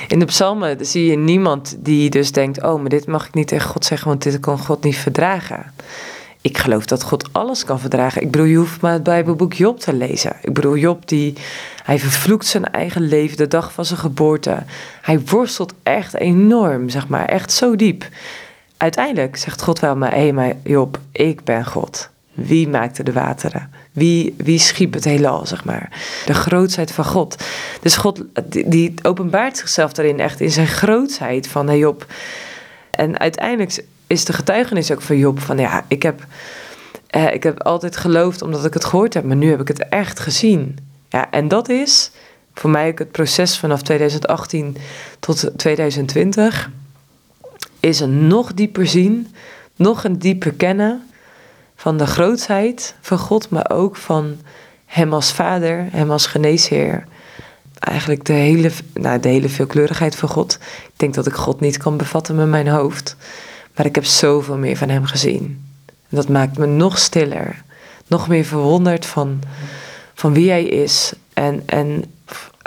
In 0.08 0.18
de 0.18 0.24
psalmen 0.24 0.86
zie 0.86 1.10
je 1.10 1.16
niemand 1.16 1.76
die 1.78 2.10
dus 2.10 2.32
denkt: 2.32 2.62
Oh, 2.62 2.80
maar 2.80 2.88
dit 2.88 3.06
mag 3.06 3.26
ik 3.26 3.34
niet 3.34 3.48
tegen 3.48 3.68
God 3.68 3.84
zeggen, 3.84 4.08
want 4.08 4.22
dit 4.22 4.40
kan 4.40 4.58
God 4.58 4.84
niet 4.84 4.96
verdragen. 4.96 5.72
Ik 6.48 6.58
geloof 6.58 6.86
dat 6.86 7.02
God 7.02 7.28
alles 7.32 7.64
kan 7.64 7.80
verdragen. 7.80 8.22
Ik 8.22 8.30
bedoel, 8.30 8.46
je 8.46 8.56
hoeft 8.56 8.80
maar 8.80 8.92
het 8.92 9.02
Bijbelboek 9.02 9.52
Job 9.52 9.80
te 9.80 9.92
lezen. 9.92 10.36
Ik 10.42 10.52
bedoel, 10.52 10.76
Job 10.76 11.08
die, 11.08 11.34
hij 11.82 11.98
vervloekt 11.98 12.46
zijn 12.46 12.64
eigen 12.64 13.02
leven 13.02 13.36
de 13.36 13.48
dag 13.48 13.72
van 13.72 13.84
zijn 13.84 13.98
geboorte. 13.98 14.62
Hij 15.02 15.20
worstelt 15.20 15.74
echt 15.82 16.14
enorm, 16.14 16.88
zeg 16.88 17.08
maar, 17.08 17.24
echt 17.24 17.52
zo 17.52 17.76
diep. 17.76 18.08
Uiteindelijk 18.76 19.36
zegt 19.36 19.62
God 19.62 19.80
wel 19.80 19.96
maar, 19.96 20.10
hé, 20.10 20.18
hey, 20.18 20.32
maar 20.32 20.52
Job, 20.62 20.98
ik 21.12 21.44
ben 21.44 21.66
God. 21.66 22.10
Wie 22.32 22.68
maakte 22.68 23.02
de 23.02 23.12
wateren? 23.12 23.70
Wie, 23.92 24.34
wie 24.36 24.58
schiep 24.58 24.94
het 24.94 25.04
heelal, 25.04 25.46
zeg 25.46 25.64
maar? 25.64 25.92
De 26.26 26.34
grootheid 26.34 26.92
van 26.92 27.04
God. 27.04 27.36
Dus 27.80 27.96
God 27.96 28.22
die, 28.66 28.94
openbaart 29.02 29.56
zichzelf 29.56 29.92
daarin 29.92 30.20
echt 30.20 30.40
in 30.40 30.50
zijn 30.50 30.66
grootheid 30.66 31.48
van 31.48 31.68
hey 31.68 31.78
Job. 31.78 32.06
En 32.90 33.18
uiteindelijk 33.18 33.82
is 34.08 34.24
de 34.24 34.32
getuigenis 34.32 34.90
ook 34.90 35.02
van 35.02 35.18
Job 35.18 35.40
van 35.40 35.58
ja, 35.58 35.84
ik 35.88 36.02
heb, 36.02 36.26
eh, 37.06 37.34
ik 37.34 37.42
heb 37.42 37.62
altijd 37.62 37.96
geloofd 37.96 38.42
omdat 38.42 38.64
ik 38.64 38.74
het 38.74 38.84
gehoord 38.84 39.14
heb, 39.14 39.24
maar 39.24 39.36
nu 39.36 39.50
heb 39.50 39.60
ik 39.60 39.68
het 39.68 39.88
echt 39.88 40.20
gezien. 40.20 40.78
Ja, 41.08 41.30
en 41.30 41.48
dat 41.48 41.68
is 41.68 42.10
voor 42.54 42.70
mij 42.70 42.88
ook 42.88 42.98
het 42.98 43.10
proces 43.10 43.58
vanaf 43.58 43.82
2018 43.82 44.76
tot 45.20 45.50
2020 45.56 46.70
is 47.80 48.00
een 48.00 48.26
nog 48.26 48.54
dieper 48.54 48.86
zien, 48.86 49.34
nog 49.76 50.04
een 50.04 50.18
dieper 50.18 50.52
kennen 50.52 51.08
van 51.76 51.96
de 51.96 52.06
grootheid 52.06 52.94
van 53.00 53.18
God, 53.18 53.50
maar 53.50 53.70
ook 53.70 53.96
van 53.96 54.36
Hem 54.86 55.12
als 55.12 55.32
Vader, 55.32 55.86
Hem 55.90 56.10
als 56.10 56.26
geneesheer. 56.26 57.04
Eigenlijk 57.78 58.24
de 58.24 58.32
hele, 58.32 58.70
nou, 58.94 59.20
de 59.20 59.28
hele 59.28 59.48
veelkleurigheid 59.48 60.16
van 60.16 60.28
God. 60.28 60.58
Ik 60.86 60.98
denk 60.98 61.14
dat 61.14 61.26
ik 61.26 61.34
God 61.34 61.60
niet 61.60 61.76
kan 61.76 61.96
bevatten 61.96 62.36
met 62.36 62.48
mijn 62.48 62.68
hoofd, 62.68 63.16
maar 63.78 63.86
ik 63.86 63.94
heb 63.94 64.04
zoveel 64.04 64.56
meer 64.56 64.76
van 64.76 64.88
Hem 64.88 65.04
gezien. 65.04 65.64
En 65.86 66.16
dat 66.16 66.28
maakt 66.28 66.58
me 66.58 66.66
nog 66.66 66.98
stiller, 66.98 67.62
nog 68.06 68.28
meer 68.28 68.44
verwonderd 68.44 69.06
van, 69.06 69.40
van 70.14 70.32
wie 70.32 70.50
Hij 70.50 70.64
is 70.64 71.12
en, 71.32 71.62
en 71.66 72.04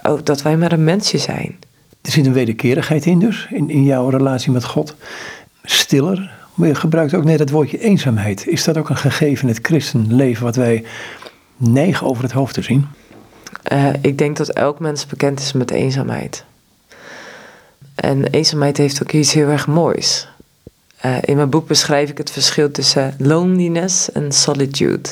ook 0.03 0.25
dat 0.25 0.41
wij 0.41 0.57
maar 0.57 0.71
een 0.71 0.83
mensje 0.83 1.17
zijn. 1.17 1.57
Er 2.01 2.11
zit 2.11 2.25
een 2.25 2.33
wederkerigheid 2.33 3.05
in 3.05 3.19
dus, 3.19 3.47
in, 3.49 3.69
in 3.69 3.83
jouw 3.83 4.09
relatie 4.09 4.51
met 4.51 4.63
God. 4.63 4.95
Stiller, 5.63 6.31
maar 6.53 6.67
je 6.67 6.75
gebruikt 6.75 7.13
ook 7.13 7.23
net 7.23 7.39
het 7.39 7.49
woordje 7.49 7.79
eenzaamheid. 7.79 8.47
Is 8.47 8.63
dat 8.63 8.77
ook 8.77 8.89
een 8.89 8.97
gegeven 8.97 9.47
in 9.47 9.53
het 9.53 9.65
christenleven 9.65 10.43
wat 10.43 10.55
wij 10.55 10.83
neigen 11.57 12.07
over 12.07 12.23
het 12.23 12.31
hoofd 12.31 12.53
te 12.53 12.61
zien? 12.61 12.87
Uh, 13.71 13.89
ik 14.01 14.17
denk 14.17 14.37
dat 14.37 14.49
elk 14.49 14.79
mens 14.79 15.05
bekend 15.05 15.39
is 15.39 15.53
met 15.53 15.71
eenzaamheid. 15.71 16.43
En 17.95 18.25
eenzaamheid 18.25 18.77
heeft 18.77 19.01
ook 19.01 19.11
iets 19.11 19.33
heel 19.33 19.47
erg 19.47 19.67
moois. 19.67 20.30
Uh, 21.05 21.15
in 21.21 21.35
mijn 21.35 21.49
boek 21.49 21.67
beschrijf 21.67 22.09
ik 22.09 22.17
het 22.17 22.31
verschil 22.31 22.71
tussen 22.71 23.15
loneliness 23.17 24.11
en 24.11 24.31
solitude. 24.31 25.09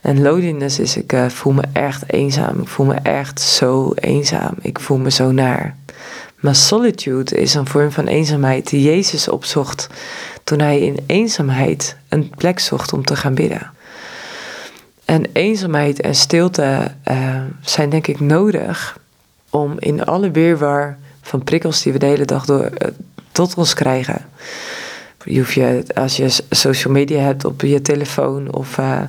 En 0.00 0.22
loneliness 0.22 0.78
is, 0.78 0.96
ik 0.96 1.12
uh, 1.12 1.28
voel 1.28 1.52
me 1.52 1.62
echt 1.72 2.12
eenzaam. 2.12 2.60
Ik 2.60 2.68
voel 2.68 2.86
me 2.86 2.94
echt 2.94 3.40
zo 3.40 3.92
eenzaam. 3.94 4.54
Ik 4.60 4.80
voel 4.80 4.98
me 4.98 5.10
zo 5.10 5.32
naar. 5.32 5.76
Maar 6.40 6.54
solitude 6.54 7.36
is 7.36 7.54
een 7.54 7.66
vorm 7.66 7.92
van 7.92 8.06
eenzaamheid 8.06 8.70
die 8.70 8.82
Jezus 8.82 9.28
opzocht 9.28 9.88
toen 10.44 10.60
hij 10.60 10.80
in 10.80 10.98
eenzaamheid 11.06 11.96
een 12.08 12.30
plek 12.36 12.58
zocht 12.58 12.92
om 12.92 13.04
te 13.04 13.16
gaan 13.16 13.34
bidden. 13.34 13.70
En 15.04 15.24
eenzaamheid 15.32 16.00
en 16.00 16.14
stilte 16.14 16.90
uh, 17.10 17.40
zijn 17.60 17.90
denk 17.90 18.06
ik 18.06 18.20
nodig 18.20 18.98
om 19.50 19.74
in 19.78 20.04
alle 20.04 20.30
weerwar 20.30 20.98
van 21.22 21.44
prikkels 21.44 21.82
die 21.82 21.92
we 21.92 21.98
de 21.98 22.06
hele 22.06 22.24
dag 22.24 22.44
door, 22.44 22.70
tot 23.32 23.54
ons 23.54 23.74
krijgen. 23.74 24.26
Je 25.30 25.38
hoeft 25.38 25.52
je, 25.52 25.82
als 25.94 26.16
je 26.16 26.28
social 26.50 26.92
media 26.92 27.20
hebt 27.20 27.44
op 27.44 27.60
je 27.60 27.82
telefoon 27.82 28.54
of 28.54 28.78
uh, 28.78 29.00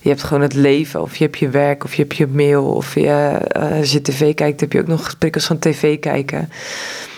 je 0.00 0.08
hebt 0.08 0.22
gewoon 0.22 0.42
het 0.42 0.54
leven 0.54 1.02
of 1.02 1.16
je 1.16 1.24
hebt 1.24 1.38
je 1.38 1.48
werk 1.48 1.84
of 1.84 1.94
je 1.94 2.02
hebt 2.02 2.16
je 2.16 2.26
mail 2.26 2.64
of 2.64 2.94
je, 2.94 3.38
als 3.52 3.92
je 3.92 4.02
tv 4.02 4.34
kijkt 4.34 4.60
heb 4.60 4.72
je 4.72 4.80
ook 4.80 4.86
nog 4.86 5.18
prikkels 5.18 5.44
van 5.44 5.58
tv 5.58 5.98
kijken. 5.98 6.50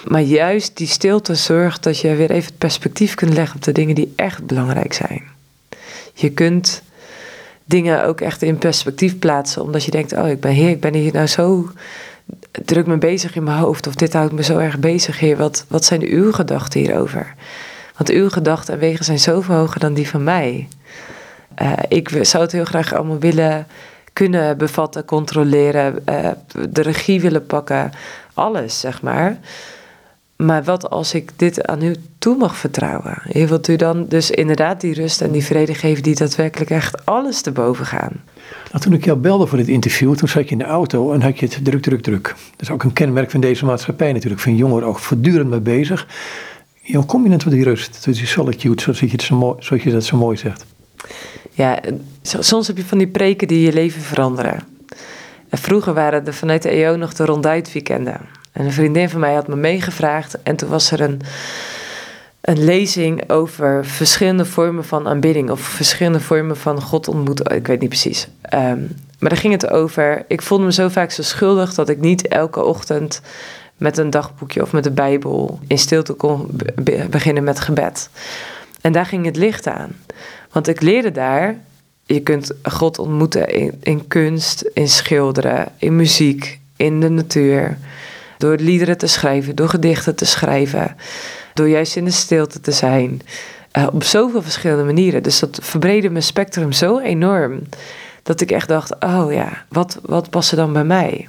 Maar 0.05 0.21
juist 0.21 0.77
die 0.77 0.87
stilte 0.87 1.35
zorgt 1.35 1.83
dat 1.83 2.01
je 2.01 2.15
weer 2.15 2.31
even 2.31 2.49
het 2.49 2.59
perspectief 2.59 3.15
kunt 3.15 3.33
leggen 3.33 3.57
op 3.57 3.63
de 3.63 3.73
dingen 3.73 3.95
die 3.95 4.13
echt 4.17 4.47
belangrijk 4.47 4.93
zijn. 4.93 5.23
Je 6.15 6.31
kunt 6.31 6.83
dingen 7.65 8.05
ook 8.05 8.21
echt 8.21 8.43
in 8.43 8.59
perspectief 8.59 9.19
plaatsen, 9.19 9.63
omdat 9.63 9.85
je 9.85 9.91
denkt: 9.91 10.13
Oh, 10.13 10.29
ik 10.29 10.41
ben 10.41 10.53
hier, 10.53 10.71
ik 10.71 10.81
ben 10.81 10.95
hier 10.95 11.13
nou 11.13 11.27
zo 11.27 11.71
druk 12.65 12.87
mee 12.87 12.99
bezig 12.99 13.37
in 13.37 13.45
mijn 13.45 13.59
hoofd, 13.59 13.87
of 13.87 13.95
dit 13.95 14.13
houdt 14.13 14.33
me 14.33 14.43
zo 14.43 14.59
erg 14.59 14.79
bezig, 14.79 15.19
Heer. 15.19 15.37
Wat, 15.37 15.65
wat 15.69 15.85
zijn 15.85 16.03
uw 16.03 16.33
gedachten 16.33 16.81
hierover? 16.81 17.35
Want 17.97 18.11
uw 18.11 18.29
gedachten 18.29 18.75
en 18.75 18.81
wegen 18.81 19.05
zijn 19.05 19.19
zoveel 19.19 19.55
hoger 19.55 19.81
dan 19.81 19.95
die 19.95 20.09
van 20.09 20.25
mij. 20.25 20.69
Uh, 21.63 21.73
ik 21.89 22.19
zou 22.21 22.43
het 22.43 22.53
heel 22.53 22.65
graag 22.65 22.95
allemaal 22.95 23.19
willen 23.19 23.67
kunnen 24.13 24.59
bevatten, 24.59 25.05
controleren, 25.05 26.03
uh, 26.09 26.31
de 26.71 26.83
regie 26.83 27.21
willen 27.21 27.47
pakken, 27.47 27.91
alles 28.35 28.81
zeg 28.81 29.03
maar. 29.03 29.39
Maar 30.37 30.65
wat 30.65 30.91
als 30.91 31.15
ik 31.15 31.31
dit 31.37 31.67
aan 31.67 31.83
u 31.83 31.97
toe 32.19 32.37
mag 32.37 32.57
vertrouwen? 32.57 33.19
Heer, 33.23 33.49
wilt 33.49 33.69
u 33.69 33.77
dan 33.77 34.07
dus 34.09 34.31
inderdaad 34.31 34.81
die 34.81 34.95
rust 34.95 35.21
en 35.21 35.31
die 35.31 35.45
vrede 35.45 35.75
geven 35.75 36.03
die 36.03 36.15
daadwerkelijk 36.15 36.71
echt 36.71 37.07
alles 37.07 37.41
te 37.41 37.53
boven 37.53 37.87
gaan? 37.87 38.13
Nou, 38.71 38.85
toen 38.85 38.93
ik 38.93 39.05
jou 39.05 39.19
belde 39.19 39.47
voor 39.47 39.59
dit 39.59 39.69
interview, 39.69 40.15
toen 40.15 40.29
zat 40.29 40.45
je 40.45 40.51
in 40.51 40.59
de 40.59 40.65
auto 40.65 41.13
en 41.13 41.23
had 41.23 41.39
je 41.39 41.47
het 41.47 41.65
druk, 41.65 41.83
druk, 41.83 42.03
druk. 42.03 42.23
Dat 42.51 42.61
is 42.61 42.71
ook 42.71 42.83
een 42.83 42.93
kenmerk 42.93 43.31
van 43.31 43.41
deze 43.41 43.65
maatschappij 43.65 44.13
natuurlijk. 44.13 44.43
Van 44.43 44.57
jongeren 44.57 44.89
ook 44.89 44.99
voortdurend 44.99 45.51
mee 45.51 45.61
bezig. 45.61 46.07
Hoe 46.93 47.05
kom 47.05 47.23
je 47.23 47.29
net 47.29 47.41
tot 47.41 47.53
die 47.53 47.65
rust, 47.65 48.03
tot 48.03 48.15
die 48.15 48.27
solitude, 48.27 48.83
zoals 48.83 49.01
je, 49.01 49.09
het 49.09 49.23
zo 49.23 49.37
mooi, 49.37 49.57
zoals 49.59 49.83
je 49.83 49.91
dat 49.91 50.05
zo 50.05 50.17
mooi 50.17 50.37
zegt? 50.37 50.65
Ja, 51.53 51.81
soms 52.23 52.67
heb 52.67 52.77
je 52.77 52.85
van 52.85 52.99
die 52.99 53.09
preken 53.09 53.49
die 53.49 53.61
je 53.61 53.73
leven 53.73 54.03
veranderen. 54.03 54.63
En 55.49 55.59
vroeger 55.59 55.95
waren 55.95 56.27
er 56.27 56.35
vanuit 56.35 56.63
de 56.63 56.69
EO 56.69 56.97
nog 56.97 57.15
de 57.15 57.25
ronduitweekenden. 57.25 58.21
En 58.53 58.65
een 58.65 58.73
vriendin 58.73 59.09
van 59.09 59.21
mij 59.21 59.35
had 59.35 59.49
me 59.49 59.57
meegevraagd 59.57 60.43
en 60.43 60.57
toen 60.57 60.69
was 60.69 60.91
er 60.91 61.01
een, 61.01 61.21
een 62.41 62.65
lezing 62.65 63.31
over 63.31 63.87
verschillende 63.87 64.45
vormen 64.45 64.85
van 64.85 65.09
aanbidding 65.09 65.51
of 65.51 65.61
verschillende 65.61 66.21
vormen 66.21 66.57
van 66.57 66.83
God 66.83 67.09
ontmoeten. 67.09 67.57
Ik 67.57 67.67
weet 67.67 67.81
niet 67.81 67.89
precies. 67.89 68.29
Um, 68.55 68.89
maar 69.19 69.31
daar 69.31 69.39
ging 69.39 69.53
het 69.53 69.71
over. 69.71 70.25
Ik 70.29 70.43
voelde 70.43 70.65
me 70.65 70.73
zo 70.73 70.89
vaak 70.89 71.11
zo 71.11 71.23
schuldig 71.23 71.75
dat 71.75 71.89
ik 71.89 72.01
niet 72.01 72.29
elke 72.29 72.65
ochtend 72.65 73.21
met 73.77 73.99
een 73.99 74.11
dagboekje 74.11 74.63
of 74.63 74.73
met 74.73 74.85
de 74.85 74.91
Bijbel 74.91 75.59
in 75.67 75.79
stilte 75.79 76.13
kon 76.13 76.51
beginnen 77.11 77.45
met 77.45 77.61
gebed. 77.61 78.11
En 78.81 78.93
daar 78.93 79.07
ging 79.07 79.25
het 79.25 79.37
licht 79.37 79.67
aan. 79.67 79.93
Want 80.51 80.69
ik 80.69 80.81
leerde 80.81 81.13
daar, 81.13 81.57
je 82.05 82.21
kunt 82.21 82.53
God 82.63 82.99
ontmoeten 82.99 83.75
in, 83.81 84.07
kunst, 84.09 84.71
in 84.75 84.89
schilderen, 84.89 85.69
in 85.79 85.97
muziek, 85.97 86.61
in 86.77 87.01
de 87.01 87.09
natuur. 87.09 87.79
Door 88.39 88.57
liederen 88.57 88.99
te 88.99 89.07
schrijven, 89.07 89.55
door 89.55 89.69
gedichten 89.69 90.15
te 90.15 90.25
schrijven, 90.25 90.97
door 91.55 91.69
juist 91.69 91.97
in 91.97 92.05
de 92.05 92.11
stilte 92.11 92.61
te 92.61 92.73
zijn. 92.73 93.23
Uh, 93.79 93.87
op 93.93 94.05
zoveel 94.05 94.43
verschillende 94.43 94.85
manieren. 94.85 95.23
Dus 95.23 95.39
dat 95.39 95.59
verbreedde 95.63 96.11
mijn 96.11 96.23
spectrum 96.23 96.73
zo 96.73 96.99
enorm. 96.99 97.63
Dat 98.23 98.41
ik 98.41 98.51
echt 98.51 98.69
dacht, 98.69 98.95
oh 99.01 99.33
ja, 99.33 99.65
wat, 99.69 99.99
wat 100.03 100.31
past 100.31 100.51
er 100.51 100.57
dan 100.57 100.73
bij 100.73 100.85
mij? 100.85 101.29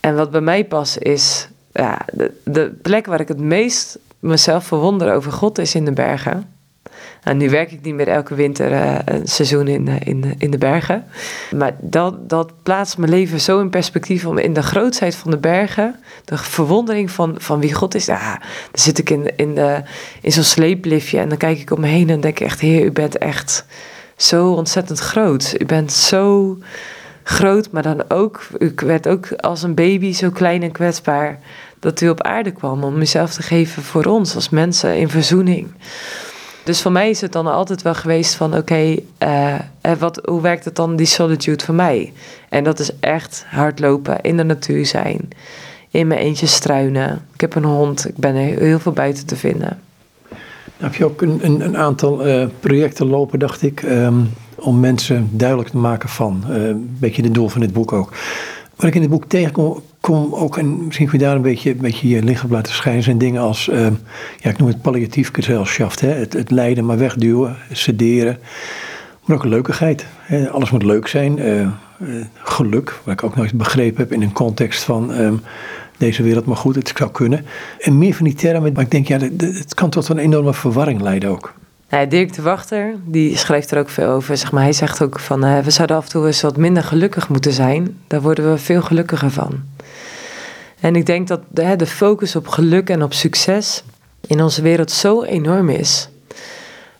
En 0.00 0.16
wat 0.16 0.30
bij 0.30 0.40
mij 0.40 0.64
past 0.64 0.98
is, 0.98 1.48
ja, 1.72 2.00
de, 2.12 2.32
de 2.44 2.72
plek 2.82 3.06
waar 3.06 3.20
ik 3.20 3.28
het 3.28 3.40
meest 3.40 3.98
mezelf 4.18 4.64
verwonder 4.64 5.14
over 5.14 5.32
God 5.32 5.58
is 5.58 5.74
in 5.74 5.84
de 5.84 5.92
bergen. 5.92 6.56
En 7.22 7.36
nu 7.36 7.50
werk 7.50 7.72
ik 7.72 7.82
niet 7.82 7.94
meer 7.94 8.08
elke 8.08 8.34
winter 8.34 8.70
uh, 8.70 8.98
een 9.04 9.26
seizoen 9.26 9.68
in, 9.68 9.86
uh, 9.86 9.94
in, 10.04 10.34
in 10.38 10.50
de 10.50 10.58
bergen. 10.58 11.04
Maar 11.56 11.76
dat, 11.80 12.28
dat 12.28 12.52
plaatst 12.62 12.98
mijn 12.98 13.10
leven 13.10 13.40
zo 13.40 13.60
in 13.60 13.70
perspectief 13.70 14.26
om 14.26 14.38
in 14.38 14.52
de 14.52 14.62
grootheid 14.62 15.14
van 15.14 15.30
de 15.30 15.38
bergen, 15.38 15.96
de 16.24 16.38
verwondering 16.38 17.10
van, 17.10 17.34
van 17.38 17.60
wie 17.60 17.74
God 17.74 17.94
is. 17.94 18.06
Ja, 18.06 18.38
dan 18.38 18.80
zit 18.80 18.98
ik 18.98 19.10
in, 19.10 19.36
in, 19.36 19.54
de, 19.54 19.82
in 20.20 20.32
zo'n 20.32 20.42
sleepliftje 20.42 21.18
en 21.18 21.28
dan 21.28 21.38
kijk 21.38 21.58
ik 21.58 21.70
om 21.70 21.80
me 21.80 21.86
heen 21.86 22.10
en 22.10 22.20
denk 22.20 22.40
ik 22.40 22.46
echt, 22.46 22.60
Heer, 22.60 22.84
u 22.84 22.92
bent 22.92 23.18
echt 23.18 23.64
zo 24.16 24.52
ontzettend 24.52 24.98
groot. 24.98 25.54
U 25.58 25.64
bent 25.64 25.92
zo 25.92 26.56
groot, 27.28 27.70
maar 27.70 27.82
dan 27.82 28.10
ook, 28.10 28.46
u 28.58 28.72
werd 28.76 29.08
ook 29.08 29.32
als 29.32 29.62
een 29.62 29.74
baby 29.74 30.12
zo 30.12 30.30
klein 30.30 30.62
en 30.62 30.72
kwetsbaar 30.72 31.38
dat 31.78 32.00
u 32.00 32.08
op 32.08 32.22
aarde 32.22 32.50
kwam 32.50 32.84
om 32.84 33.00
uzelf 33.00 33.32
te 33.32 33.42
geven 33.42 33.82
voor 33.82 34.04
ons 34.04 34.34
als 34.34 34.48
mensen 34.48 34.96
in 34.96 35.08
verzoening. 35.08 35.68
Dus 36.64 36.82
voor 36.82 36.92
mij 36.92 37.10
is 37.10 37.20
het 37.20 37.32
dan 37.32 37.46
altijd 37.46 37.82
wel 37.82 37.94
geweest 37.94 38.34
van 38.34 38.50
oké, 38.50 38.58
okay, 38.58 39.04
uh, 39.22 39.54
eh, 39.80 39.98
wat, 39.98 40.20
hoe 40.24 40.40
werkt 40.40 40.64
het 40.64 40.76
dan 40.76 40.96
die 40.96 41.06
solitude 41.06 41.64
voor 41.64 41.74
mij? 41.74 42.12
En 42.48 42.64
dat 42.64 42.78
is 42.78 42.90
echt 43.00 43.44
hardlopen, 43.48 44.20
in 44.20 44.36
de 44.36 44.44
natuur 44.44 44.86
zijn, 44.86 45.28
in 45.90 46.06
mijn 46.06 46.20
eentje 46.20 46.46
struinen. 46.46 47.26
Ik 47.34 47.40
heb 47.40 47.54
een 47.54 47.64
hond, 47.64 48.08
ik 48.08 48.16
ben 48.16 48.34
heel 48.34 48.78
veel 48.78 48.92
buiten 48.92 49.26
te 49.26 49.36
vinden. 49.36 49.87
Heb 50.78 50.94
je 50.94 51.04
ook 51.04 51.22
een, 51.22 51.38
een, 51.44 51.76
aantal 51.76 52.26
uh, 52.26 52.46
projecten 52.60 53.06
lopen, 53.06 53.38
dacht 53.38 53.62
ik, 53.62 53.82
um, 53.82 54.28
om 54.54 54.80
mensen 54.80 55.28
duidelijk 55.32 55.68
te 55.68 55.76
maken 55.76 56.08
van. 56.08 56.44
Uh, 56.48 56.66
een 56.66 56.96
beetje 56.98 57.22
het 57.22 57.34
doel 57.34 57.48
van 57.48 57.60
dit 57.60 57.72
boek 57.72 57.92
ook. 57.92 58.12
Wat 58.76 58.86
ik 58.86 58.94
in 58.94 59.00
het 59.00 59.10
boek 59.10 59.24
tegenkom, 59.24 59.82
kom 60.00 60.34
ook, 60.34 60.56
en 60.56 60.84
misschien 60.84 61.08
kun 61.08 61.18
je 61.18 61.24
daar 61.24 61.36
een 61.36 61.42
beetje, 61.42 61.70
een 61.70 61.76
beetje 61.76 62.08
je 62.08 62.22
licht 62.22 62.44
op 62.44 62.50
laten 62.50 62.74
schijnen, 62.74 63.02
zijn 63.02 63.18
dingen 63.18 63.42
als, 63.42 63.68
uh, 63.68 63.86
ja, 64.40 64.50
ik 64.50 64.58
noem 64.58 64.68
het 64.68 64.82
palliatief 64.82 65.30
gezelschap. 65.32 66.00
Het, 66.00 66.32
het 66.32 66.50
lijden 66.50 66.86
maar 66.86 66.98
wegduwen, 66.98 67.56
sederen. 67.72 68.38
Maar 69.24 69.36
ook 69.36 69.44
leukigheid. 69.44 70.06
Hè? 70.18 70.50
Alles 70.50 70.70
moet 70.70 70.82
leuk 70.82 71.08
zijn. 71.08 71.38
Uh, 71.38 71.68
geluk, 72.34 73.00
waar 73.04 73.14
ik 73.14 73.22
ook 73.22 73.36
nooit 73.36 73.52
begrepen 73.52 74.00
heb 74.00 74.12
in 74.12 74.22
een 74.22 74.32
context 74.32 74.82
van 74.82 75.10
um, 75.10 75.40
deze 75.98 76.22
wereld, 76.22 76.46
maar 76.46 76.56
goed, 76.56 76.74
het 76.74 76.92
zou 76.96 77.10
kunnen. 77.10 77.46
En 77.78 77.98
meer 77.98 78.14
van 78.14 78.24
die 78.24 78.34
termen, 78.34 78.72
maar 78.72 78.82
ik 78.82 78.90
denk, 78.90 79.08
ja, 79.08 79.18
het 79.18 79.74
kan 79.74 79.90
tot 79.90 80.08
een 80.08 80.18
enorme 80.18 80.54
verwarring 80.54 81.00
leiden 81.00 81.30
ook. 81.30 81.54
Nou, 81.90 82.08
Dirk 82.08 82.34
de 82.34 82.42
Wachter, 82.42 82.94
die 83.04 83.36
schrijft 83.36 83.70
er 83.70 83.78
ook 83.78 83.88
veel 83.88 84.08
over. 84.08 84.36
Zeg 84.36 84.52
maar, 84.52 84.62
hij 84.62 84.72
zegt 84.72 85.02
ook 85.02 85.18
van, 85.18 85.44
uh, 85.44 85.58
we 85.58 85.70
zouden 85.70 85.96
af 85.96 86.04
en 86.04 86.10
toe 86.10 86.26
eens 86.26 86.40
wat 86.40 86.56
minder 86.56 86.82
gelukkig 86.82 87.28
moeten 87.28 87.52
zijn. 87.52 87.98
Daar 88.06 88.20
worden 88.20 88.50
we 88.52 88.58
veel 88.58 88.82
gelukkiger 88.82 89.30
van. 89.30 89.62
En 90.80 90.96
ik 90.96 91.06
denk 91.06 91.28
dat 91.28 91.40
de 91.50 91.86
focus 91.86 92.36
op 92.36 92.48
geluk 92.48 92.90
en 92.90 93.02
op 93.02 93.12
succes 93.12 93.82
in 94.26 94.42
onze 94.42 94.62
wereld 94.62 94.90
zo 94.90 95.22
enorm 95.22 95.68
is. 95.68 96.08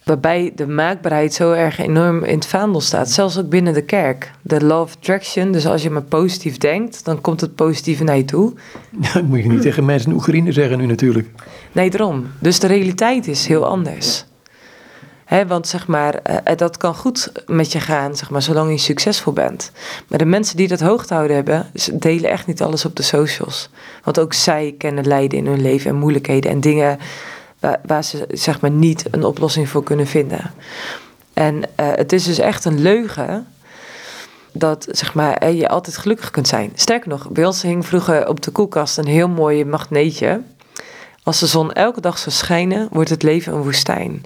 Waarbij 0.09 0.53
de 0.55 0.67
maakbaarheid 0.67 1.35
zo 1.35 1.53
erg 1.53 1.79
enorm 1.79 2.25
in 2.25 2.35
het 2.35 2.47
vaandel 2.47 2.81
staat. 2.81 3.11
Zelfs 3.11 3.39
ook 3.39 3.49
binnen 3.49 3.75
de 3.75 3.83
kerk. 3.83 4.31
De 4.43 4.65
law 4.65 4.81
of 4.81 4.95
attraction. 4.95 5.53
Dus 5.53 5.67
als 5.67 5.83
je 5.83 5.91
maar 5.91 6.03
positief 6.03 6.59
denkt, 6.59 7.05
dan 7.05 7.21
komt 7.21 7.41
het 7.41 7.55
positieve 7.55 8.05
naar 8.05 8.17
je 8.17 8.25
toe. 8.25 8.53
dat 9.15 9.23
moet 9.23 9.43
je 9.43 9.49
niet 9.49 9.63
tegen 9.63 9.85
mensen 9.85 10.11
in 10.11 10.17
Oekraïne 10.17 10.53
zeggen 10.53 10.79
nu 10.79 10.87
natuurlijk. 10.87 11.29
Nee, 11.73 11.91
daarom. 11.91 12.27
Dus 12.39 12.59
de 12.59 12.67
realiteit 12.67 13.27
is 13.27 13.47
heel 13.47 13.67
anders 13.67 14.27
want 15.47 15.69
zeg 15.69 15.87
maar, 15.87 16.21
uh, 16.31 16.57
dat 16.57 16.77
kan 16.77 16.95
goed 16.95 17.33
met 17.47 17.73
je 17.73 17.81
gaan, 17.81 18.17
zeg 18.17 18.31
maar, 18.31 18.43
zolang 18.43 18.71
je 18.71 18.79
succesvol 18.79 19.33
bent. 19.33 19.73
Maar 20.09 20.19
de 20.19 20.25
mensen 20.25 20.57
die 20.57 20.69
dat 20.69 20.81
hoog 20.81 21.09
houden 21.09 21.37
hebben, 21.37 21.71
delen 21.93 22.31
echt 22.31 22.47
niet 22.47 22.63
alles 22.63 22.85
op 22.85 22.97
de 22.97 23.03
socials. 23.03 23.71
Want 24.05 24.21
ook 24.21 24.33
zij 24.33 24.75
kennen 24.79 25.07
lijden 25.07 25.39
in 25.39 25.47
hun 25.47 25.63
leven 25.63 25.91
en 25.91 25.97
moeilijkheden 25.97 26.51
en 26.51 26.61
dingen 26.61 26.99
waar, 27.61 28.05
ze 28.05 28.25
zeg 28.29 28.61
maar, 28.61 28.71
niet 28.71 29.05
een 29.11 29.25
oplossing 29.25 29.69
voor 29.69 29.83
kunnen 29.83 30.07
vinden. 30.07 30.53
En 31.33 31.57
uh, 31.57 31.63
het 31.77 32.13
is 32.13 32.25
dus 32.25 32.39
echt 32.39 32.65
een 32.65 32.81
leugen 32.81 33.47
dat 34.53 34.87
zeg 34.91 35.15
maar, 35.15 35.51
je 35.51 35.69
altijd 35.69 35.97
gelukkig 35.97 36.31
kunt 36.31 36.49
zijn. 36.49 36.73
Sterker 36.75 37.09
nog, 37.09 37.31
bij 37.31 37.47
ons 37.47 37.63
hing 37.63 37.87
vroeger 37.87 38.29
op 38.29 38.41
de 38.41 38.51
koelkast 38.51 38.99
een 38.99 39.07
heel 39.07 39.29
mooi 39.29 39.65
magneetje. 39.65 40.41
Als 41.23 41.41
de 41.41 41.47
zon 41.47 41.73
elke 41.73 42.01
dag 42.01 42.19
zou 42.19 42.35
schijnen, 42.35 42.89
wordt 42.93 43.11
het 43.11 43.23
leven 43.23 43.53
een 43.53 43.63
woestijn. 43.63 44.23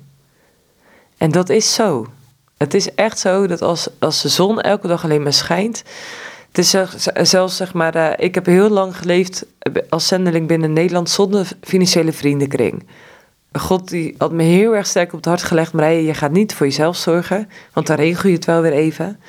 En 1.19 1.31
dat 1.31 1.49
is 1.49 1.75
zo. 1.75 2.07
Het 2.57 2.75
is 2.75 2.95
echt 2.95 3.19
zo 3.19 3.47
dat 3.47 3.63
als, 3.63 3.89
als 3.99 4.23
de 4.23 4.29
zon 4.29 4.61
elke 4.61 4.87
dag 4.87 5.05
alleen 5.05 5.23
maar 5.23 5.33
schijnt. 5.33 5.83
Het 6.53 6.59
is 6.59 6.77
zelfs 7.31 7.57
zeg 7.57 7.73
maar, 7.73 7.97
uh, 7.97 8.11
ik 8.17 8.35
heb 8.35 8.47
heel 8.47 8.69
lang 8.69 8.97
geleefd 8.97 9.47
als 9.89 10.07
zendeling 10.07 10.47
binnen 10.47 10.73
Nederland 10.73 11.11
zonder 11.11 11.49
financiële 11.61 12.13
vriendenkring. 12.13 12.87
God 13.53 13.89
die 13.89 14.15
had 14.19 14.33
me 14.33 14.43
heel 14.43 14.77
erg 14.77 14.87
sterk 14.87 15.13
op 15.13 15.17
het 15.17 15.25
hart 15.25 15.43
gelegd, 15.43 15.73
Marije, 15.73 16.05
je 16.05 16.15
gaat 16.15 16.31
niet 16.31 16.55
voor 16.55 16.67
jezelf 16.67 16.97
zorgen, 16.97 17.49
want 17.73 17.87
dan 17.87 17.97
regel 17.97 18.29
je 18.29 18.35
het 18.35 18.45
wel 18.45 18.61
weer 18.61 18.73
even. 18.73 19.21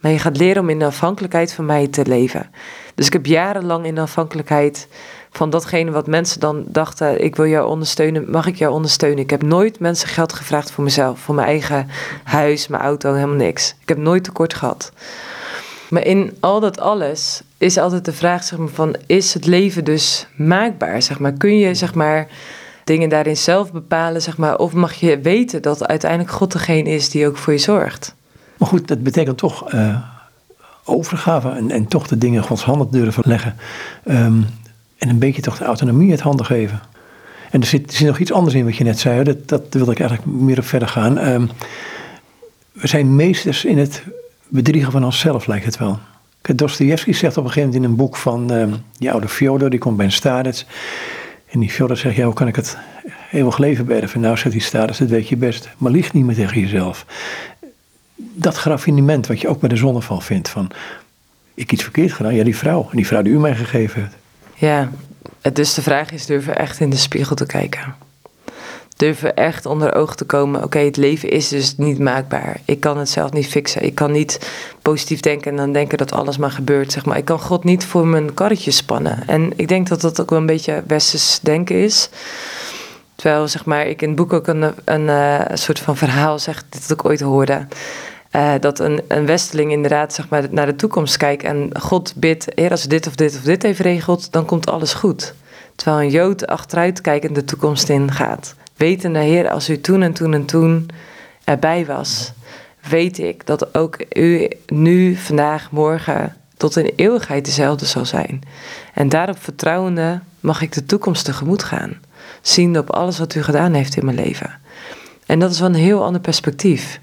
Maar 0.00 0.12
je 0.12 0.18
gaat 0.18 0.36
leren 0.36 0.62
om 0.62 0.70
in 0.70 0.78
de 0.78 0.84
afhankelijkheid 0.84 1.52
van 1.52 1.66
mij 1.66 1.88
te 1.88 2.06
leven. 2.06 2.50
Dus 2.94 3.06
ik 3.06 3.12
heb 3.12 3.26
jarenlang 3.26 3.86
in 3.86 3.94
de 3.94 4.00
afhankelijkheid 4.00 4.88
van 5.30 5.50
datgene 5.50 5.90
wat 5.90 6.06
mensen 6.06 6.40
dan 6.40 6.64
dachten, 6.66 7.24
ik 7.24 7.36
wil 7.36 7.46
jou 7.46 7.68
ondersteunen, 7.68 8.30
mag 8.30 8.46
ik 8.46 8.56
jou 8.56 8.72
ondersteunen? 8.72 9.18
Ik 9.18 9.30
heb 9.30 9.42
nooit 9.42 9.78
mensen 9.78 10.08
geld 10.08 10.32
gevraagd 10.32 10.70
voor 10.70 10.84
mezelf, 10.84 11.18
voor 11.18 11.34
mijn 11.34 11.48
eigen 11.48 11.88
huis, 12.24 12.68
mijn 12.68 12.82
auto, 12.82 13.14
helemaal 13.14 13.36
niks. 13.36 13.74
Ik 13.80 13.88
heb 13.88 13.98
nooit 13.98 14.24
tekort 14.24 14.54
gehad. 14.54 14.92
Maar 15.88 16.06
in 16.06 16.36
al 16.40 16.60
dat 16.60 16.80
alles 16.80 17.42
is 17.58 17.78
altijd 17.78 18.04
de 18.04 18.12
vraag 18.12 18.44
zeg 18.44 18.58
maar, 18.58 18.68
van, 18.68 18.96
is 19.06 19.34
het 19.34 19.46
leven 19.46 19.84
dus 19.84 20.26
maakbaar? 20.36 21.02
Zeg 21.02 21.18
maar? 21.18 21.32
Kun 21.32 21.58
je 21.58 21.74
zeg 21.74 21.94
maar, 21.94 22.28
dingen 22.84 23.08
daarin 23.08 23.36
zelf 23.36 23.72
bepalen, 23.72 24.22
zeg 24.22 24.36
maar, 24.36 24.56
of 24.56 24.72
mag 24.72 24.92
je 24.92 25.20
weten 25.20 25.62
dat 25.62 25.86
uiteindelijk 25.86 26.30
God 26.30 26.52
degene 26.52 26.90
is 26.90 27.10
die 27.10 27.26
ook 27.26 27.36
voor 27.36 27.52
je 27.52 27.58
zorgt? 27.58 28.14
Maar 28.58 28.68
goed, 28.68 28.88
dat 28.88 29.02
betekent 29.02 29.38
toch 29.38 29.72
uh, 29.74 29.96
overgave 30.84 31.48
en, 31.50 31.70
en 31.70 31.86
toch 31.86 32.06
de 32.06 32.18
dingen 32.18 32.42
Gods 32.42 32.64
handen 32.64 32.90
durven 32.90 33.22
leggen. 33.26 33.56
Um, 34.06 34.46
en 34.98 35.08
een 35.08 35.18
beetje 35.18 35.42
toch 35.42 35.58
de 35.58 35.64
autonomie 35.64 36.10
het 36.10 36.20
handen 36.20 36.46
geven. 36.46 36.80
En 37.50 37.60
er 37.60 37.66
zit, 37.66 37.98
er 37.98 38.04
nog 38.04 38.18
iets 38.18 38.32
anders 38.32 38.54
in 38.54 38.64
wat 38.64 38.76
je 38.76 38.84
net 38.84 38.98
zei, 38.98 39.22
dat, 39.22 39.48
dat 39.48 39.62
wilde 39.70 39.92
ik 39.92 40.00
eigenlijk 40.00 40.30
meer 40.30 40.58
op 40.58 40.64
verder 40.64 40.88
gaan. 40.88 41.28
Um, 41.28 41.50
we 42.72 42.86
zijn 42.86 43.16
meesters 43.16 43.64
in 43.64 43.78
het 43.78 44.02
bedriegen 44.48 44.92
van 44.92 45.04
onszelf, 45.04 45.46
lijkt 45.46 45.64
het 45.64 45.78
wel. 45.78 45.98
Dostoevsky 46.54 47.12
zegt 47.12 47.36
op 47.36 47.44
een 47.44 47.50
gegeven 47.50 47.68
moment 47.68 47.84
in 47.84 47.90
een 47.90 47.96
boek 47.96 48.16
van 48.16 48.50
um, 48.50 48.74
die 48.98 49.10
oude 49.10 49.28
Fjodor, 49.28 49.70
die 49.70 49.78
komt 49.78 49.96
bij 49.96 50.06
een. 50.06 50.66
En 51.54 51.60
die 51.60 51.70
Fjodor 51.70 51.96
zegt, 51.96 52.16
ja, 52.16 52.24
hoe 52.24 52.34
kan 52.34 52.48
ik 52.48 52.56
het 52.56 52.76
eeuwig 53.32 53.58
leven 53.58 53.86
berven? 53.86 54.20
Nou, 54.20 54.36
zegt 54.36 54.50
die 54.50 54.60
Stadets, 54.60 54.98
dat 54.98 55.08
weet 55.08 55.28
je 55.28 55.36
best, 55.36 55.68
maar 55.76 55.90
lieg 55.90 56.12
niet 56.12 56.24
meer 56.24 56.34
tegen 56.34 56.60
jezelf. 56.60 57.06
Dat 58.16 58.56
graffinement 58.56 59.26
wat 59.26 59.40
je 59.40 59.48
ook 59.48 59.60
bij 59.60 59.68
de 59.68 59.76
zonneval 59.76 60.20
vindt, 60.20 60.48
van 60.48 60.70
ik 61.54 61.72
iets 61.72 61.82
verkeerd 61.82 62.12
gedaan, 62.12 62.34
ja, 62.34 62.44
die 62.44 62.56
vrouw, 62.56 62.88
die 62.92 63.06
vrouw 63.06 63.22
die 63.22 63.32
u 63.32 63.38
mij 63.38 63.54
gegeven 63.54 64.00
hebt. 64.00 64.14
Ja, 64.54 64.90
dus 65.52 65.74
de 65.74 65.82
vraag 65.82 66.10
is: 66.10 66.26
durven 66.26 66.56
echt 66.56 66.80
in 66.80 66.90
de 66.90 66.96
spiegel 66.96 67.36
te 67.36 67.46
kijken? 67.46 67.94
Durven 68.96 69.34
echt 69.34 69.66
onder 69.66 69.94
oog 69.94 70.14
te 70.14 70.24
komen: 70.24 70.64
oké, 70.64 70.78
het 70.78 70.96
leven 70.96 71.30
is 71.30 71.48
dus 71.48 71.76
niet 71.76 71.98
maakbaar. 71.98 72.60
Ik 72.64 72.80
kan 72.80 72.98
het 72.98 73.08
zelf 73.08 73.32
niet 73.32 73.46
fixen. 73.46 73.84
Ik 73.84 73.94
kan 73.94 74.12
niet 74.12 74.50
positief 74.82 75.20
denken 75.20 75.50
en 75.50 75.56
dan 75.56 75.72
denken 75.72 75.98
dat 75.98 76.12
alles 76.12 76.36
maar 76.36 76.50
gebeurt. 76.50 76.92
Zeg 76.92 77.04
maar. 77.04 77.16
Ik 77.16 77.24
kan 77.24 77.40
God 77.40 77.64
niet 77.64 77.84
voor 77.84 78.06
mijn 78.06 78.34
karretje 78.34 78.70
spannen. 78.70 79.22
En 79.26 79.52
ik 79.56 79.68
denk 79.68 79.88
dat 79.88 80.00
dat 80.00 80.20
ook 80.20 80.30
wel 80.30 80.38
een 80.38 80.46
beetje 80.46 80.82
westers 80.86 81.40
denken 81.40 81.76
is. 81.76 82.08
Terwijl 83.14 83.48
zeg 83.48 83.64
maar, 83.64 83.86
ik 83.86 84.02
in 84.02 84.08
het 84.08 84.16
boek 84.16 84.32
ook 84.32 84.46
een, 84.46 84.72
een, 84.84 85.08
eh, 85.08 85.56
soort 85.56 85.78
van 85.78 85.96
verhaal 85.96 86.38
zeg, 86.38 86.64
dat 86.68 86.90
ik 86.90 87.04
ooit 87.04 87.20
hoorde. 87.20 87.66
Uh, 88.36 88.52
dat 88.60 88.78
een, 88.78 89.02
een 89.08 89.26
westeling 89.26 89.72
inderdaad 89.72 90.14
zeg 90.14 90.28
maar, 90.28 90.46
naar 90.50 90.66
de 90.66 90.76
toekomst 90.76 91.16
kijkt 91.16 91.42
en 91.42 91.70
God 91.80 92.12
bidt, 92.16 92.46
Heer, 92.54 92.70
als 92.70 92.82
dit 92.82 93.06
of 93.06 93.14
dit 93.14 93.34
of 93.36 93.40
dit 93.40 93.62
heeft 93.62 93.80
regelt, 93.80 94.32
dan 94.32 94.44
komt 94.44 94.70
alles 94.70 94.94
goed. 94.94 95.34
Terwijl 95.74 96.02
een 96.02 96.10
Jood 96.10 96.46
achteruit 96.46 97.00
kijkend 97.00 97.34
de 97.34 97.44
toekomst 97.44 97.88
in 97.88 98.12
gaat. 98.12 98.54
Wetende, 98.76 99.18
Heer, 99.18 99.50
als 99.50 99.68
u 99.68 99.80
toen 99.80 100.02
en 100.02 100.12
toen 100.12 100.34
en 100.34 100.44
toen 100.44 100.88
erbij 101.44 101.86
was, 101.86 102.32
weet 102.88 103.18
ik 103.18 103.46
dat 103.46 103.74
ook 103.74 104.04
u 104.12 104.48
nu, 104.66 105.16
vandaag, 105.16 105.70
morgen, 105.70 106.36
tot 106.56 106.76
in 106.76 106.92
eeuwigheid 106.96 107.44
dezelfde 107.44 107.86
zal 107.86 108.04
zijn. 108.04 108.42
En 108.94 109.08
daarop 109.08 109.42
vertrouwende 109.42 110.20
mag 110.40 110.60
ik 110.60 110.72
de 110.72 110.86
toekomst 110.86 111.24
tegemoet 111.24 111.62
gaan. 111.62 112.00
Ziende 112.42 112.78
op 112.78 112.90
alles 112.90 113.18
wat 113.18 113.34
u 113.34 113.42
gedaan 113.42 113.72
heeft 113.72 113.96
in 113.96 114.04
mijn 114.04 114.16
leven. 114.16 114.58
En 115.26 115.38
dat 115.38 115.50
is 115.50 115.60
wel 115.60 115.68
een 115.68 115.74
heel 115.74 116.04
ander 116.04 116.20
perspectief. 116.20 117.00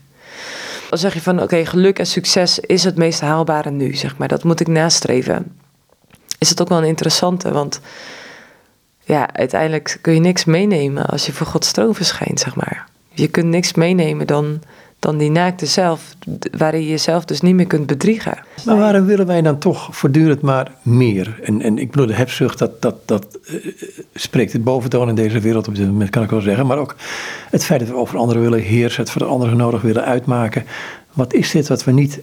Dan 0.90 1.00
zeg 1.00 1.14
je 1.14 1.22
van 1.22 1.42
oké, 1.42 1.66
geluk 1.66 2.00
en 2.00 2.06
succes 2.06 2.60
is 2.60 2.84
het 2.84 2.98
meest 2.98 3.22
haalbare 3.22 3.70
nu, 3.70 3.96
zeg 3.96 4.18
maar. 4.18 4.28
Dat 4.28 4.44
moet 4.44 4.60
ik 4.60 4.68
nastreven. 4.68 5.56
Is 6.38 6.50
het 6.50 6.62
ook 6.62 6.70
wel 6.70 6.78
een 6.78 6.84
interessante, 6.84 7.52
want 7.52 7.80
ja, 9.04 9.34
uiteindelijk 9.34 9.98
kun 10.02 10.14
je 10.14 10.20
niks 10.20 10.46
meenemen 10.46 11.06
als 11.06 11.26
je 11.26 11.34
voor 11.34 11.48
Gods 11.48 11.68
stroom 11.68 11.96
verschijnt, 11.96 12.40
zeg 12.40 12.56
maar. 12.56 12.88
Je 13.14 13.28
kunt 13.28 13.48
niks 13.48 13.74
meenemen 13.74 14.28
dan 14.28 14.62
dan 15.02 15.18
die 15.18 15.32
naakte 15.32 15.66
zelf, 15.66 16.16
waarin 16.58 16.82
je 16.82 16.88
jezelf 16.88 17.26
dus 17.26 17.42
niet 17.42 17.56
meer 17.56 17.68
kunt 17.68 17.86
bedriegen. 17.86 18.38
Maar 18.66 18.78
waarom 18.78 19.06
willen 19.06 19.26
wij 19.26 19.42
dan 19.42 19.58
toch 19.58 19.88
voortdurend 19.92 20.42
maar 20.42 20.72
meer? 20.82 21.40
En, 21.44 21.62
en 21.62 21.78
ik 21.78 21.92
bedoel, 21.92 22.06
de 22.06 22.14
hebzucht, 22.14 22.58
dat, 22.58 22.82
dat, 22.82 23.08
dat 23.08 23.40
uh, 23.48 23.66
spreekt 24.14 24.54
het 24.54 24.64
boventoon 24.64 25.10
in 25.10 25.16
deze 25.16 25.40
wereld 25.40 25.68
op 25.68 25.76
dit 25.76 25.88
moment, 25.88 26.10
kan 26.10 26.24
ik 26.24 26.30
wel 26.30 26.42
zeggen. 26.42 26.68
Maar 26.68 26.78
ook 26.78 26.96
het 27.50 27.66
feit 27.66 27.80
dat 27.80 27.90
we 27.90 27.96
over 27.96 28.18
anderen 28.18 28.42
willen 28.42 28.60
heersen, 28.60 29.02
het 29.02 29.12
voor 29.12 29.22
de 29.22 29.28
anderen 29.28 29.58
nodig 29.58 29.82
willen 29.82 30.06
uitmaken. 30.06 30.66
Wat 31.14 31.34
is 31.34 31.52
dit 31.52 31.68
wat 31.68 31.84
we 31.84 31.92
niet 31.92 32.20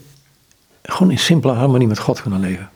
gewoon 0.83 1.11
in 1.11 1.18
simpele 1.18 1.53
harmonie 1.53 1.89
met 1.89 1.99
God 1.99 2.22
kunnen 2.22 2.41
leven? 2.41 2.70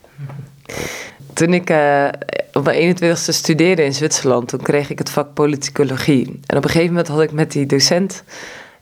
Toen 1.32 1.54
ik 1.54 1.70
uh, 1.70 2.08
op 2.52 2.64
mijn 2.64 2.96
21ste 2.96 3.28
studeerde 3.28 3.84
in 3.84 3.94
Zwitserland, 3.94 4.48
toen 4.48 4.62
kreeg 4.62 4.90
ik 4.90 4.98
het 4.98 5.10
vak 5.10 5.34
politicologie. 5.34 6.40
En 6.46 6.56
op 6.56 6.64
een 6.64 6.70
gegeven 6.70 6.88
moment 6.88 7.08
had 7.08 7.22
ik 7.22 7.32
met 7.32 7.52
die 7.52 7.66
docent 7.66 8.22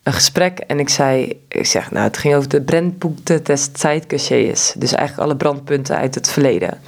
een 0.03 0.13
gesprek 0.13 0.59
en 0.59 0.79
ik 0.79 0.89
zei, 0.89 1.41
ik 1.49 1.67
zeg, 1.67 1.91
nou, 1.91 2.05
het 2.05 2.17
ging 2.17 2.35
over 2.35 2.49
de 2.49 2.63
brandpunten 2.63 3.45
des 3.45 3.69
Zeitgeschehens. 3.73 4.75
Dus 4.77 4.93
eigenlijk 4.93 5.29
alle 5.29 5.37
brandpunten 5.37 5.97
uit 5.97 6.15
het 6.15 6.29
verleden. 6.29 6.81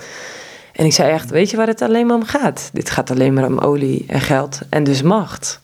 En 0.72 0.84
ik 0.84 0.92
zei 0.92 1.10
echt, 1.10 1.30
weet 1.30 1.50
je 1.50 1.56
waar 1.56 1.66
het 1.66 1.82
alleen 1.82 2.06
maar 2.06 2.16
om 2.16 2.24
gaat? 2.24 2.70
Dit 2.72 2.90
gaat 2.90 3.10
alleen 3.10 3.32
maar 3.32 3.46
om 3.46 3.58
olie 3.58 4.04
en 4.08 4.20
geld 4.20 4.60
en 4.68 4.84
dus 4.84 5.02
macht. 5.02 5.60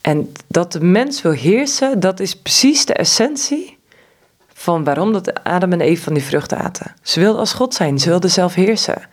En 0.00 0.32
dat 0.46 0.72
de 0.72 0.80
mens 0.80 1.22
wil 1.22 1.32
heersen, 1.32 2.00
dat 2.00 2.20
is 2.20 2.36
precies 2.36 2.84
de 2.84 2.94
essentie 2.94 3.78
van 4.54 4.84
waarom 4.84 5.12
dat 5.12 5.44
Adam 5.44 5.72
en 5.72 5.80
Eve 5.80 6.02
van 6.02 6.14
die 6.14 6.22
vrucht 6.22 6.52
aten. 6.52 6.94
Ze 7.02 7.20
wilden 7.20 7.40
als 7.40 7.52
God 7.52 7.74
zijn, 7.74 7.98
ze 7.98 8.08
wilden 8.08 8.30
zelf 8.30 8.54
heersen. 8.54 9.08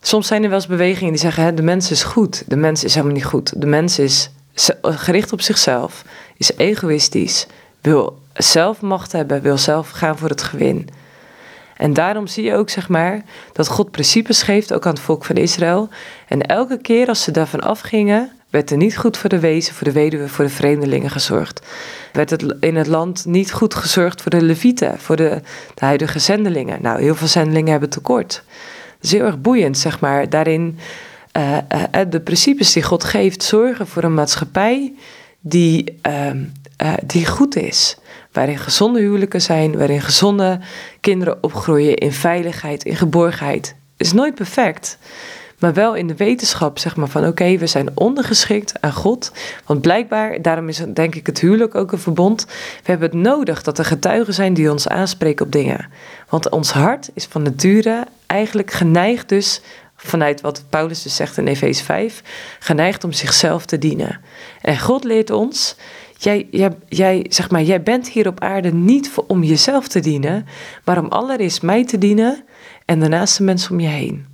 Soms 0.00 0.26
zijn 0.26 0.42
er 0.42 0.48
wel 0.48 0.58
eens 0.58 0.66
bewegingen 0.66 1.12
die 1.12 1.20
zeggen, 1.20 1.44
hè, 1.44 1.54
de 1.54 1.62
mens 1.62 1.90
is 1.90 2.02
goed. 2.02 2.44
De 2.46 2.56
mens 2.56 2.84
is 2.84 2.94
helemaal 2.94 3.16
niet 3.16 3.24
goed. 3.24 3.60
De 3.60 3.66
mens 3.66 3.98
is 3.98 4.30
gericht 4.82 5.32
op 5.32 5.40
zichzelf 5.40 6.04
is 6.40 6.56
egoïstisch, 6.56 7.46
wil 7.80 8.18
zelf 8.34 8.80
macht 8.80 9.12
hebben, 9.12 9.42
wil 9.42 9.58
zelf 9.58 9.90
gaan 9.90 10.18
voor 10.18 10.28
het 10.28 10.42
gewin. 10.42 10.88
En 11.76 11.92
daarom 11.92 12.26
zie 12.26 12.44
je 12.44 12.54
ook, 12.54 12.70
zeg 12.70 12.88
maar, 12.88 13.22
dat 13.52 13.68
God 13.68 13.90
principes 13.90 14.42
geeft, 14.42 14.72
ook 14.72 14.86
aan 14.86 14.92
het 14.92 15.02
volk 15.02 15.24
van 15.24 15.36
Israël. 15.36 15.88
En 16.28 16.42
elke 16.42 16.80
keer 16.80 17.08
als 17.08 17.22
ze 17.22 17.30
daarvan 17.30 17.60
afgingen, 17.60 18.32
werd 18.50 18.70
er 18.70 18.76
niet 18.76 18.96
goed 18.96 19.16
voor 19.16 19.28
de 19.28 19.38
wezen, 19.38 19.74
voor 19.74 19.86
de 19.86 19.92
weduwe, 19.92 20.28
voor 20.28 20.44
de 20.44 20.50
vreemdelingen 20.50 21.10
gezorgd. 21.10 21.66
Werd 22.12 22.30
het 22.30 22.54
in 22.60 22.76
het 22.76 22.86
land 22.86 23.24
niet 23.24 23.52
goed 23.52 23.74
gezorgd 23.74 24.22
voor 24.22 24.30
de 24.30 24.42
levieten, 24.42 24.98
voor 24.98 25.16
de, 25.16 25.40
de 25.74 25.84
huidige 25.84 26.18
zendelingen. 26.18 26.82
Nou, 26.82 27.00
heel 27.00 27.14
veel 27.14 27.26
zendelingen 27.26 27.70
hebben 27.70 27.90
tekort. 27.90 28.42
Heel 29.00 29.24
erg 29.24 29.40
boeiend, 29.40 29.78
zeg 29.78 30.00
maar. 30.00 30.28
Daarin, 30.28 30.78
uh, 31.38 31.56
de 32.08 32.20
principes 32.20 32.72
die 32.72 32.82
God 32.82 33.04
geeft, 33.04 33.42
zorgen 33.42 33.86
voor 33.86 34.02
een 34.02 34.14
maatschappij 34.14 34.92
die 35.40 35.98
uh, 36.08 36.30
die 37.06 37.26
goed 37.26 37.56
is. 37.56 37.96
Waarin 38.32 38.58
gezonde 38.58 39.00
huwelijken 39.00 39.42
zijn, 39.42 39.78
waarin 39.78 40.00
gezonde 40.00 40.58
kinderen 41.00 41.42
opgroeien 41.42 41.96
in 41.96 42.12
veiligheid, 42.12 42.84
in 42.84 42.96
geborgenheid. 42.96 43.74
Is 43.96 44.12
nooit 44.12 44.34
perfect. 44.34 44.98
Maar 45.58 45.74
wel 45.74 45.94
in 45.94 46.06
de 46.06 46.16
wetenschap, 46.16 46.78
zeg 46.78 46.96
maar, 46.96 47.08
van 47.08 47.26
oké, 47.26 47.56
we 47.56 47.66
zijn 47.66 47.88
ondergeschikt 47.94 48.72
aan 48.80 48.92
God. 48.92 49.32
Want 49.66 49.80
blijkbaar, 49.80 50.42
daarom 50.42 50.68
is 50.68 50.78
het, 50.78 50.96
denk 50.96 51.14
ik 51.14 51.26
het 51.26 51.40
huwelijk 51.40 51.74
ook 51.74 51.92
een 51.92 51.98
verbond. 51.98 52.44
We 52.46 52.90
hebben 52.90 53.08
het 53.10 53.18
nodig 53.18 53.62
dat 53.62 53.78
er 53.78 53.84
getuigen 53.84 54.34
zijn 54.34 54.54
die 54.54 54.70
ons 54.70 54.88
aanspreken 54.88 55.46
op 55.46 55.52
dingen. 55.52 55.88
Want 56.30 56.48
ons 56.48 56.70
hart 56.70 57.10
is 57.14 57.24
van 57.24 57.42
nature 57.42 58.06
eigenlijk 58.26 58.70
geneigd 58.70 59.28
dus 59.28 59.60
vanuit 59.96 60.40
wat 60.40 60.64
Paulus 60.68 61.02
dus 61.02 61.16
zegt 61.16 61.36
in 61.36 61.46
Efeze 61.46 61.84
5, 61.84 62.22
geneigd 62.58 63.04
om 63.04 63.12
zichzelf 63.12 63.66
te 63.66 63.78
dienen. 63.78 64.20
En 64.60 64.78
God 64.78 65.04
leert 65.04 65.30
ons, 65.30 65.76
jij, 66.16 66.48
jij, 66.50 66.70
jij, 66.88 67.26
zeg 67.28 67.50
maar, 67.50 67.62
jij 67.62 67.82
bent 67.82 68.08
hier 68.08 68.26
op 68.26 68.40
aarde 68.40 68.72
niet 68.72 69.10
om 69.26 69.42
jezelf 69.42 69.88
te 69.88 70.00
dienen, 70.00 70.46
maar 70.84 70.98
om 70.98 71.08
allereerst 71.08 71.62
mij 71.62 71.84
te 71.84 71.98
dienen 71.98 72.44
en 72.84 73.00
daarnaast 73.00 73.38
de 73.38 73.44
mensen 73.44 73.70
om 73.70 73.80
je 73.80 73.88
heen. 73.88 74.26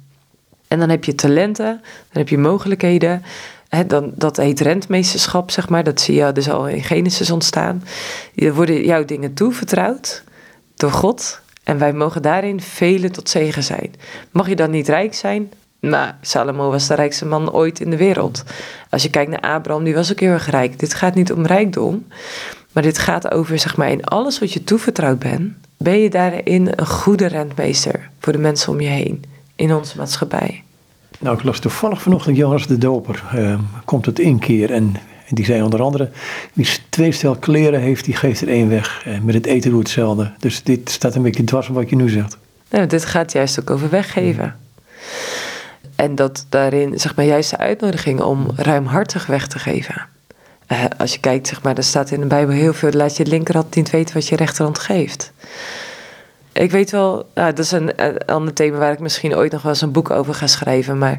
En 0.69 0.79
dan 0.79 0.89
heb 0.89 1.05
je 1.05 1.15
talenten, 1.15 1.81
dan 2.13 2.23
heb 2.23 2.29
je 2.29 2.39
mogelijkheden. 2.39 3.23
dan, 3.87 4.13
dat 4.15 4.37
heet 4.37 4.61
rentmeesterschap, 4.61 5.51
zeg 5.51 5.69
maar. 5.69 5.85
Dat 5.85 6.01
zie 6.01 6.15
je 6.15 6.33
dus 6.33 6.51
al 6.51 6.69
in 6.69 6.83
Genesis 6.83 7.31
ontstaan. 7.31 7.85
Er 8.35 8.55
worden 8.55 8.85
jouw 8.85 9.05
dingen 9.05 9.35
toevertrouwd 9.35 10.25
door 10.77 10.91
God. 10.91 11.41
En 11.67 11.79
wij 11.79 11.93
mogen 11.93 12.23
daarin 12.23 12.61
velen 12.61 13.13
tot 13.13 13.29
zegen 13.29 13.63
zijn. 13.63 13.95
Mag 14.31 14.49
je 14.49 14.57
dan 14.57 14.71
niet 14.71 14.89
rijk 14.89 15.15
zijn? 15.15 15.53
Nou, 15.81 16.13
Salomo 16.21 16.71
was 16.71 16.87
de 16.87 16.95
rijkste 16.95 17.27
man 17.27 17.53
ooit 17.53 17.81
in 17.81 17.91
de 17.91 17.97
wereld. 17.97 18.45
Als 18.91 19.03
je 19.03 19.11
kijkt 19.11 19.31
naar 19.31 19.55
Abraham, 19.55 19.85
die 19.85 19.95
was 19.95 20.13
ook 20.13 20.21
heel 20.21 20.31
erg 20.31 20.51
rijk. 20.51 20.79
Dit 20.79 20.95
gaat 20.95 21.15
niet 21.15 21.33
om 21.33 21.47
rijkdom, 21.47 22.07
maar 22.73 22.83
dit 22.83 22.99
gaat 22.99 23.31
over, 23.31 23.59
zeg 23.59 23.77
maar, 23.77 23.91
in 23.91 24.05
alles 24.05 24.39
wat 24.39 24.53
je 24.53 24.65
toevertrouwd 24.65 25.19
bent, 25.19 25.53
ben 25.77 25.99
je 25.99 26.11
daarin 26.11 26.73
een 26.77 26.87
goede 26.87 27.27
rentmeester 27.27 28.11
voor 28.21 28.33
de 28.33 28.39
mensen 28.39 28.73
om 28.73 28.81
je 28.81 28.89
heen, 28.89 29.25
in 29.57 29.75
onze 29.75 29.97
maatschappij. 29.97 30.63
Nou, 31.19 31.37
ik 31.37 31.45
las 31.45 31.59
toevallig 31.59 32.03
vanochtend 32.03 32.37
Johannes 32.37 32.67
de 32.67 32.79
Doper, 32.79 33.25
uh, 33.35 33.59
komt 33.85 34.07
het 34.07 34.19
inkeer 34.19 34.73
en 34.73 34.97
en 35.29 35.35
die 35.35 35.45
zei 35.45 35.63
onder 35.63 35.83
andere, 35.83 36.11
wie 36.53 36.69
twee 36.89 37.13
stel 37.13 37.37
kleren 37.37 37.81
heeft, 37.81 38.05
die 38.05 38.17
geeft 38.17 38.41
er 38.41 38.49
één 38.49 38.69
weg. 38.69 39.03
En 39.05 39.25
met 39.25 39.35
het 39.35 39.47
eten 39.47 39.71
doet 39.71 39.83
hetzelfde. 39.83 40.33
Dus 40.39 40.63
dit 40.63 40.91
staat 40.91 41.15
een 41.15 41.23
beetje 41.23 41.45
dwars 41.45 41.69
op 41.69 41.75
wat 41.75 41.91
je 41.91 41.97
nu 41.97 42.09
zegt. 42.09 42.37
Nou, 42.71 42.87
dit 42.87 43.05
gaat 43.05 43.33
juist 43.33 43.61
ook 43.61 43.71
over 43.71 43.91
weggeven. 43.91 44.57
En 45.97 46.15
dat 46.15 46.47
daarin, 46.49 47.01
zeg 47.01 47.15
maar, 47.15 47.25
juist 47.25 47.51
de 47.51 47.59
uitnodiging 47.59 48.21
om 48.21 48.51
ruimhartig 48.57 49.27
weg 49.27 49.47
te 49.47 49.59
geven. 49.59 50.07
Uh, 50.69 50.85
als 50.99 51.13
je 51.13 51.21
kijkt, 51.21 51.49
zeg 51.49 51.63
maar, 51.63 51.77
er 51.77 51.85
staat 51.85 52.11
in 52.11 52.21
de 52.21 52.27
Bijbel 52.27 52.55
heel 52.55 52.75
veel, 52.75 52.91
laat 52.91 53.17
je 53.17 53.27
linkerhand 53.27 53.75
niet 53.75 53.91
weten 53.91 54.15
wat 54.15 54.29
je 54.29 54.37
rechterhand 54.37 54.79
geeft. 54.79 55.33
Ik 56.53 56.71
weet 56.71 56.91
wel, 56.91 57.29
nou, 57.35 57.53
dat 57.53 57.65
is 57.65 57.73
een, 57.73 58.03
een 58.05 58.19
ander 58.19 58.55
thema 58.55 58.79
waar 58.79 58.93
ik 58.93 58.99
misschien 58.99 59.37
ooit 59.37 59.53
nog 59.53 59.63
wel 59.63 59.73
eens 59.73 59.81
een 59.81 59.93
boek 59.93 60.11
over 60.11 60.35
ga 60.35 60.47
schrijven, 60.47 60.99
maar 60.99 61.19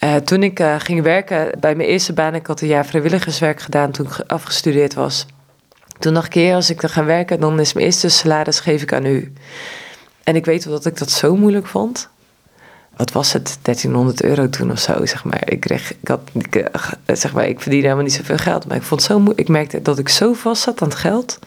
uh, 0.00 0.14
toen 0.14 0.42
ik 0.42 0.60
uh, 0.60 0.74
ging 0.78 1.02
werken 1.02 1.60
bij 1.60 1.74
mijn 1.74 1.88
eerste 1.88 2.12
baan, 2.12 2.34
ik 2.34 2.46
had 2.46 2.60
een 2.60 2.68
jaar 2.68 2.86
vrijwilligerswerk 2.86 3.60
gedaan 3.60 3.90
toen 3.90 4.06
ik 4.06 4.24
afgestudeerd 4.26 4.94
was. 4.94 5.26
Toen 5.98 6.14
dacht 6.14 6.26
ik, 6.26 6.32
keer 6.32 6.54
als 6.54 6.70
ik 6.70 6.80
dan 6.80 6.90
ga 6.90 7.04
werken, 7.04 7.40
dan 7.40 7.60
is 7.60 7.72
mijn 7.72 7.86
eerste 7.86 8.08
salaris 8.08 8.60
geef 8.60 8.82
ik 8.82 8.92
aan 8.92 9.06
u. 9.06 9.32
En 10.24 10.36
ik 10.36 10.44
weet 10.44 10.64
wel 10.64 10.74
dat 10.74 10.86
ik 10.86 10.98
dat 10.98 11.10
zo 11.10 11.36
moeilijk 11.36 11.66
vond. 11.66 12.08
Wat 12.96 13.12
was 13.12 13.32
het? 13.32 13.58
1300 13.62 14.22
euro 14.22 14.48
toen 14.48 14.70
of 14.70 14.78
zo, 14.78 15.06
zeg 15.06 15.24
maar. 15.24 15.42
Ik, 15.44 15.60
kreeg, 15.60 15.92
ik, 15.92 16.08
had, 16.08 16.20
uh, 16.50 16.64
zeg 17.06 17.32
maar, 17.32 17.48
ik 17.48 17.60
verdiende 17.60 17.84
helemaal 17.84 18.04
niet 18.04 18.14
zoveel 18.14 18.36
geld. 18.36 18.66
Maar 18.66 18.76
ik, 18.76 18.82
vond 18.82 19.02
zo 19.02 19.32
ik 19.34 19.48
merkte 19.48 19.82
dat 19.82 19.98
ik 19.98 20.08
zo 20.08 20.32
vast 20.32 20.62
zat 20.62 20.82
aan 20.82 20.88
het 20.88 20.96
geld. 20.96 21.38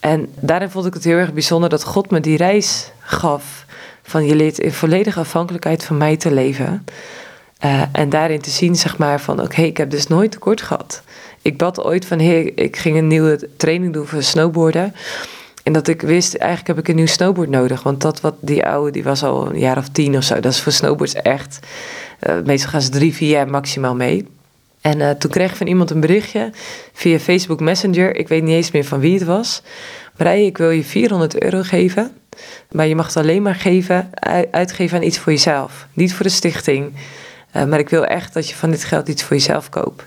En 0.00 0.28
daarin 0.40 0.70
vond 0.70 0.86
ik 0.86 0.94
het 0.94 1.04
heel 1.04 1.16
erg 1.16 1.32
bijzonder 1.32 1.68
dat 1.70 1.84
God 1.84 2.10
me 2.10 2.20
die 2.20 2.36
reis 2.36 2.90
gaf. 3.00 3.64
Van 4.02 4.26
je 4.26 4.34
leert 4.34 4.58
in 4.58 4.72
volledige 4.72 5.20
afhankelijkheid 5.20 5.84
van 5.84 5.96
mij 5.96 6.16
te 6.16 6.32
leven. 6.32 6.84
Uh, 7.64 7.82
en 7.92 8.08
daarin 8.08 8.40
te 8.40 8.50
zien, 8.50 8.76
zeg 8.76 8.98
maar, 8.98 9.20
van 9.20 9.42
oké, 9.42 9.62
ik 9.62 9.76
heb 9.76 9.90
dus 9.90 10.06
nooit 10.06 10.30
tekort 10.30 10.62
gehad. 10.62 11.02
Ik 11.42 11.58
bad 11.58 11.82
ooit 11.82 12.06
van, 12.06 12.18
heer, 12.18 12.52
ik 12.54 12.76
ging 12.76 12.96
een 12.96 13.06
nieuwe 13.06 13.48
training 13.56 13.92
doen 13.92 14.06
voor 14.06 14.22
snowboarden. 14.22 14.94
En 15.62 15.72
dat 15.72 15.88
ik 15.88 16.02
wist, 16.02 16.34
eigenlijk 16.34 16.68
heb 16.68 16.78
ik 16.78 16.88
een 16.88 16.96
nieuw 16.96 17.06
snowboard 17.06 17.48
nodig. 17.48 17.82
Want 17.82 18.00
dat 18.00 18.20
wat 18.20 18.34
die 18.40 18.66
oude, 18.66 18.90
die 18.90 19.02
was 19.02 19.22
al 19.22 19.50
een 19.50 19.58
jaar 19.58 19.76
of 19.76 19.88
tien 19.88 20.16
of 20.16 20.22
zo. 20.22 20.40
Dat 20.40 20.52
is 20.52 20.60
voor 20.60 20.72
snowboards 20.72 21.14
echt, 21.14 21.58
uh, 22.28 22.34
meestal 22.44 22.70
gaan 22.70 22.82
ze 22.82 22.90
drie, 22.90 23.14
vier 23.14 23.28
jaar 23.28 23.48
maximaal 23.48 23.94
mee. 23.94 24.26
En 24.80 25.00
uh, 25.00 25.10
toen 25.10 25.30
kreeg 25.30 25.50
ik 25.50 25.56
van 25.56 25.66
iemand 25.66 25.90
een 25.90 26.00
berichtje 26.00 26.50
via 26.92 27.18
Facebook 27.18 27.60
Messenger. 27.60 28.16
Ik 28.16 28.28
weet 28.28 28.42
niet 28.42 28.54
eens 28.54 28.70
meer 28.70 28.84
van 28.84 29.00
wie 29.00 29.14
het 29.14 29.24
was. 29.24 29.62
Marije, 30.16 30.46
ik 30.46 30.58
wil 30.58 30.70
je 30.70 30.84
400 30.84 31.42
euro 31.42 31.62
geven. 31.62 32.10
Maar 32.70 32.86
je 32.86 32.94
mag 32.94 33.06
het 33.06 33.16
alleen 33.16 33.42
maar 33.42 33.54
geven, 33.54 34.10
uitgeven 34.50 34.98
aan 34.98 35.04
iets 35.04 35.18
voor 35.18 35.32
jezelf. 35.32 35.86
Niet 35.92 36.14
voor 36.14 36.24
de 36.24 36.32
stichting. 36.32 36.92
Uh, 37.56 37.64
maar 37.64 37.78
ik 37.78 37.88
wil 37.88 38.04
echt 38.04 38.34
dat 38.34 38.48
je 38.48 38.54
van 38.54 38.70
dit 38.70 38.84
geld 38.84 39.08
iets 39.08 39.22
voor 39.22 39.36
jezelf 39.36 39.68
koopt. 39.68 40.04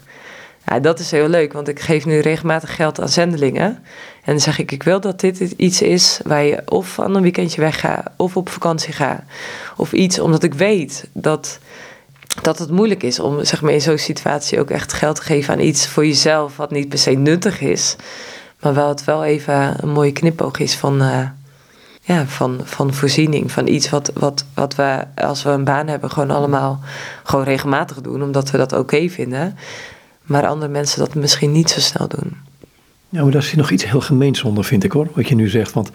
Ja, 0.66 0.80
dat 0.80 1.00
is 1.00 1.12
heel 1.12 1.28
leuk, 1.28 1.54
want 1.54 1.68
ik 1.68 1.80
geef 1.80 2.06
nu 2.06 2.20
regelmatig 2.20 2.76
geld 2.76 3.02
aan 3.02 3.10
zendelingen. 3.10 3.66
En 4.24 4.34
dan 4.34 4.39
zeg 4.39 4.60
ik, 4.60 4.72
ik 4.72 4.84
wil 4.84 5.00
dat 5.00 5.20
dit 5.20 5.39
iets 5.39 5.82
is 5.82 6.20
waar 6.24 6.44
je 6.44 6.62
of 6.66 7.00
aan 7.00 7.16
een 7.16 7.22
weekendje 7.22 7.62
weggaat, 7.62 8.12
of 8.16 8.38
op 8.38 8.50
vakantie 8.50 8.94
gaat. 8.94 9.22
Of 9.78 9.94
iets, 9.94 10.20
omdat 10.20 10.44
ik 10.44 10.54
weet 10.54 11.08
dat, 11.14 11.60
dat 12.42 12.60
het 12.60 12.70
moeilijk 12.70 13.04
is 13.04 13.20
om 13.20 13.46
zeg 13.46 13.62
maar, 13.62 13.74
in 13.74 13.82
zo'n 13.82 13.98
situatie 13.98 14.60
ook 14.60 14.70
echt 14.70 14.94
geld 14.94 15.16
te 15.16 15.22
geven 15.22 15.54
aan 15.54 15.60
iets 15.60 15.88
voor 15.88 16.06
jezelf, 16.06 16.58
wat 16.58 16.72
niet 16.72 16.89
per 16.89 16.98
se 16.98 17.12
nuttig 17.12 17.62
is. 17.62 17.96
Maar 18.60 18.74
wel 18.74 18.89
het 18.89 19.04
wel 19.04 19.24
even 19.24 19.84
een 19.84 19.89
mooie 19.89 20.12
knipoog 20.12 20.60
is 20.60 20.76
van, 20.76 21.02
uh, 21.02 21.28
ja, 22.12 22.26
van, 22.26 22.59
van 22.64 22.93
voorziening. 22.93 23.51
Van 23.51 23.68
iets 23.68 23.89
wat, 23.89 24.12
wat, 24.14 24.45
wat 24.53 24.76
we, 24.76 25.03
als 25.16 25.43
we 25.43 25.49
een 25.49 25.64
baan 25.64 25.88
hebben, 25.88 26.12
gewoon 26.12 26.32
allemaal 26.32 26.80
gewoon 27.24 27.45
regelmatig 27.45 28.01
doen, 28.01 28.24
omdat 28.24 28.51
we 28.51 28.57
dat 28.57 28.74
oké 28.74 29.09
vinden. 29.09 29.57
Maar 30.22 30.47
andere 30.47 30.72
mensen 30.72 30.99
dat 30.99 31.16
misschien 31.16 31.51
niet 31.51 31.70
zo 31.70 31.80
snel 31.80 32.07
doen. 32.07 32.38
Ja, 33.09 33.24
maar 33.24 33.32
daar 33.32 33.43
zit 33.43 33.55
nog 33.55 33.72
iets 33.72 33.86
heel 33.86 34.01
gemeens 34.01 34.43
onder, 34.43 34.64
vind 34.64 34.84
ik 34.84 34.91
hoor, 34.91 35.07
wat 35.14 35.28
je 35.28 35.36
nu 35.36 35.49
zegt. 35.49 35.74
Want 35.74 35.91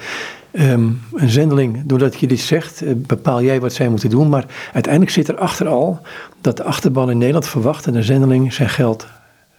um, 0.53 1.01
een 1.15 1.29
zendeling, 1.29 1.83
doordat 1.85 2.21
je 2.21 2.27
dit 2.27 2.41
zegt, 2.41 2.83
eh, 2.83 2.93
bepaal 2.95 3.43
jij 3.43 3.61
wat 3.61 3.73
zij 3.73 3.89
moeten 3.89 4.11
doen. 4.11 4.29
Maar 4.29 4.45
uiteindelijk 4.73 5.13
zit 5.13 5.29
er 5.29 5.39
achter 5.39 5.69
al 5.69 6.01
dat 6.41 6.57
de 6.57 6.63
achterban 6.65 7.11
in 7.11 7.19
Nederland 7.19 7.49
verwacht 7.49 7.85
dat 7.85 7.95
een 7.95 8.03
zendeling 8.05 8.53
zijn 8.53 8.69
geld 8.69 9.07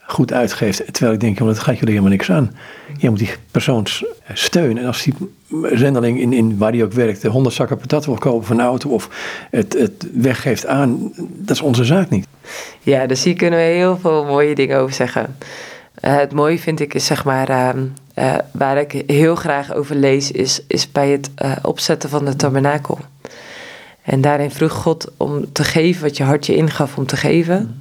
goed 0.07 0.33
uitgeeft. 0.33 0.93
Terwijl 0.93 1.13
ik 1.13 1.19
denk, 1.19 1.37
dat 1.37 1.59
gaat 1.59 1.77
jullie 1.77 1.89
helemaal 1.89 2.11
niks 2.11 2.31
aan. 2.31 2.55
Je 2.97 3.09
moet 3.09 3.19
die 3.19 3.29
persoon 3.51 3.85
steunen. 4.33 4.77
En 4.77 4.87
als 4.87 5.03
die 5.03 5.13
zendeling 5.71 6.19
in, 6.19 6.33
in 6.33 6.57
waar 6.57 6.71
die 6.71 6.83
ook 6.83 6.93
werkt, 6.93 7.21
de 7.21 7.27
honderd 7.27 7.55
zakken 7.55 7.77
patat 7.77 8.05
wil 8.05 8.15
kopen 8.15 8.47
van 8.47 8.59
een 8.59 8.65
auto 8.65 8.89
of 8.89 9.09
het, 9.51 9.73
het 9.73 10.07
weggeeft 10.13 10.65
aan, 10.65 11.11
dat 11.17 11.55
is 11.55 11.61
onze 11.61 11.85
zaak 11.85 12.09
niet. 12.09 12.27
Ja, 12.79 13.05
dus 13.05 13.23
hier 13.23 13.35
kunnen 13.35 13.59
we 13.59 13.65
heel 13.65 13.97
veel 13.97 14.25
mooie 14.25 14.55
dingen 14.55 14.77
over 14.77 14.95
zeggen. 14.95 15.35
Uh, 16.01 16.15
het 16.15 16.31
mooie 16.31 16.59
vind 16.59 16.79
ik 16.79 16.93
is 16.93 17.05
zeg 17.05 17.25
maar, 17.25 17.49
uh, 17.49 17.69
uh, 18.15 18.35
waar 18.51 18.77
ik 18.77 19.03
heel 19.07 19.35
graag 19.35 19.73
over 19.73 19.95
lees, 19.95 20.31
is, 20.31 20.61
is 20.67 20.91
bij 20.91 21.09
het 21.09 21.29
opzetten 21.61 22.09
van 22.09 22.25
de 22.25 22.35
tabernakel. 22.35 22.99
En 24.01 24.21
daarin 24.21 24.51
vroeg 24.51 24.71
God 24.71 25.11
om 25.17 25.51
te 25.51 25.63
geven 25.63 26.01
wat 26.01 26.17
je 26.17 26.23
hart 26.23 26.45
je 26.45 26.55
ingaf 26.55 26.97
om 26.97 27.05
te 27.05 27.17
geven. 27.17 27.79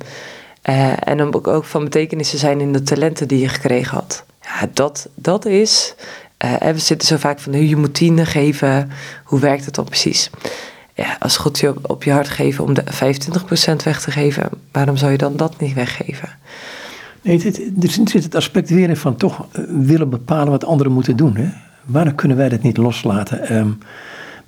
Uh, 0.68 1.08
en 1.08 1.22
om 1.22 1.34
ook 1.42 1.64
van 1.64 1.84
betekenis 1.84 2.30
te 2.30 2.36
zijn 2.36 2.60
in 2.60 2.72
de 2.72 2.82
talenten 2.82 3.28
die 3.28 3.40
je 3.40 3.48
gekregen 3.48 3.94
had. 3.94 4.24
Ja, 4.40 4.68
dat, 4.72 5.08
dat 5.14 5.44
is. 5.44 5.94
Uh, 6.44 6.56
we 6.56 6.78
zitten 6.78 7.08
zo 7.08 7.16
vaak 7.16 7.40
van 7.40 7.68
je 7.68 7.76
moet 7.76 7.94
tienden 7.94 8.26
geven. 8.26 8.90
Hoe 9.24 9.40
werkt 9.40 9.64
het 9.64 9.74
dan 9.74 9.84
precies? 9.84 10.30
Ja, 10.94 11.16
als 11.18 11.36
God 11.36 11.58
je 11.58 11.74
op, 11.82 12.02
je 12.02 12.12
hart 12.12 12.28
geeft 12.28 12.60
om 12.60 12.74
de 12.74 12.84
25% 12.84 12.86
weg 13.84 14.00
te 14.00 14.10
geven, 14.10 14.48
waarom 14.72 14.96
zou 14.96 15.12
je 15.12 15.18
dan 15.18 15.36
dat 15.36 15.60
niet 15.60 15.74
weggeven? 15.74 16.28
Nee, 17.22 17.38
dit, 17.38 17.58
er 17.58 17.90
zit 17.90 18.24
het 18.24 18.34
aspect 18.34 18.70
weer 18.70 18.88
in 18.88 18.96
van 18.96 19.16
toch 19.16 19.46
eh, 19.52 19.62
willen 19.68 20.10
bepalen 20.10 20.50
wat 20.50 20.64
anderen 20.64 20.92
moeten 20.92 21.16
doen. 21.16 21.36
Hè? 21.36 21.48
Waarom 21.84 22.14
kunnen 22.14 22.36
wij 22.36 22.48
dat 22.48 22.62
niet 22.62 22.76
loslaten? 22.76 23.56
Um, 23.56 23.78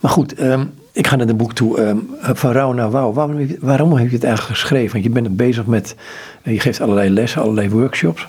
maar 0.00 0.10
goed, 0.10 0.40
um, 0.40 0.72
ik 0.98 1.06
ga 1.06 1.16
naar 1.16 1.26
het 1.26 1.36
boek 1.36 1.52
toe, 1.52 1.80
um, 1.80 2.10
van 2.20 2.52
Rauw 2.52 2.72
naar 2.72 2.90
Wauw. 2.90 3.12
Waarom, 3.12 3.56
waarom 3.60 3.92
heb 3.96 4.08
je 4.08 4.14
het 4.14 4.24
eigenlijk 4.24 4.58
geschreven? 4.58 4.92
Want 4.92 5.04
je 5.04 5.10
bent 5.10 5.36
bezig 5.36 5.66
met, 5.66 5.94
uh, 6.42 6.52
je 6.52 6.60
geeft 6.60 6.80
allerlei 6.80 7.10
lessen, 7.10 7.42
allerlei 7.42 7.70
workshops. 7.70 8.28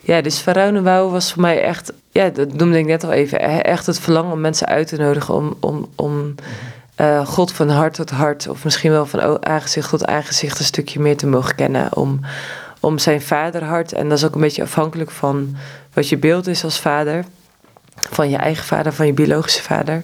Ja, 0.00 0.20
dus 0.20 0.38
van 0.38 0.52
Rauw 0.52 0.70
naar 0.70 0.82
Wauw 0.82 1.10
was 1.10 1.32
voor 1.32 1.42
mij 1.42 1.62
echt, 1.62 1.92
ja, 2.10 2.28
dat 2.28 2.52
noemde 2.52 2.78
ik 2.78 2.86
net 2.86 3.04
al 3.04 3.12
even, 3.12 3.64
echt 3.64 3.86
het 3.86 4.00
verlangen 4.00 4.32
om 4.32 4.40
mensen 4.40 4.66
uit 4.66 4.88
te 4.88 4.96
nodigen 4.96 5.34
om, 5.34 5.56
om, 5.60 5.88
om 5.94 6.34
uh, 7.00 7.26
God 7.26 7.52
van 7.52 7.68
hart 7.68 7.94
tot 7.94 8.10
hart, 8.10 8.48
of 8.48 8.64
misschien 8.64 8.90
wel 8.90 9.06
van 9.06 9.46
aangezicht 9.46 9.90
tot 9.90 10.06
aangezicht 10.06 10.58
een 10.58 10.64
stukje 10.64 11.00
meer 11.00 11.16
te 11.16 11.26
mogen 11.26 11.54
kennen. 11.54 11.96
Om, 11.96 12.20
om 12.80 12.98
zijn 12.98 13.22
vaderhart, 13.22 13.92
en 13.92 14.08
dat 14.08 14.18
is 14.18 14.24
ook 14.24 14.34
een 14.34 14.40
beetje 14.40 14.62
afhankelijk 14.62 15.10
van 15.10 15.56
wat 15.92 16.08
je 16.08 16.18
beeld 16.18 16.46
is 16.46 16.64
als 16.64 16.80
vader 16.80 17.24
van 17.94 18.30
je 18.30 18.36
eigen 18.36 18.64
vader, 18.64 18.92
van 18.92 19.06
je 19.06 19.12
biologische 19.12 19.62
vader. 19.62 20.02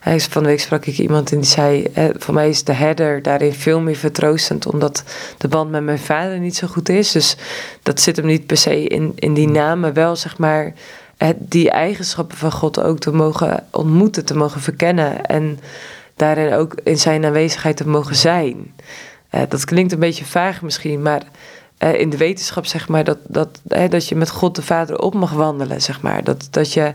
Hij 0.00 0.20
van 0.20 0.42
de 0.42 0.48
week 0.48 0.60
sprak 0.60 0.86
ik 0.86 0.98
iemand 0.98 1.32
en 1.32 1.40
die 1.40 1.50
zei: 1.50 1.86
Voor 2.18 2.34
mij 2.34 2.48
is 2.48 2.64
de 2.64 2.72
herder 2.72 3.22
daarin 3.22 3.52
veel 3.52 3.80
meer 3.80 3.96
vertroostend, 3.96 4.66
omdat 4.66 5.04
de 5.38 5.48
band 5.48 5.70
met 5.70 5.82
mijn 5.82 5.98
vader 5.98 6.38
niet 6.38 6.56
zo 6.56 6.66
goed 6.66 6.88
is. 6.88 7.12
Dus 7.12 7.36
dat 7.82 8.00
zit 8.00 8.16
hem 8.16 8.26
niet 8.26 8.46
per 8.46 8.56
se 8.56 8.84
in, 8.84 9.12
in 9.14 9.34
die 9.34 9.48
naam, 9.48 9.80
maar 9.80 9.92
wel 9.92 10.16
zeg 10.16 10.38
maar 10.38 10.72
die 11.36 11.70
eigenschappen 11.70 12.36
van 12.36 12.52
God 12.52 12.82
ook 12.82 12.98
te 12.98 13.12
mogen 13.12 13.66
ontmoeten, 13.70 14.24
te 14.24 14.36
mogen 14.36 14.60
verkennen 14.60 15.26
en 15.26 15.60
daarin 16.16 16.52
ook 16.52 16.74
in 16.84 16.98
zijn 16.98 17.24
aanwezigheid 17.24 17.76
te 17.76 17.88
mogen 17.88 18.16
zijn. 18.16 18.74
Uh, 19.30 19.40
dat 19.48 19.64
klinkt 19.64 19.92
een 19.92 19.98
beetje 19.98 20.24
vaag 20.24 20.62
misschien, 20.62 21.02
maar 21.02 21.22
in 21.78 22.10
de 22.10 22.16
wetenschap 22.16 22.66
zeg 22.66 22.88
maar 22.88 23.04
dat, 23.04 23.18
dat, 23.26 23.60
dat 23.88 24.08
je 24.08 24.16
met 24.16 24.30
God 24.30 24.54
de 24.54 24.62
Vader 24.62 24.98
op 24.98 25.14
mag 25.14 25.32
wandelen, 25.32 25.82
zeg 25.82 26.00
maar. 26.00 26.24
Dat, 26.24 26.48
dat 26.50 26.72
je 26.72 26.92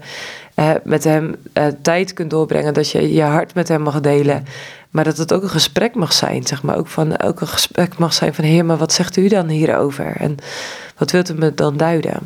met 0.84 1.04
hem 1.04 1.36
tijd 1.82 2.14
kunt 2.14 2.30
doorbrengen, 2.30 2.74
dat 2.74 2.90
je 2.90 3.14
je 3.14 3.22
hart 3.22 3.54
met 3.54 3.68
hem 3.68 3.82
mag 3.82 4.00
delen. 4.00 4.46
Maar 4.90 5.04
dat 5.04 5.18
het 5.18 5.34
ook 5.34 5.44
een 5.44 5.50
gesprek 5.50 5.96
mag 5.96 6.14
zijn, 6.14 6.48
zeg 6.48 6.64
maar. 6.64 6.78
Ook, 6.78 6.88
van, 6.88 7.22
ook 7.22 7.42
een 7.42 7.48
gesprek 7.48 7.98
mag 7.98 8.14
zijn 8.14 8.34
van, 8.34 8.44
heer, 8.44 8.66
maar 8.66 8.78
wat 8.78 8.94
zegt 8.94 9.18
u 9.18 9.28
dan 9.28 9.48
hierover? 9.48 10.16
En 10.18 10.38
wat 10.98 11.12
wilt 11.12 11.30
u 11.30 11.34
me 11.34 11.54
dan 11.54 11.78
duiden? 11.78 12.20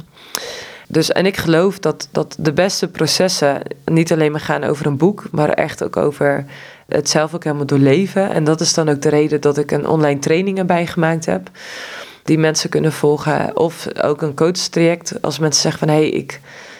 Dus, 0.87 1.11
en 1.11 1.25
ik 1.25 1.37
geloof 1.37 1.79
dat, 1.79 2.07
dat 2.11 2.35
de 2.39 2.53
beste 2.53 2.87
processen 2.87 3.61
niet 3.85 4.11
alleen 4.11 4.31
maar 4.31 4.39
gaan 4.39 4.63
over 4.63 4.85
een 4.85 4.97
boek, 4.97 5.27
maar 5.31 5.49
echt 5.49 5.83
ook 5.83 5.97
over 5.97 6.45
het 6.87 7.09
zelf 7.09 7.35
ook 7.35 7.43
helemaal 7.43 7.65
doorleven. 7.65 8.31
En 8.31 8.43
dat 8.43 8.61
is 8.61 8.73
dan 8.73 8.89
ook 8.89 9.01
de 9.01 9.09
reden 9.09 9.41
dat 9.41 9.57
ik 9.57 9.71
een 9.71 9.87
online 9.87 10.19
training 10.19 10.57
erbij 10.57 10.87
gemaakt 10.87 11.25
heb. 11.25 11.49
Die 12.23 12.37
mensen 12.37 12.69
kunnen 12.69 12.93
volgen. 12.93 13.57
Of 13.57 13.87
ook 14.01 14.21
een 14.21 14.35
coachtraject. 14.35 15.21
Als 15.21 15.39
mensen 15.39 15.61
zeggen 15.61 15.87
van 15.87 15.97
hé, 15.97 16.01
ik, 16.01 16.39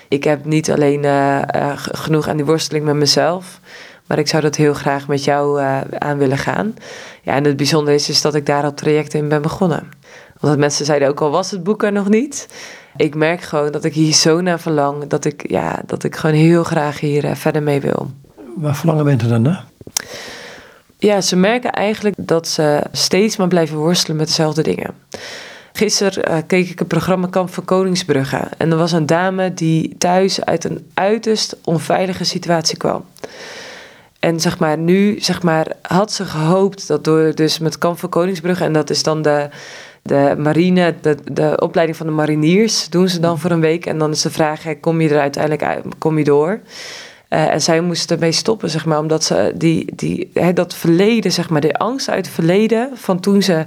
ik 0.10 0.24
heb 0.24 0.46
niet 0.46 0.72
alleen 0.72 1.04
uh, 1.04 1.42
genoeg 1.76 2.28
aan 2.28 2.38
die 2.38 2.46
worsteling 2.46 2.86
met 2.86 2.96
mezelf. 2.96 3.60
Maar 4.08 4.20
ik 4.20 4.28
zou 4.28 4.42
dat 4.42 4.56
heel 4.56 4.74
graag 4.74 5.08
met 5.08 5.24
jou 5.24 5.62
uh, 5.62 5.82
aan 5.98 6.18
willen 6.18 6.38
gaan. 6.38 6.76
Ja, 7.22 7.34
en 7.34 7.44
het 7.44 7.58
bijzondere 7.58 7.96
is, 7.96 8.10
is 8.10 8.22
dat 8.22 8.36
ik 8.36 8.46
daar 8.46 8.64
al 8.64 8.74
traject 8.74 9.14
in 9.14 9.30
ben 9.30 9.42
begonnen. 9.42 9.90
Want 10.40 10.58
mensen 10.58 10.86
zeiden 10.86 11.08
ook 11.08 11.22
al 11.22 11.30
was 11.30 11.52
het 11.52 11.64
boek 11.64 11.84
er 11.84 11.92
nog 11.92 12.10
niet. 12.10 12.48
Ik 12.96 13.16
merk 13.16 13.42
gewoon 13.42 13.72
dat 13.72 13.84
ik 13.84 13.94
hier 13.94 14.14
zo 14.14 14.42
naar 14.42 14.60
verlang. 14.60 15.08
Dat 15.08 15.26
ik, 15.26 15.50
ja, 15.50 15.82
dat 15.86 16.04
ik 16.04 16.16
gewoon 16.16 16.36
heel 16.36 16.64
graag 16.64 17.00
hier 17.00 17.36
verder 17.36 17.64
mee 17.64 17.82
wil. 17.82 18.12
Waar 18.56 18.76
verlangen 18.76 19.06
mensen 19.06 19.30
dan 19.30 19.42
naar? 19.42 19.66
Ja, 20.98 21.22
ze 21.22 21.36
merken 21.36 21.72
eigenlijk 21.72 22.16
dat 22.18 22.48
ze 22.48 22.84
steeds 22.92 23.38
maar 23.38 23.48
blijven 23.48 23.78
worstelen 23.78 24.18
met 24.18 24.28
dezelfde 24.28 24.62
dingen. 24.62 24.94
Gisteren 25.74 26.32
uh, 26.32 26.38
keek 26.48 26.70
ik 26.70 26.80
een 26.80 26.88
programma 26.88 27.28
Kamp 27.28 27.54
van 27.54 27.66
Koningsbrugge. 27.66 28.48
En 28.58 28.72
er 28.72 28.78
was 28.78 28.92
een 28.92 29.06
dame 29.06 29.54
die 29.54 29.96
thuis 29.98 30.46
uit 30.46 30.64
een 30.64 30.90
uiterst 30.94 31.58
onveilige 31.64 32.24
situatie 32.24 32.78
kwam. 32.78 33.06
En 34.20 34.40
zeg 34.40 34.60
maar, 34.60 34.78
nu 34.78 35.20
zeg 35.20 35.44
maar, 35.44 35.68
had 35.82 36.12
ze 36.12 36.26
gehoopt 36.26 36.88
dat 36.88 37.04
door 37.04 37.36
dus 37.36 37.60
met 37.60 37.78
Kamp 37.78 38.00
van 38.00 38.10
Koningsbrugge... 38.10 38.64
en 38.64 38.74
dat 38.74 38.90
is 38.90 39.04
dan 39.04 39.22
de, 39.22 39.50
de 40.02 40.36
marine, 40.38 40.96
de, 41.02 41.18
de 41.32 41.58
opleiding 41.60 41.98
van 41.98 42.08
de 42.08 42.14
mariniers... 42.14 42.90
doen 42.90 43.10
ze 43.10 43.20
dan 43.20 43.40
voor 43.40 43.52
een 43.52 43.60
week. 43.60 43.86
En 43.86 43.98
dan 43.98 44.12
is 44.12 44.22
de 44.22 44.32
vraag, 44.32 44.64
kom 44.80 45.02
je 45.02 45.10
er 45.10 45.20
uiteindelijk 45.20 45.64
uit, 45.64 45.86
kom 45.98 46.18
je 46.18 46.24
door... 46.24 46.60
Uh, 47.30 47.54
en 47.54 47.62
zij 47.62 47.82
moesten 47.82 48.16
ermee 48.16 48.32
stoppen, 48.32 48.70
zeg 48.70 48.86
maar, 48.86 49.00
omdat 49.00 49.24
ze 49.24 49.54
die, 49.56 49.96
die, 49.96 50.30
hè, 50.34 50.54
dat 50.54 50.76
verleden, 50.76 51.32
zeg 51.32 51.50
maar, 51.50 51.62
de 51.62 51.78
angst 51.78 52.10
uit 52.10 52.26
het 52.26 52.36
verleden, 52.36 52.90
van 52.94 53.20
toen 53.20 53.42
ze 53.42 53.66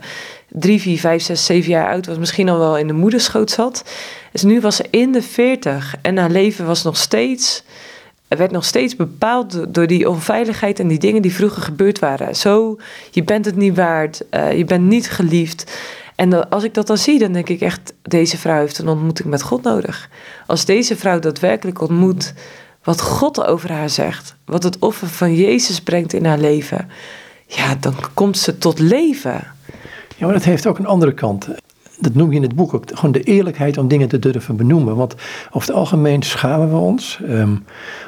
drie, 0.53 0.80
vier, 0.80 0.98
vijf, 0.98 1.22
zes, 1.22 1.44
zeven 1.44 1.70
jaar 1.70 1.90
oud 1.90 2.07
was, 2.07 2.18
misschien 2.18 2.48
al 2.48 2.59
wel 2.59 2.78
in 2.78 2.86
de 2.86 2.92
moederschoot 2.92 3.50
zat. 3.50 3.84
Dus 4.32 4.42
nu 4.42 4.61
was 4.61 4.76
ze 4.76 4.84
in 4.90 5.12
de 5.12 5.22
veertig 5.22 5.94
en 6.03 6.16
haar 6.16 6.30
leven 6.30 6.66
was 6.66 6.82
nog 6.82 6.96
steeds, 6.96 7.64
werd 8.28 8.50
nog 8.50 8.64
steeds 8.64 8.96
bepaald 8.96 9.74
door 9.74 9.86
die 9.86 10.09
onveiligheid 10.09 10.78
en 10.78 10.88
die 10.88 10.98
dingen 10.98 11.22
die 11.22 11.34
vroeger 11.34 11.62
gebeurd 11.62 11.98
waren. 11.98 12.36
Zo, 12.36 12.76
je 13.11 13.24
bent 13.24 13.44
het 13.44 13.57
niet 13.57 13.76
waard, 13.76 14.22
uh, 14.30 14.53
je 14.53 14.64
bent 14.64 14.84
niet 14.84 15.11
geliefd. 15.11 15.80
En 16.14 16.50
als 16.50 16.64
ik 16.64 16.74
dat 16.74 16.86
dan 16.86 16.98
zie, 16.98 17.18
dan 17.18 17.32
denk 17.32 17.48
ik 17.48 17.61
echt, 17.61 17.92
deze 18.03 18.38
vrouw 18.38 18.61
heeft 18.61 18.78
een 18.78 18.88
ontmoeting 18.88 19.28
met 19.28 19.42
God 19.42 19.62
nodig. 19.62 20.09
Als 20.46 20.64
deze 20.64 20.96
vrouw 20.96 21.18
daadwerkelijk 21.18 21.80
ontmoet 21.80 22.32
wat 22.82 23.00
God 23.00 23.44
over 23.44 23.72
haar 23.72 23.90
zegt, 23.90 24.34
wat 24.44 24.62
het 24.62 24.78
offer 24.78 25.09
van 25.09 25.34
Jezus 25.34 25.80
brengt 25.80 26.12
in 26.12 26.24
haar 26.24 26.38
leven, 26.38 26.90
ja, 27.46 27.74
dan 27.80 27.94
komt 28.14 28.38
ze 28.38 28.59
tot 28.59 28.78
leven. 28.78 29.51
Ja, 30.22 30.28
maar 30.28 30.36
dat 30.36 30.46
heeft 30.46 30.66
ook 30.66 30.78
een 30.78 30.86
andere 30.86 31.12
kant. 31.12 31.48
Dat 31.98 32.14
noem 32.14 32.30
je 32.30 32.36
in 32.36 32.42
het 32.42 32.54
boek 32.54 32.74
ook. 32.74 32.84
Gewoon 32.94 33.12
de 33.12 33.22
eerlijkheid 33.22 33.78
om 33.78 33.88
dingen 33.88 34.08
te 34.08 34.18
durven 34.18 34.56
benoemen. 34.56 34.96
Want 34.96 35.14
over 35.50 35.68
het 35.68 35.76
algemeen 35.76 36.22
schamen 36.22 36.70
we 36.70 36.76
ons. 36.76 37.20
Um, 37.28 37.64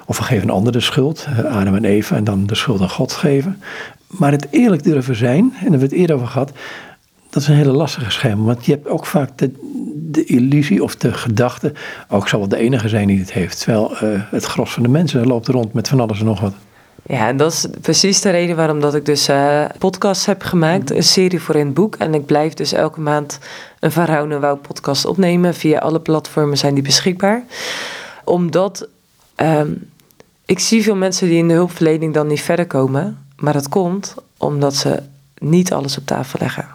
of 0.06 0.18
we 0.18 0.24
geven 0.24 0.48
een 0.48 0.54
ander 0.54 0.72
de 0.72 0.80
schuld. 0.80 1.26
Uh, 1.30 1.56
Adam 1.56 1.74
en 1.74 1.84
Eva. 1.84 2.16
En 2.16 2.24
dan 2.24 2.46
de 2.46 2.54
schuld 2.54 2.80
aan 2.80 2.90
God 2.90 3.12
geven. 3.12 3.62
Maar 4.06 4.30
het 4.30 4.46
eerlijk 4.50 4.82
durven 4.82 5.16
zijn. 5.16 5.38
En 5.38 5.50
daar 5.50 5.60
hebben 5.60 5.78
we 5.78 5.84
het 5.84 5.94
eerder 5.94 6.16
over 6.16 6.28
gehad. 6.28 6.52
Dat 7.30 7.42
is 7.42 7.48
een 7.48 7.54
hele 7.54 7.72
lastige 7.72 8.10
scherm. 8.10 8.44
Want 8.44 8.64
je 8.64 8.72
hebt 8.72 8.88
ook 8.88 9.06
vaak 9.06 9.30
de, 9.36 10.24
illusie 10.24 10.82
of 10.82 10.96
de 10.96 11.12
gedachte, 11.12 11.72
ook 12.08 12.28
zal 12.28 12.38
wel 12.38 12.48
de 12.48 12.56
enige 12.56 12.88
zijn 12.88 13.06
die 13.06 13.18
het 13.18 13.32
heeft. 13.32 13.60
Terwijl 13.60 13.92
uh, 13.92 13.98
het 14.30 14.44
gros 14.44 14.72
van 14.72 14.82
de 14.82 14.88
mensen 14.88 15.26
loopt 15.26 15.48
rond 15.48 15.72
met 15.72 15.88
van 15.88 16.00
alles 16.00 16.18
en 16.18 16.24
nog 16.24 16.40
wat. 16.40 16.54
Ja, 17.03 17.28
en 17.28 17.36
dat 17.36 17.53
is 17.53 17.66
precies 17.80 18.20
de 18.20 18.30
reden 18.30 18.57
waarom 18.57 18.80
dat 18.80 18.95
ik 18.95 19.05
dus 19.05 19.28
uh, 19.28 19.64
podcasts 19.78 20.26
heb 20.26 20.42
gemaakt. 20.42 20.90
Een 20.90 21.03
serie 21.03 21.40
voor 21.40 21.55
in 21.55 21.66
het 21.66 21.74
boek. 21.74 21.97
En 21.97 22.14
ik 22.14 22.26
blijf 22.26 22.55
dus 22.55 22.72
elke 22.72 23.01
maand 23.01 23.38
een 23.80 23.92
Van 23.92 24.07
en 24.07 24.40
Wouw 24.40 24.57
podcast 24.57 25.05
opnemen. 25.05 25.55
Via 25.55 25.78
alle 25.78 26.01
platformen 26.01 26.59
zijn 26.59 26.74
die 26.74 26.82
beschikbaar. 26.82 27.45
Omdat 28.24 28.88
um, 29.36 29.90
ik 30.45 30.59
zie 30.59 30.82
veel 30.82 30.97
mensen 30.97 31.28
die 31.28 31.38
in 31.38 31.49
de 31.49 31.55
hulpverlening 31.55 32.14
dan 32.14 32.26
niet 32.26 32.40
verder 32.40 32.66
komen. 32.66 33.26
Maar 33.36 33.53
dat 33.53 33.68
komt 33.68 34.14
omdat 34.36 34.74
ze 34.74 35.03
niet 35.38 35.72
alles 35.72 35.99
op 35.99 36.07
tafel 36.07 36.38
leggen. 36.42 36.68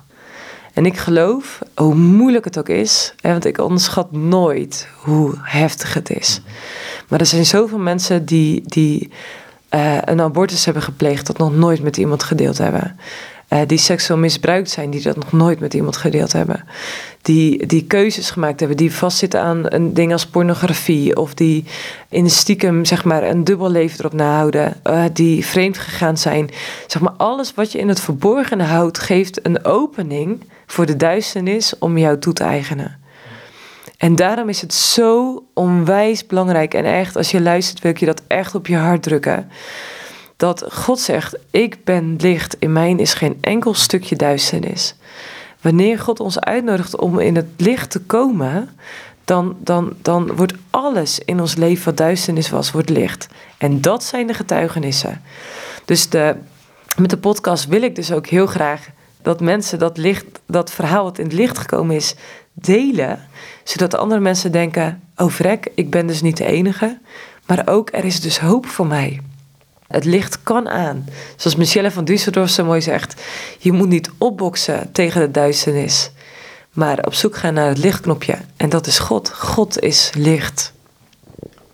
En 0.73 0.85
ik 0.85 0.97
geloof, 0.97 1.59
hoe 1.75 1.95
moeilijk 1.95 2.45
het 2.45 2.59
ook 2.59 2.69
is, 2.69 3.13
hè, 3.21 3.31
want 3.31 3.45
ik 3.45 3.57
onderschat 3.57 4.11
nooit 4.11 4.87
hoe 4.97 5.33
heftig 5.41 5.93
het 5.93 6.09
is. 6.09 6.41
Maar 7.07 7.19
er 7.19 7.25
zijn 7.25 7.45
zoveel 7.45 7.77
mensen 7.77 8.25
die, 8.25 8.61
die 8.65 9.11
uh, 9.75 9.97
een 10.05 10.21
abortus 10.21 10.65
hebben 10.65 10.83
gepleegd, 10.83 11.27
dat 11.27 11.37
nog 11.37 11.55
nooit 11.55 11.81
met 11.81 11.97
iemand 11.97 12.23
gedeeld 12.23 12.57
hebben. 12.57 12.99
Uh, 13.49 13.59
die 13.67 13.77
seksueel 13.77 14.19
misbruikt 14.19 14.69
zijn, 14.69 14.89
die 14.89 15.01
dat 15.01 15.15
nog 15.15 15.31
nooit 15.31 15.59
met 15.59 15.73
iemand 15.73 15.97
gedeeld 15.97 16.31
hebben. 16.31 16.63
Die, 17.21 17.65
die 17.65 17.83
keuzes 17.83 18.29
gemaakt 18.31 18.59
hebben, 18.59 18.77
die 18.77 18.93
vastzitten 18.93 19.41
aan 19.41 19.63
een 19.63 19.93
ding 19.93 20.11
als 20.11 20.27
pornografie. 20.27 21.17
Of 21.17 21.33
die 21.33 21.65
in 22.09 22.29
stiekem 22.29 22.85
zeg 22.85 23.03
maar, 23.03 23.23
een 23.23 23.43
dubbel 23.43 23.71
leven 23.71 23.99
erop 23.99 24.13
nahouden. 24.13 24.73
Uh, 24.83 25.03
die 25.13 25.45
vreemd 25.45 25.77
gegaan 25.77 26.17
zijn. 26.17 26.49
Zeg 26.87 27.01
maar, 27.01 27.13
alles 27.17 27.53
wat 27.53 27.71
je 27.71 27.79
in 27.79 27.87
het 27.87 27.99
verborgene 27.99 28.63
houdt, 28.63 28.99
geeft 28.99 29.45
een 29.45 29.65
opening 29.65 30.43
voor 30.65 30.85
de 30.85 30.95
duisternis 30.95 31.73
om 31.79 31.97
jou 31.97 32.19
toe 32.19 32.33
te 32.33 32.43
eigenen. 32.43 32.98
En 33.99 34.15
daarom 34.15 34.49
is 34.49 34.61
het 34.61 34.73
zo 34.73 35.43
onwijs 35.53 36.25
belangrijk. 36.25 36.73
En 36.73 36.85
echt, 36.85 37.15
als 37.15 37.31
je 37.31 37.41
luistert, 37.41 37.79
wil 37.79 37.91
ik 37.91 37.99
je 37.99 38.05
dat 38.05 38.21
echt 38.27 38.55
op 38.55 38.67
je 38.67 38.75
hart 38.75 39.03
drukken. 39.03 39.49
Dat 40.37 40.65
God 40.73 40.99
zegt: 40.99 41.37
Ik 41.51 41.83
ben 41.83 42.15
licht, 42.17 42.55
in 42.59 42.73
mijn 42.73 42.99
is 42.99 43.13
geen 43.13 43.37
enkel 43.41 43.73
stukje 43.73 44.15
duisternis. 44.15 44.95
Wanneer 45.61 45.99
God 45.99 46.19
ons 46.19 46.39
uitnodigt 46.39 46.95
om 46.95 47.19
in 47.19 47.35
het 47.35 47.47
licht 47.57 47.91
te 47.91 48.01
komen, 48.01 48.69
dan, 49.23 49.57
dan, 49.59 49.93
dan 50.01 50.35
wordt 50.35 50.53
alles 50.69 51.19
in 51.19 51.39
ons 51.39 51.55
leven 51.55 51.85
wat 51.85 51.97
duisternis 51.97 52.49
was, 52.49 52.71
wordt 52.71 52.89
licht. 52.89 53.27
En 53.57 53.81
dat 53.81 54.03
zijn 54.03 54.27
de 54.27 54.33
getuigenissen. 54.33 55.21
Dus 55.85 56.09
de, 56.09 56.35
met 56.97 57.09
de 57.09 57.17
podcast 57.17 57.67
wil 57.67 57.81
ik 57.81 57.95
dus 57.95 58.11
ook 58.11 58.27
heel 58.27 58.47
graag 58.47 58.87
dat 59.21 59.41
mensen 59.41 59.79
dat 59.79 59.97
licht, 59.97 60.25
dat 60.45 60.71
verhaal 60.71 61.03
wat 61.03 61.17
in 61.17 61.25
het 61.25 61.33
licht 61.33 61.57
gekomen 61.57 61.95
is, 61.95 62.15
delen. 62.61 63.19
Zodat 63.63 63.95
andere 63.95 64.21
mensen 64.21 64.51
denken: 64.51 65.01
oh 65.15 65.29
vrek, 65.29 65.71
ik 65.75 65.89
ben 65.89 66.07
dus 66.07 66.21
niet 66.21 66.37
de 66.37 66.45
enige. 66.45 66.97
Maar 67.45 67.61
ook 67.65 67.89
er 67.91 68.05
is 68.05 68.21
dus 68.21 68.39
hoop 68.39 68.65
voor 68.65 68.87
mij. 68.87 69.19
Het 69.87 70.05
licht 70.05 70.43
kan 70.43 70.69
aan. 70.69 71.05
Zoals 71.35 71.57
Michelle 71.57 71.91
van 71.91 72.09
Düsseldorf 72.11 72.49
zo 72.49 72.65
mooi 72.65 72.81
zegt: 72.81 73.21
je 73.59 73.71
moet 73.71 73.89
niet 73.89 74.11
opboksen 74.17 74.91
tegen 74.91 75.21
de 75.21 75.31
duisternis, 75.31 76.11
maar 76.73 77.05
op 77.05 77.13
zoek 77.13 77.37
gaan 77.37 77.53
naar 77.53 77.67
het 77.67 77.77
lichtknopje. 77.77 78.37
En 78.57 78.69
dat 78.69 78.87
is 78.87 78.99
God. 78.99 79.33
God 79.33 79.79
is 79.79 80.11
licht. 80.17 80.73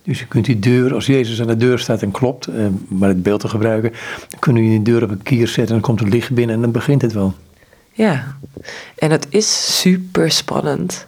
Dus 0.03 0.19
je 0.19 0.27
kunt 0.27 0.45
die 0.45 0.59
deur, 0.59 0.93
als 0.93 1.05
Jezus 1.05 1.41
aan 1.41 1.47
de 1.47 1.57
deur 1.57 1.79
staat 1.79 2.01
en 2.01 2.11
klopt, 2.11 2.47
eh, 2.47 2.65
maar 2.87 3.09
het 3.09 3.23
beeld 3.23 3.39
te 3.39 3.47
gebruiken, 3.47 3.91
dan 4.29 4.39
kunnen 4.39 4.63
je 4.63 4.69
die 4.69 4.81
deur 4.81 5.03
op 5.03 5.09
een 5.09 5.23
kier 5.23 5.47
zetten 5.47 5.75
en 5.75 5.81
dan 5.81 5.81
komt 5.81 5.99
het 5.99 6.09
licht 6.09 6.31
binnen 6.31 6.55
en 6.55 6.61
dan 6.61 6.71
begint 6.71 7.01
het 7.01 7.13
wel. 7.13 7.33
Ja, 7.97 8.37
en 8.97 9.11
het 9.11 9.27
is 9.29 9.79
super 9.79 10.31
spannend. 10.31 11.07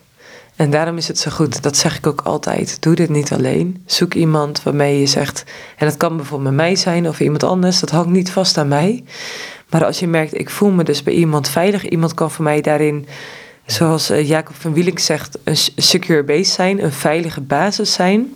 En 0.56 0.70
daarom 0.70 0.98
is 0.98 1.08
het 1.08 1.20
zo 1.20 1.32
goed, 1.32 1.64
dat 1.64 1.78
zeg 1.78 1.98
ik 1.98 2.08
ook 2.08 2.22
altijd. 2.22 2.82
Doe 2.82 2.96
dit 2.96 3.10
niet 3.10 3.32
alleen. 3.32 3.84
Zoek 3.86 4.14
iemand 4.14 4.64
waarmee 4.64 5.00
je 5.00 5.06
zegt, 5.06 5.44
en 5.78 5.88
dat 5.88 5.98
kan 5.98 6.16
bijvoorbeeld 6.18 6.56
mij 6.56 6.76
zijn 6.76 7.08
of 7.08 7.20
iemand 7.20 7.44
anders, 7.44 7.80
dat 7.80 7.90
hangt 7.90 8.10
niet 8.10 8.32
vast 8.32 8.58
aan 8.58 8.68
mij. 8.68 9.04
Maar 9.70 9.86
als 9.86 10.00
je 10.00 10.08
merkt, 10.08 10.40
ik 10.40 10.50
voel 10.50 10.72
me 10.72 10.84
dus 10.84 11.04
bij 11.04 11.14
iemand 11.14 11.50
veilig, 11.50 11.90
iemand 11.90 12.14
kan 12.14 12.32
voor 12.32 12.44
mij 12.44 12.62
daarin, 12.62 13.08
zoals 13.66 14.10
eh, 14.10 14.28
Jacob 14.28 14.56
van 14.56 14.74
Wielink 14.74 15.00
zegt, 15.00 15.38
een 15.44 15.58
secure 15.76 16.24
base 16.24 16.52
zijn, 16.52 16.84
een 16.84 16.92
veilige 16.92 17.42
basis 17.42 17.94
zijn 17.94 18.34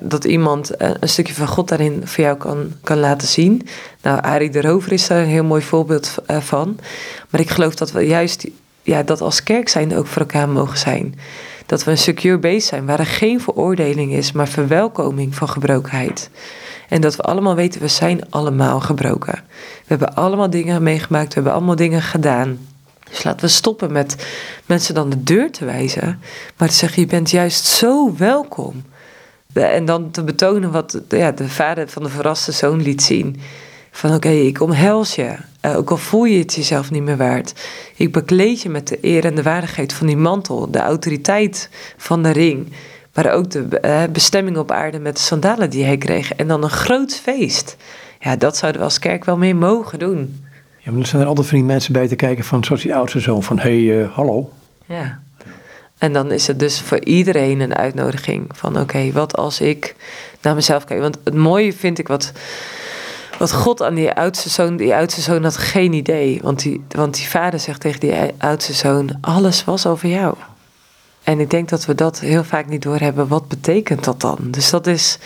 Dat 0.00 0.24
iemand 0.24 0.70
eh, 0.70 0.90
een 1.00 1.08
stukje 1.08 1.34
van 1.34 1.46
God 1.46 1.68
daarin 1.68 2.02
voor 2.04 2.24
jou 2.24 2.36
kan, 2.36 2.72
kan 2.82 2.98
laten 2.98 3.28
zien. 3.28 3.68
Nou, 4.02 4.22
Arie 4.22 4.50
de 4.50 4.60
Rover 4.60 4.92
is 4.92 5.06
daar 5.06 5.22
een 5.22 5.28
heel 5.28 5.44
mooi 5.44 5.62
voorbeeld 5.62 6.14
eh, 6.26 6.40
van. 6.40 6.78
Maar 7.30 7.40
ik 7.40 7.50
geloof 7.50 7.74
dat 7.74 7.92
we 7.92 8.00
juist 8.00 8.46
ja, 8.82 9.02
dat 9.02 9.20
als 9.20 9.42
kerk 9.42 9.68
zijn 9.68 9.96
ook 9.96 10.06
voor 10.06 10.22
elkaar 10.22 10.48
mogen 10.48 10.78
zijn. 10.78 11.14
Dat 11.66 11.84
we 11.84 11.90
een 11.90 11.98
secure 11.98 12.38
base 12.38 12.66
zijn 12.66 12.86
waar 12.86 12.98
er 12.98 13.06
geen 13.06 13.40
veroordeling 13.40 14.12
is, 14.12 14.32
maar 14.32 14.48
verwelkoming 14.48 15.34
van 15.34 15.48
gebrokenheid. 15.48 16.30
En 16.88 17.00
dat 17.00 17.16
we 17.16 17.22
allemaal 17.22 17.54
weten, 17.54 17.80
we 17.80 17.88
zijn 17.88 18.30
allemaal 18.30 18.80
gebroken. 18.80 19.34
We 19.54 19.84
hebben 19.86 20.14
allemaal 20.14 20.50
dingen 20.50 20.82
meegemaakt, 20.82 21.28
we 21.28 21.34
hebben 21.34 21.52
allemaal 21.52 21.76
dingen 21.76 22.02
gedaan. 22.02 22.58
Dus 23.10 23.22
laten 23.22 23.40
we 23.40 23.52
stoppen 23.52 23.92
met 23.92 24.26
mensen 24.66 24.94
dan 24.94 25.10
de 25.10 25.22
deur 25.22 25.50
te 25.50 25.64
wijzen, 25.64 26.20
maar 26.56 26.68
te 26.68 26.74
zeggen: 26.74 27.02
je 27.02 27.08
bent 27.08 27.30
juist 27.30 27.64
zo 27.64 28.16
welkom. 28.16 28.82
En 29.52 29.84
dan 29.84 30.10
te 30.10 30.24
betonen 30.24 30.70
wat 30.70 31.00
ja, 31.08 31.30
de 31.30 31.48
vader 31.48 31.88
van 31.88 32.02
de 32.02 32.08
verraste 32.08 32.52
zoon 32.52 32.82
liet 32.82 33.02
zien. 33.02 33.40
Van 33.90 34.14
oké, 34.14 34.28
ik 34.28 34.60
omhels 34.60 35.14
je. 35.14 35.34
Uh, 35.66 35.76
ook 35.76 35.90
al 35.90 35.96
voel 35.96 36.24
je 36.24 36.38
het 36.38 36.54
jezelf 36.54 36.90
niet 36.90 37.02
meer 37.02 37.16
waard. 37.16 37.54
Ik 37.96 38.12
bekleed 38.12 38.62
je 38.62 38.68
met 38.68 38.88
de 38.88 38.98
eer 39.00 39.24
en 39.24 39.34
de 39.34 39.42
waardigheid 39.42 39.92
van 39.92 40.06
die 40.06 40.16
mantel. 40.16 40.70
De 40.70 40.78
autoriteit 40.78 41.70
van 41.96 42.22
de 42.22 42.30
ring. 42.30 42.72
Maar 43.14 43.32
ook 43.32 43.50
de 43.50 43.78
uh, 43.84 44.02
bestemming 44.12 44.56
op 44.56 44.70
aarde 44.70 44.98
met 44.98 45.16
de 45.16 45.22
sandalen 45.22 45.70
die 45.70 45.84
hij 45.84 45.96
kreeg. 45.96 46.34
En 46.34 46.48
dan 46.48 46.62
een 46.62 46.70
groot 46.70 47.14
feest. 47.14 47.76
Ja, 48.20 48.36
dat 48.36 48.56
zouden 48.56 48.80
we 48.80 48.86
als 48.86 48.98
kerk 48.98 49.24
wel 49.24 49.36
mee 49.36 49.54
mogen 49.54 49.98
doen. 49.98 50.44
Ja, 50.78 50.90
maar 50.90 51.00
er 51.00 51.06
zijn 51.06 51.22
er 51.22 51.28
altijd 51.28 51.46
van 51.46 51.58
die 51.58 51.66
mensen 51.66 51.92
bij 51.92 52.08
te 52.08 52.16
kijken 52.16 52.44
van 52.44 52.64
zoals 52.64 52.82
die 52.82 52.94
oudste 52.94 53.20
zoon. 53.20 53.42
Van 53.42 53.58
hé, 53.58 53.84
hey, 53.86 54.02
uh, 54.02 54.12
hallo. 54.12 54.50
Ja. 54.86 55.20
En 56.02 56.12
dan 56.12 56.30
is 56.30 56.46
het 56.46 56.58
dus 56.58 56.80
voor 56.80 57.04
iedereen 57.04 57.60
een 57.60 57.74
uitnodiging 57.74 58.46
van 58.54 58.80
oké, 58.80 59.12
wat 59.12 59.36
als 59.36 59.60
ik 59.60 59.94
naar 60.40 60.54
mezelf 60.54 60.84
kijk. 60.84 61.00
Want 61.00 61.18
het 61.24 61.34
mooie 61.34 61.72
vind 61.72 61.98
ik 61.98 62.08
wat, 62.08 62.32
wat 63.38 63.52
God 63.52 63.82
aan 63.82 63.94
die 63.94 64.12
oudste 64.12 64.48
zoon, 64.48 64.76
die 64.76 64.94
oudste 64.94 65.20
zoon 65.20 65.42
had 65.42 65.56
geen 65.56 65.92
idee. 65.92 66.40
Want 66.42 66.62
die, 66.62 66.84
want 66.88 67.14
die 67.14 67.28
vader 67.28 67.60
zegt 67.60 67.80
tegen 67.80 68.00
die 68.00 68.14
oudste 68.38 68.72
zoon, 68.72 69.18
alles 69.20 69.64
was 69.64 69.86
over 69.86 70.08
jou. 70.08 70.34
En 71.22 71.40
ik 71.40 71.50
denk 71.50 71.68
dat 71.68 71.84
we 71.84 71.94
dat 71.94 72.20
heel 72.20 72.44
vaak 72.44 72.66
niet 72.66 72.82
doorhebben. 72.82 73.28
Wat 73.28 73.48
betekent 73.48 74.04
dat 74.04 74.20
dan? 74.20 74.38
Dus 74.40 74.70
dat 74.70 74.86
is 74.86 75.18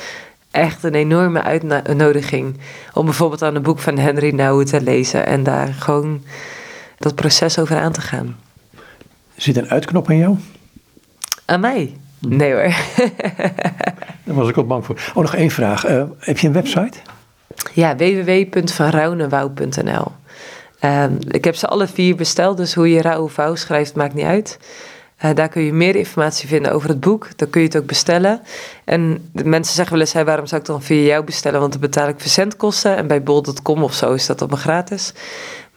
echt 0.50 0.82
een 0.82 0.94
enorme 0.94 1.42
uitnodiging 1.42 2.58
om 2.92 3.04
bijvoorbeeld 3.04 3.42
aan 3.42 3.54
een 3.54 3.62
boek 3.62 3.78
van 3.78 3.98
Henry 3.98 4.34
Nouwen 4.34 4.66
te 4.66 4.80
lezen 4.80 5.26
en 5.26 5.42
daar 5.42 5.68
gewoon 5.68 6.22
dat 6.98 7.14
proces 7.14 7.58
over 7.58 7.76
aan 7.76 7.92
te 7.92 8.00
gaan. 8.00 8.36
Zit 9.36 9.56
een 9.56 9.68
uitknop 9.68 10.08
aan 10.08 10.16
jou? 10.16 10.36
Aan 11.46 11.60
mij? 11.60 11.96
Nee 12.18 12.52
hoor. 12.52 12.62
Daar 14.24 14.34
was 14.34 14.48
ik 14.48 14.58
ook 14.58 14.68
bang 14.68 14.84
voor. 14.84 14.96
Oh, 15.14 15.22
nog 15.22 15.34
één 15.34 15.50
vraag. 15.50 15.88
Uh, 15.88 16.02
heb 16.18 16.38
je 16.38 16.46
een 16.46 16.52
website? 16.52 16.98
Ja, 17.72 17.96
www.vanrouwenwouw.nl 17.96 20.12
uh, 20.80 21.04
Ik 21.28 21.44
heb 21.44 21.54
ze 21.54 21.66
alle 21.66 21.86
vier 21.86 22.16
besteld, 22.16 22.56
dus 22.56 22.74
hoe 22.74 22.90
je 22.90 23.02
rauw 23.02 23.22
of 23.22 23.32
vouw 23.32 23.54
schrijft 23.54 23.94
maakt 23.94 24.14
niet 24.14 24.24
uit. 24.24 24.58
Uh, 25.24 25.30
daar 25.34 25.48
kun 25.48 25.62
je 25.62 25.72
meer 25.72 25.96
informatie 25.96 26.48
vinden 26.48 26.72
over 26.72 26.88
het 26.88 27.00
boek. 27.00 27.28
Dan 27.36 27.50
kun 27.50 27.60
je 27.60 27.66
het 27.66 27.76
ook 27.76 27.86
bestellen. 27.86 28.40
En 28.84 29.28
de 29.32 29.44
mensen 29.44 29.74
zeggen 29.74 29.92
wel 29.92 30.02
eens, 30.02 30.12
hey, 30.12 30.24
waarom 30.24 30.46
zou 30.46 30.60
ik 30.60 30.66
dan 30.66 30.82
via 30.82 31.02
jou 31.02 31.24
bestellen? 31.24 31.60
Want 31.60 31.72
dan 31.72 31.80
betaal 31.80 32.08
ik 32.08 32.20
verzendkosten. 32.20 32.96
En 32.96 33.06
bij 33.06 33.22
bol.com 33.22 33.82
of 33.82 33.94
zo 33.94 34.12
is 34.12 34.26
dat 34.26 34.40
allemaal 34.40 34.60
gratis. 34.60 35.12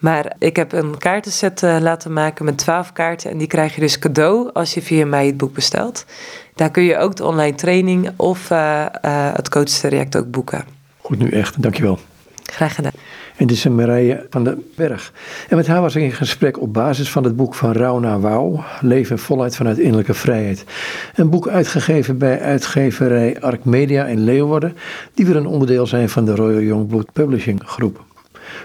Maar 0.00 0.32
ik 0.38 0.56
heb 0.56 0.72
een 0.72 0.98
kaartenset 0.98 1.62
uh, 1.62 1.76
laten 1.80 2.12
maken 2.12 2.44
met 2.44 2.58
12 2.58 2.92
kaarten. 2.92 3.30
En 3.30 3.38
die 3.38 3.46
krijg 3.46 3.74
je 3.74 3.80
dus 3.80 3.98
cadeau 3.98 4.50
als 4.52 4.74
je 4.74 4.82
via 4.82 5.06
mij 5.06 5.26
het 5.26 5.36
boek 5.36 5.54
bestelt. 5.54 6.04
Daar 6.54 6.70
kun 6.70 6.82
je 6.82 6.98
ook 6.98 7.16
de 7.16 7.24
online 7.24 7.54
training 7.54 8.10
of 8.16 8.50
uh, 8.50 8.86
het 9.34 9.48
coachtraject 9.48 10.16
ook 10.16 10.30
boeken. 10.30 10.64
Goed 11.00 11.18
nu 11.18 11.28
echt, 11.28 11.62
dankjewel. 11.62 11.98
Graag 12.42 12.74
gedaan. 12.74 12.92
En 13.36 13.46
dit 13.46 13.56
is 13.56 13.64
Marije 13.64 14.26
van 14.30 14.44
den 14.44 14.64
Berg. 14.76 15.12
En 15.48 15.56
met 15.56 15.66
haar 15.66 15.80
was 15.80 15.96
ik 15.96 16.02
in 16.02 16.12
gesprek 16.12 16.60
op 16.60 16.72
basis 16.72 17.10
van 17.10 17.24
het 17.24 17.36
boek 17.36 17.54
van 17.54 17.72
Rauw 17.72 17.98
naar 17.98 18.20
Wauw, 18.20 18.64
Leven 18.80 19.16
en 19.16 19.22
volheid 19.22 19.56
vanuit 19.56 19.78
innerlijke 19.78 20.14
vrijheid. 20.14 20.64
Een 21.14 21.30
boek 21.30 21.48
uitgegeven 21.48 22.18
bij 22.18 22.40
uitgeverij 22.40 23.40
Ark 23.40 23.64
Media 23.64 24.06
in 24.06 24.24
Leeuwarden, 24.24 24.76
die 25.14 25.26
weer 25.26 25.36
een 25.36 25.46
onderdeel 25.46 25.86
zijn 25.86 26.08
van 26.08 26.24
de 26.24 26.34
Royal 26.34 26.60
Youngblood 26.60 27.12
Publishing 27.12 27.62
groep. 27.64 28.04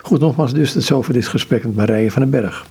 Goed, 0.02 0.20
nogmaals 0.20 0.54
dus, 0.54 0.74
het 0.74 0.84
is 0.84 0.92
over 0.92 1.14
dit 1.14 1.28
gesprek 1.28 1.64
met 1.64 1.76
Marije 1.76 2.12
van 2.12 2.22
den 2.22 2.32
Berg. 2.32 2.66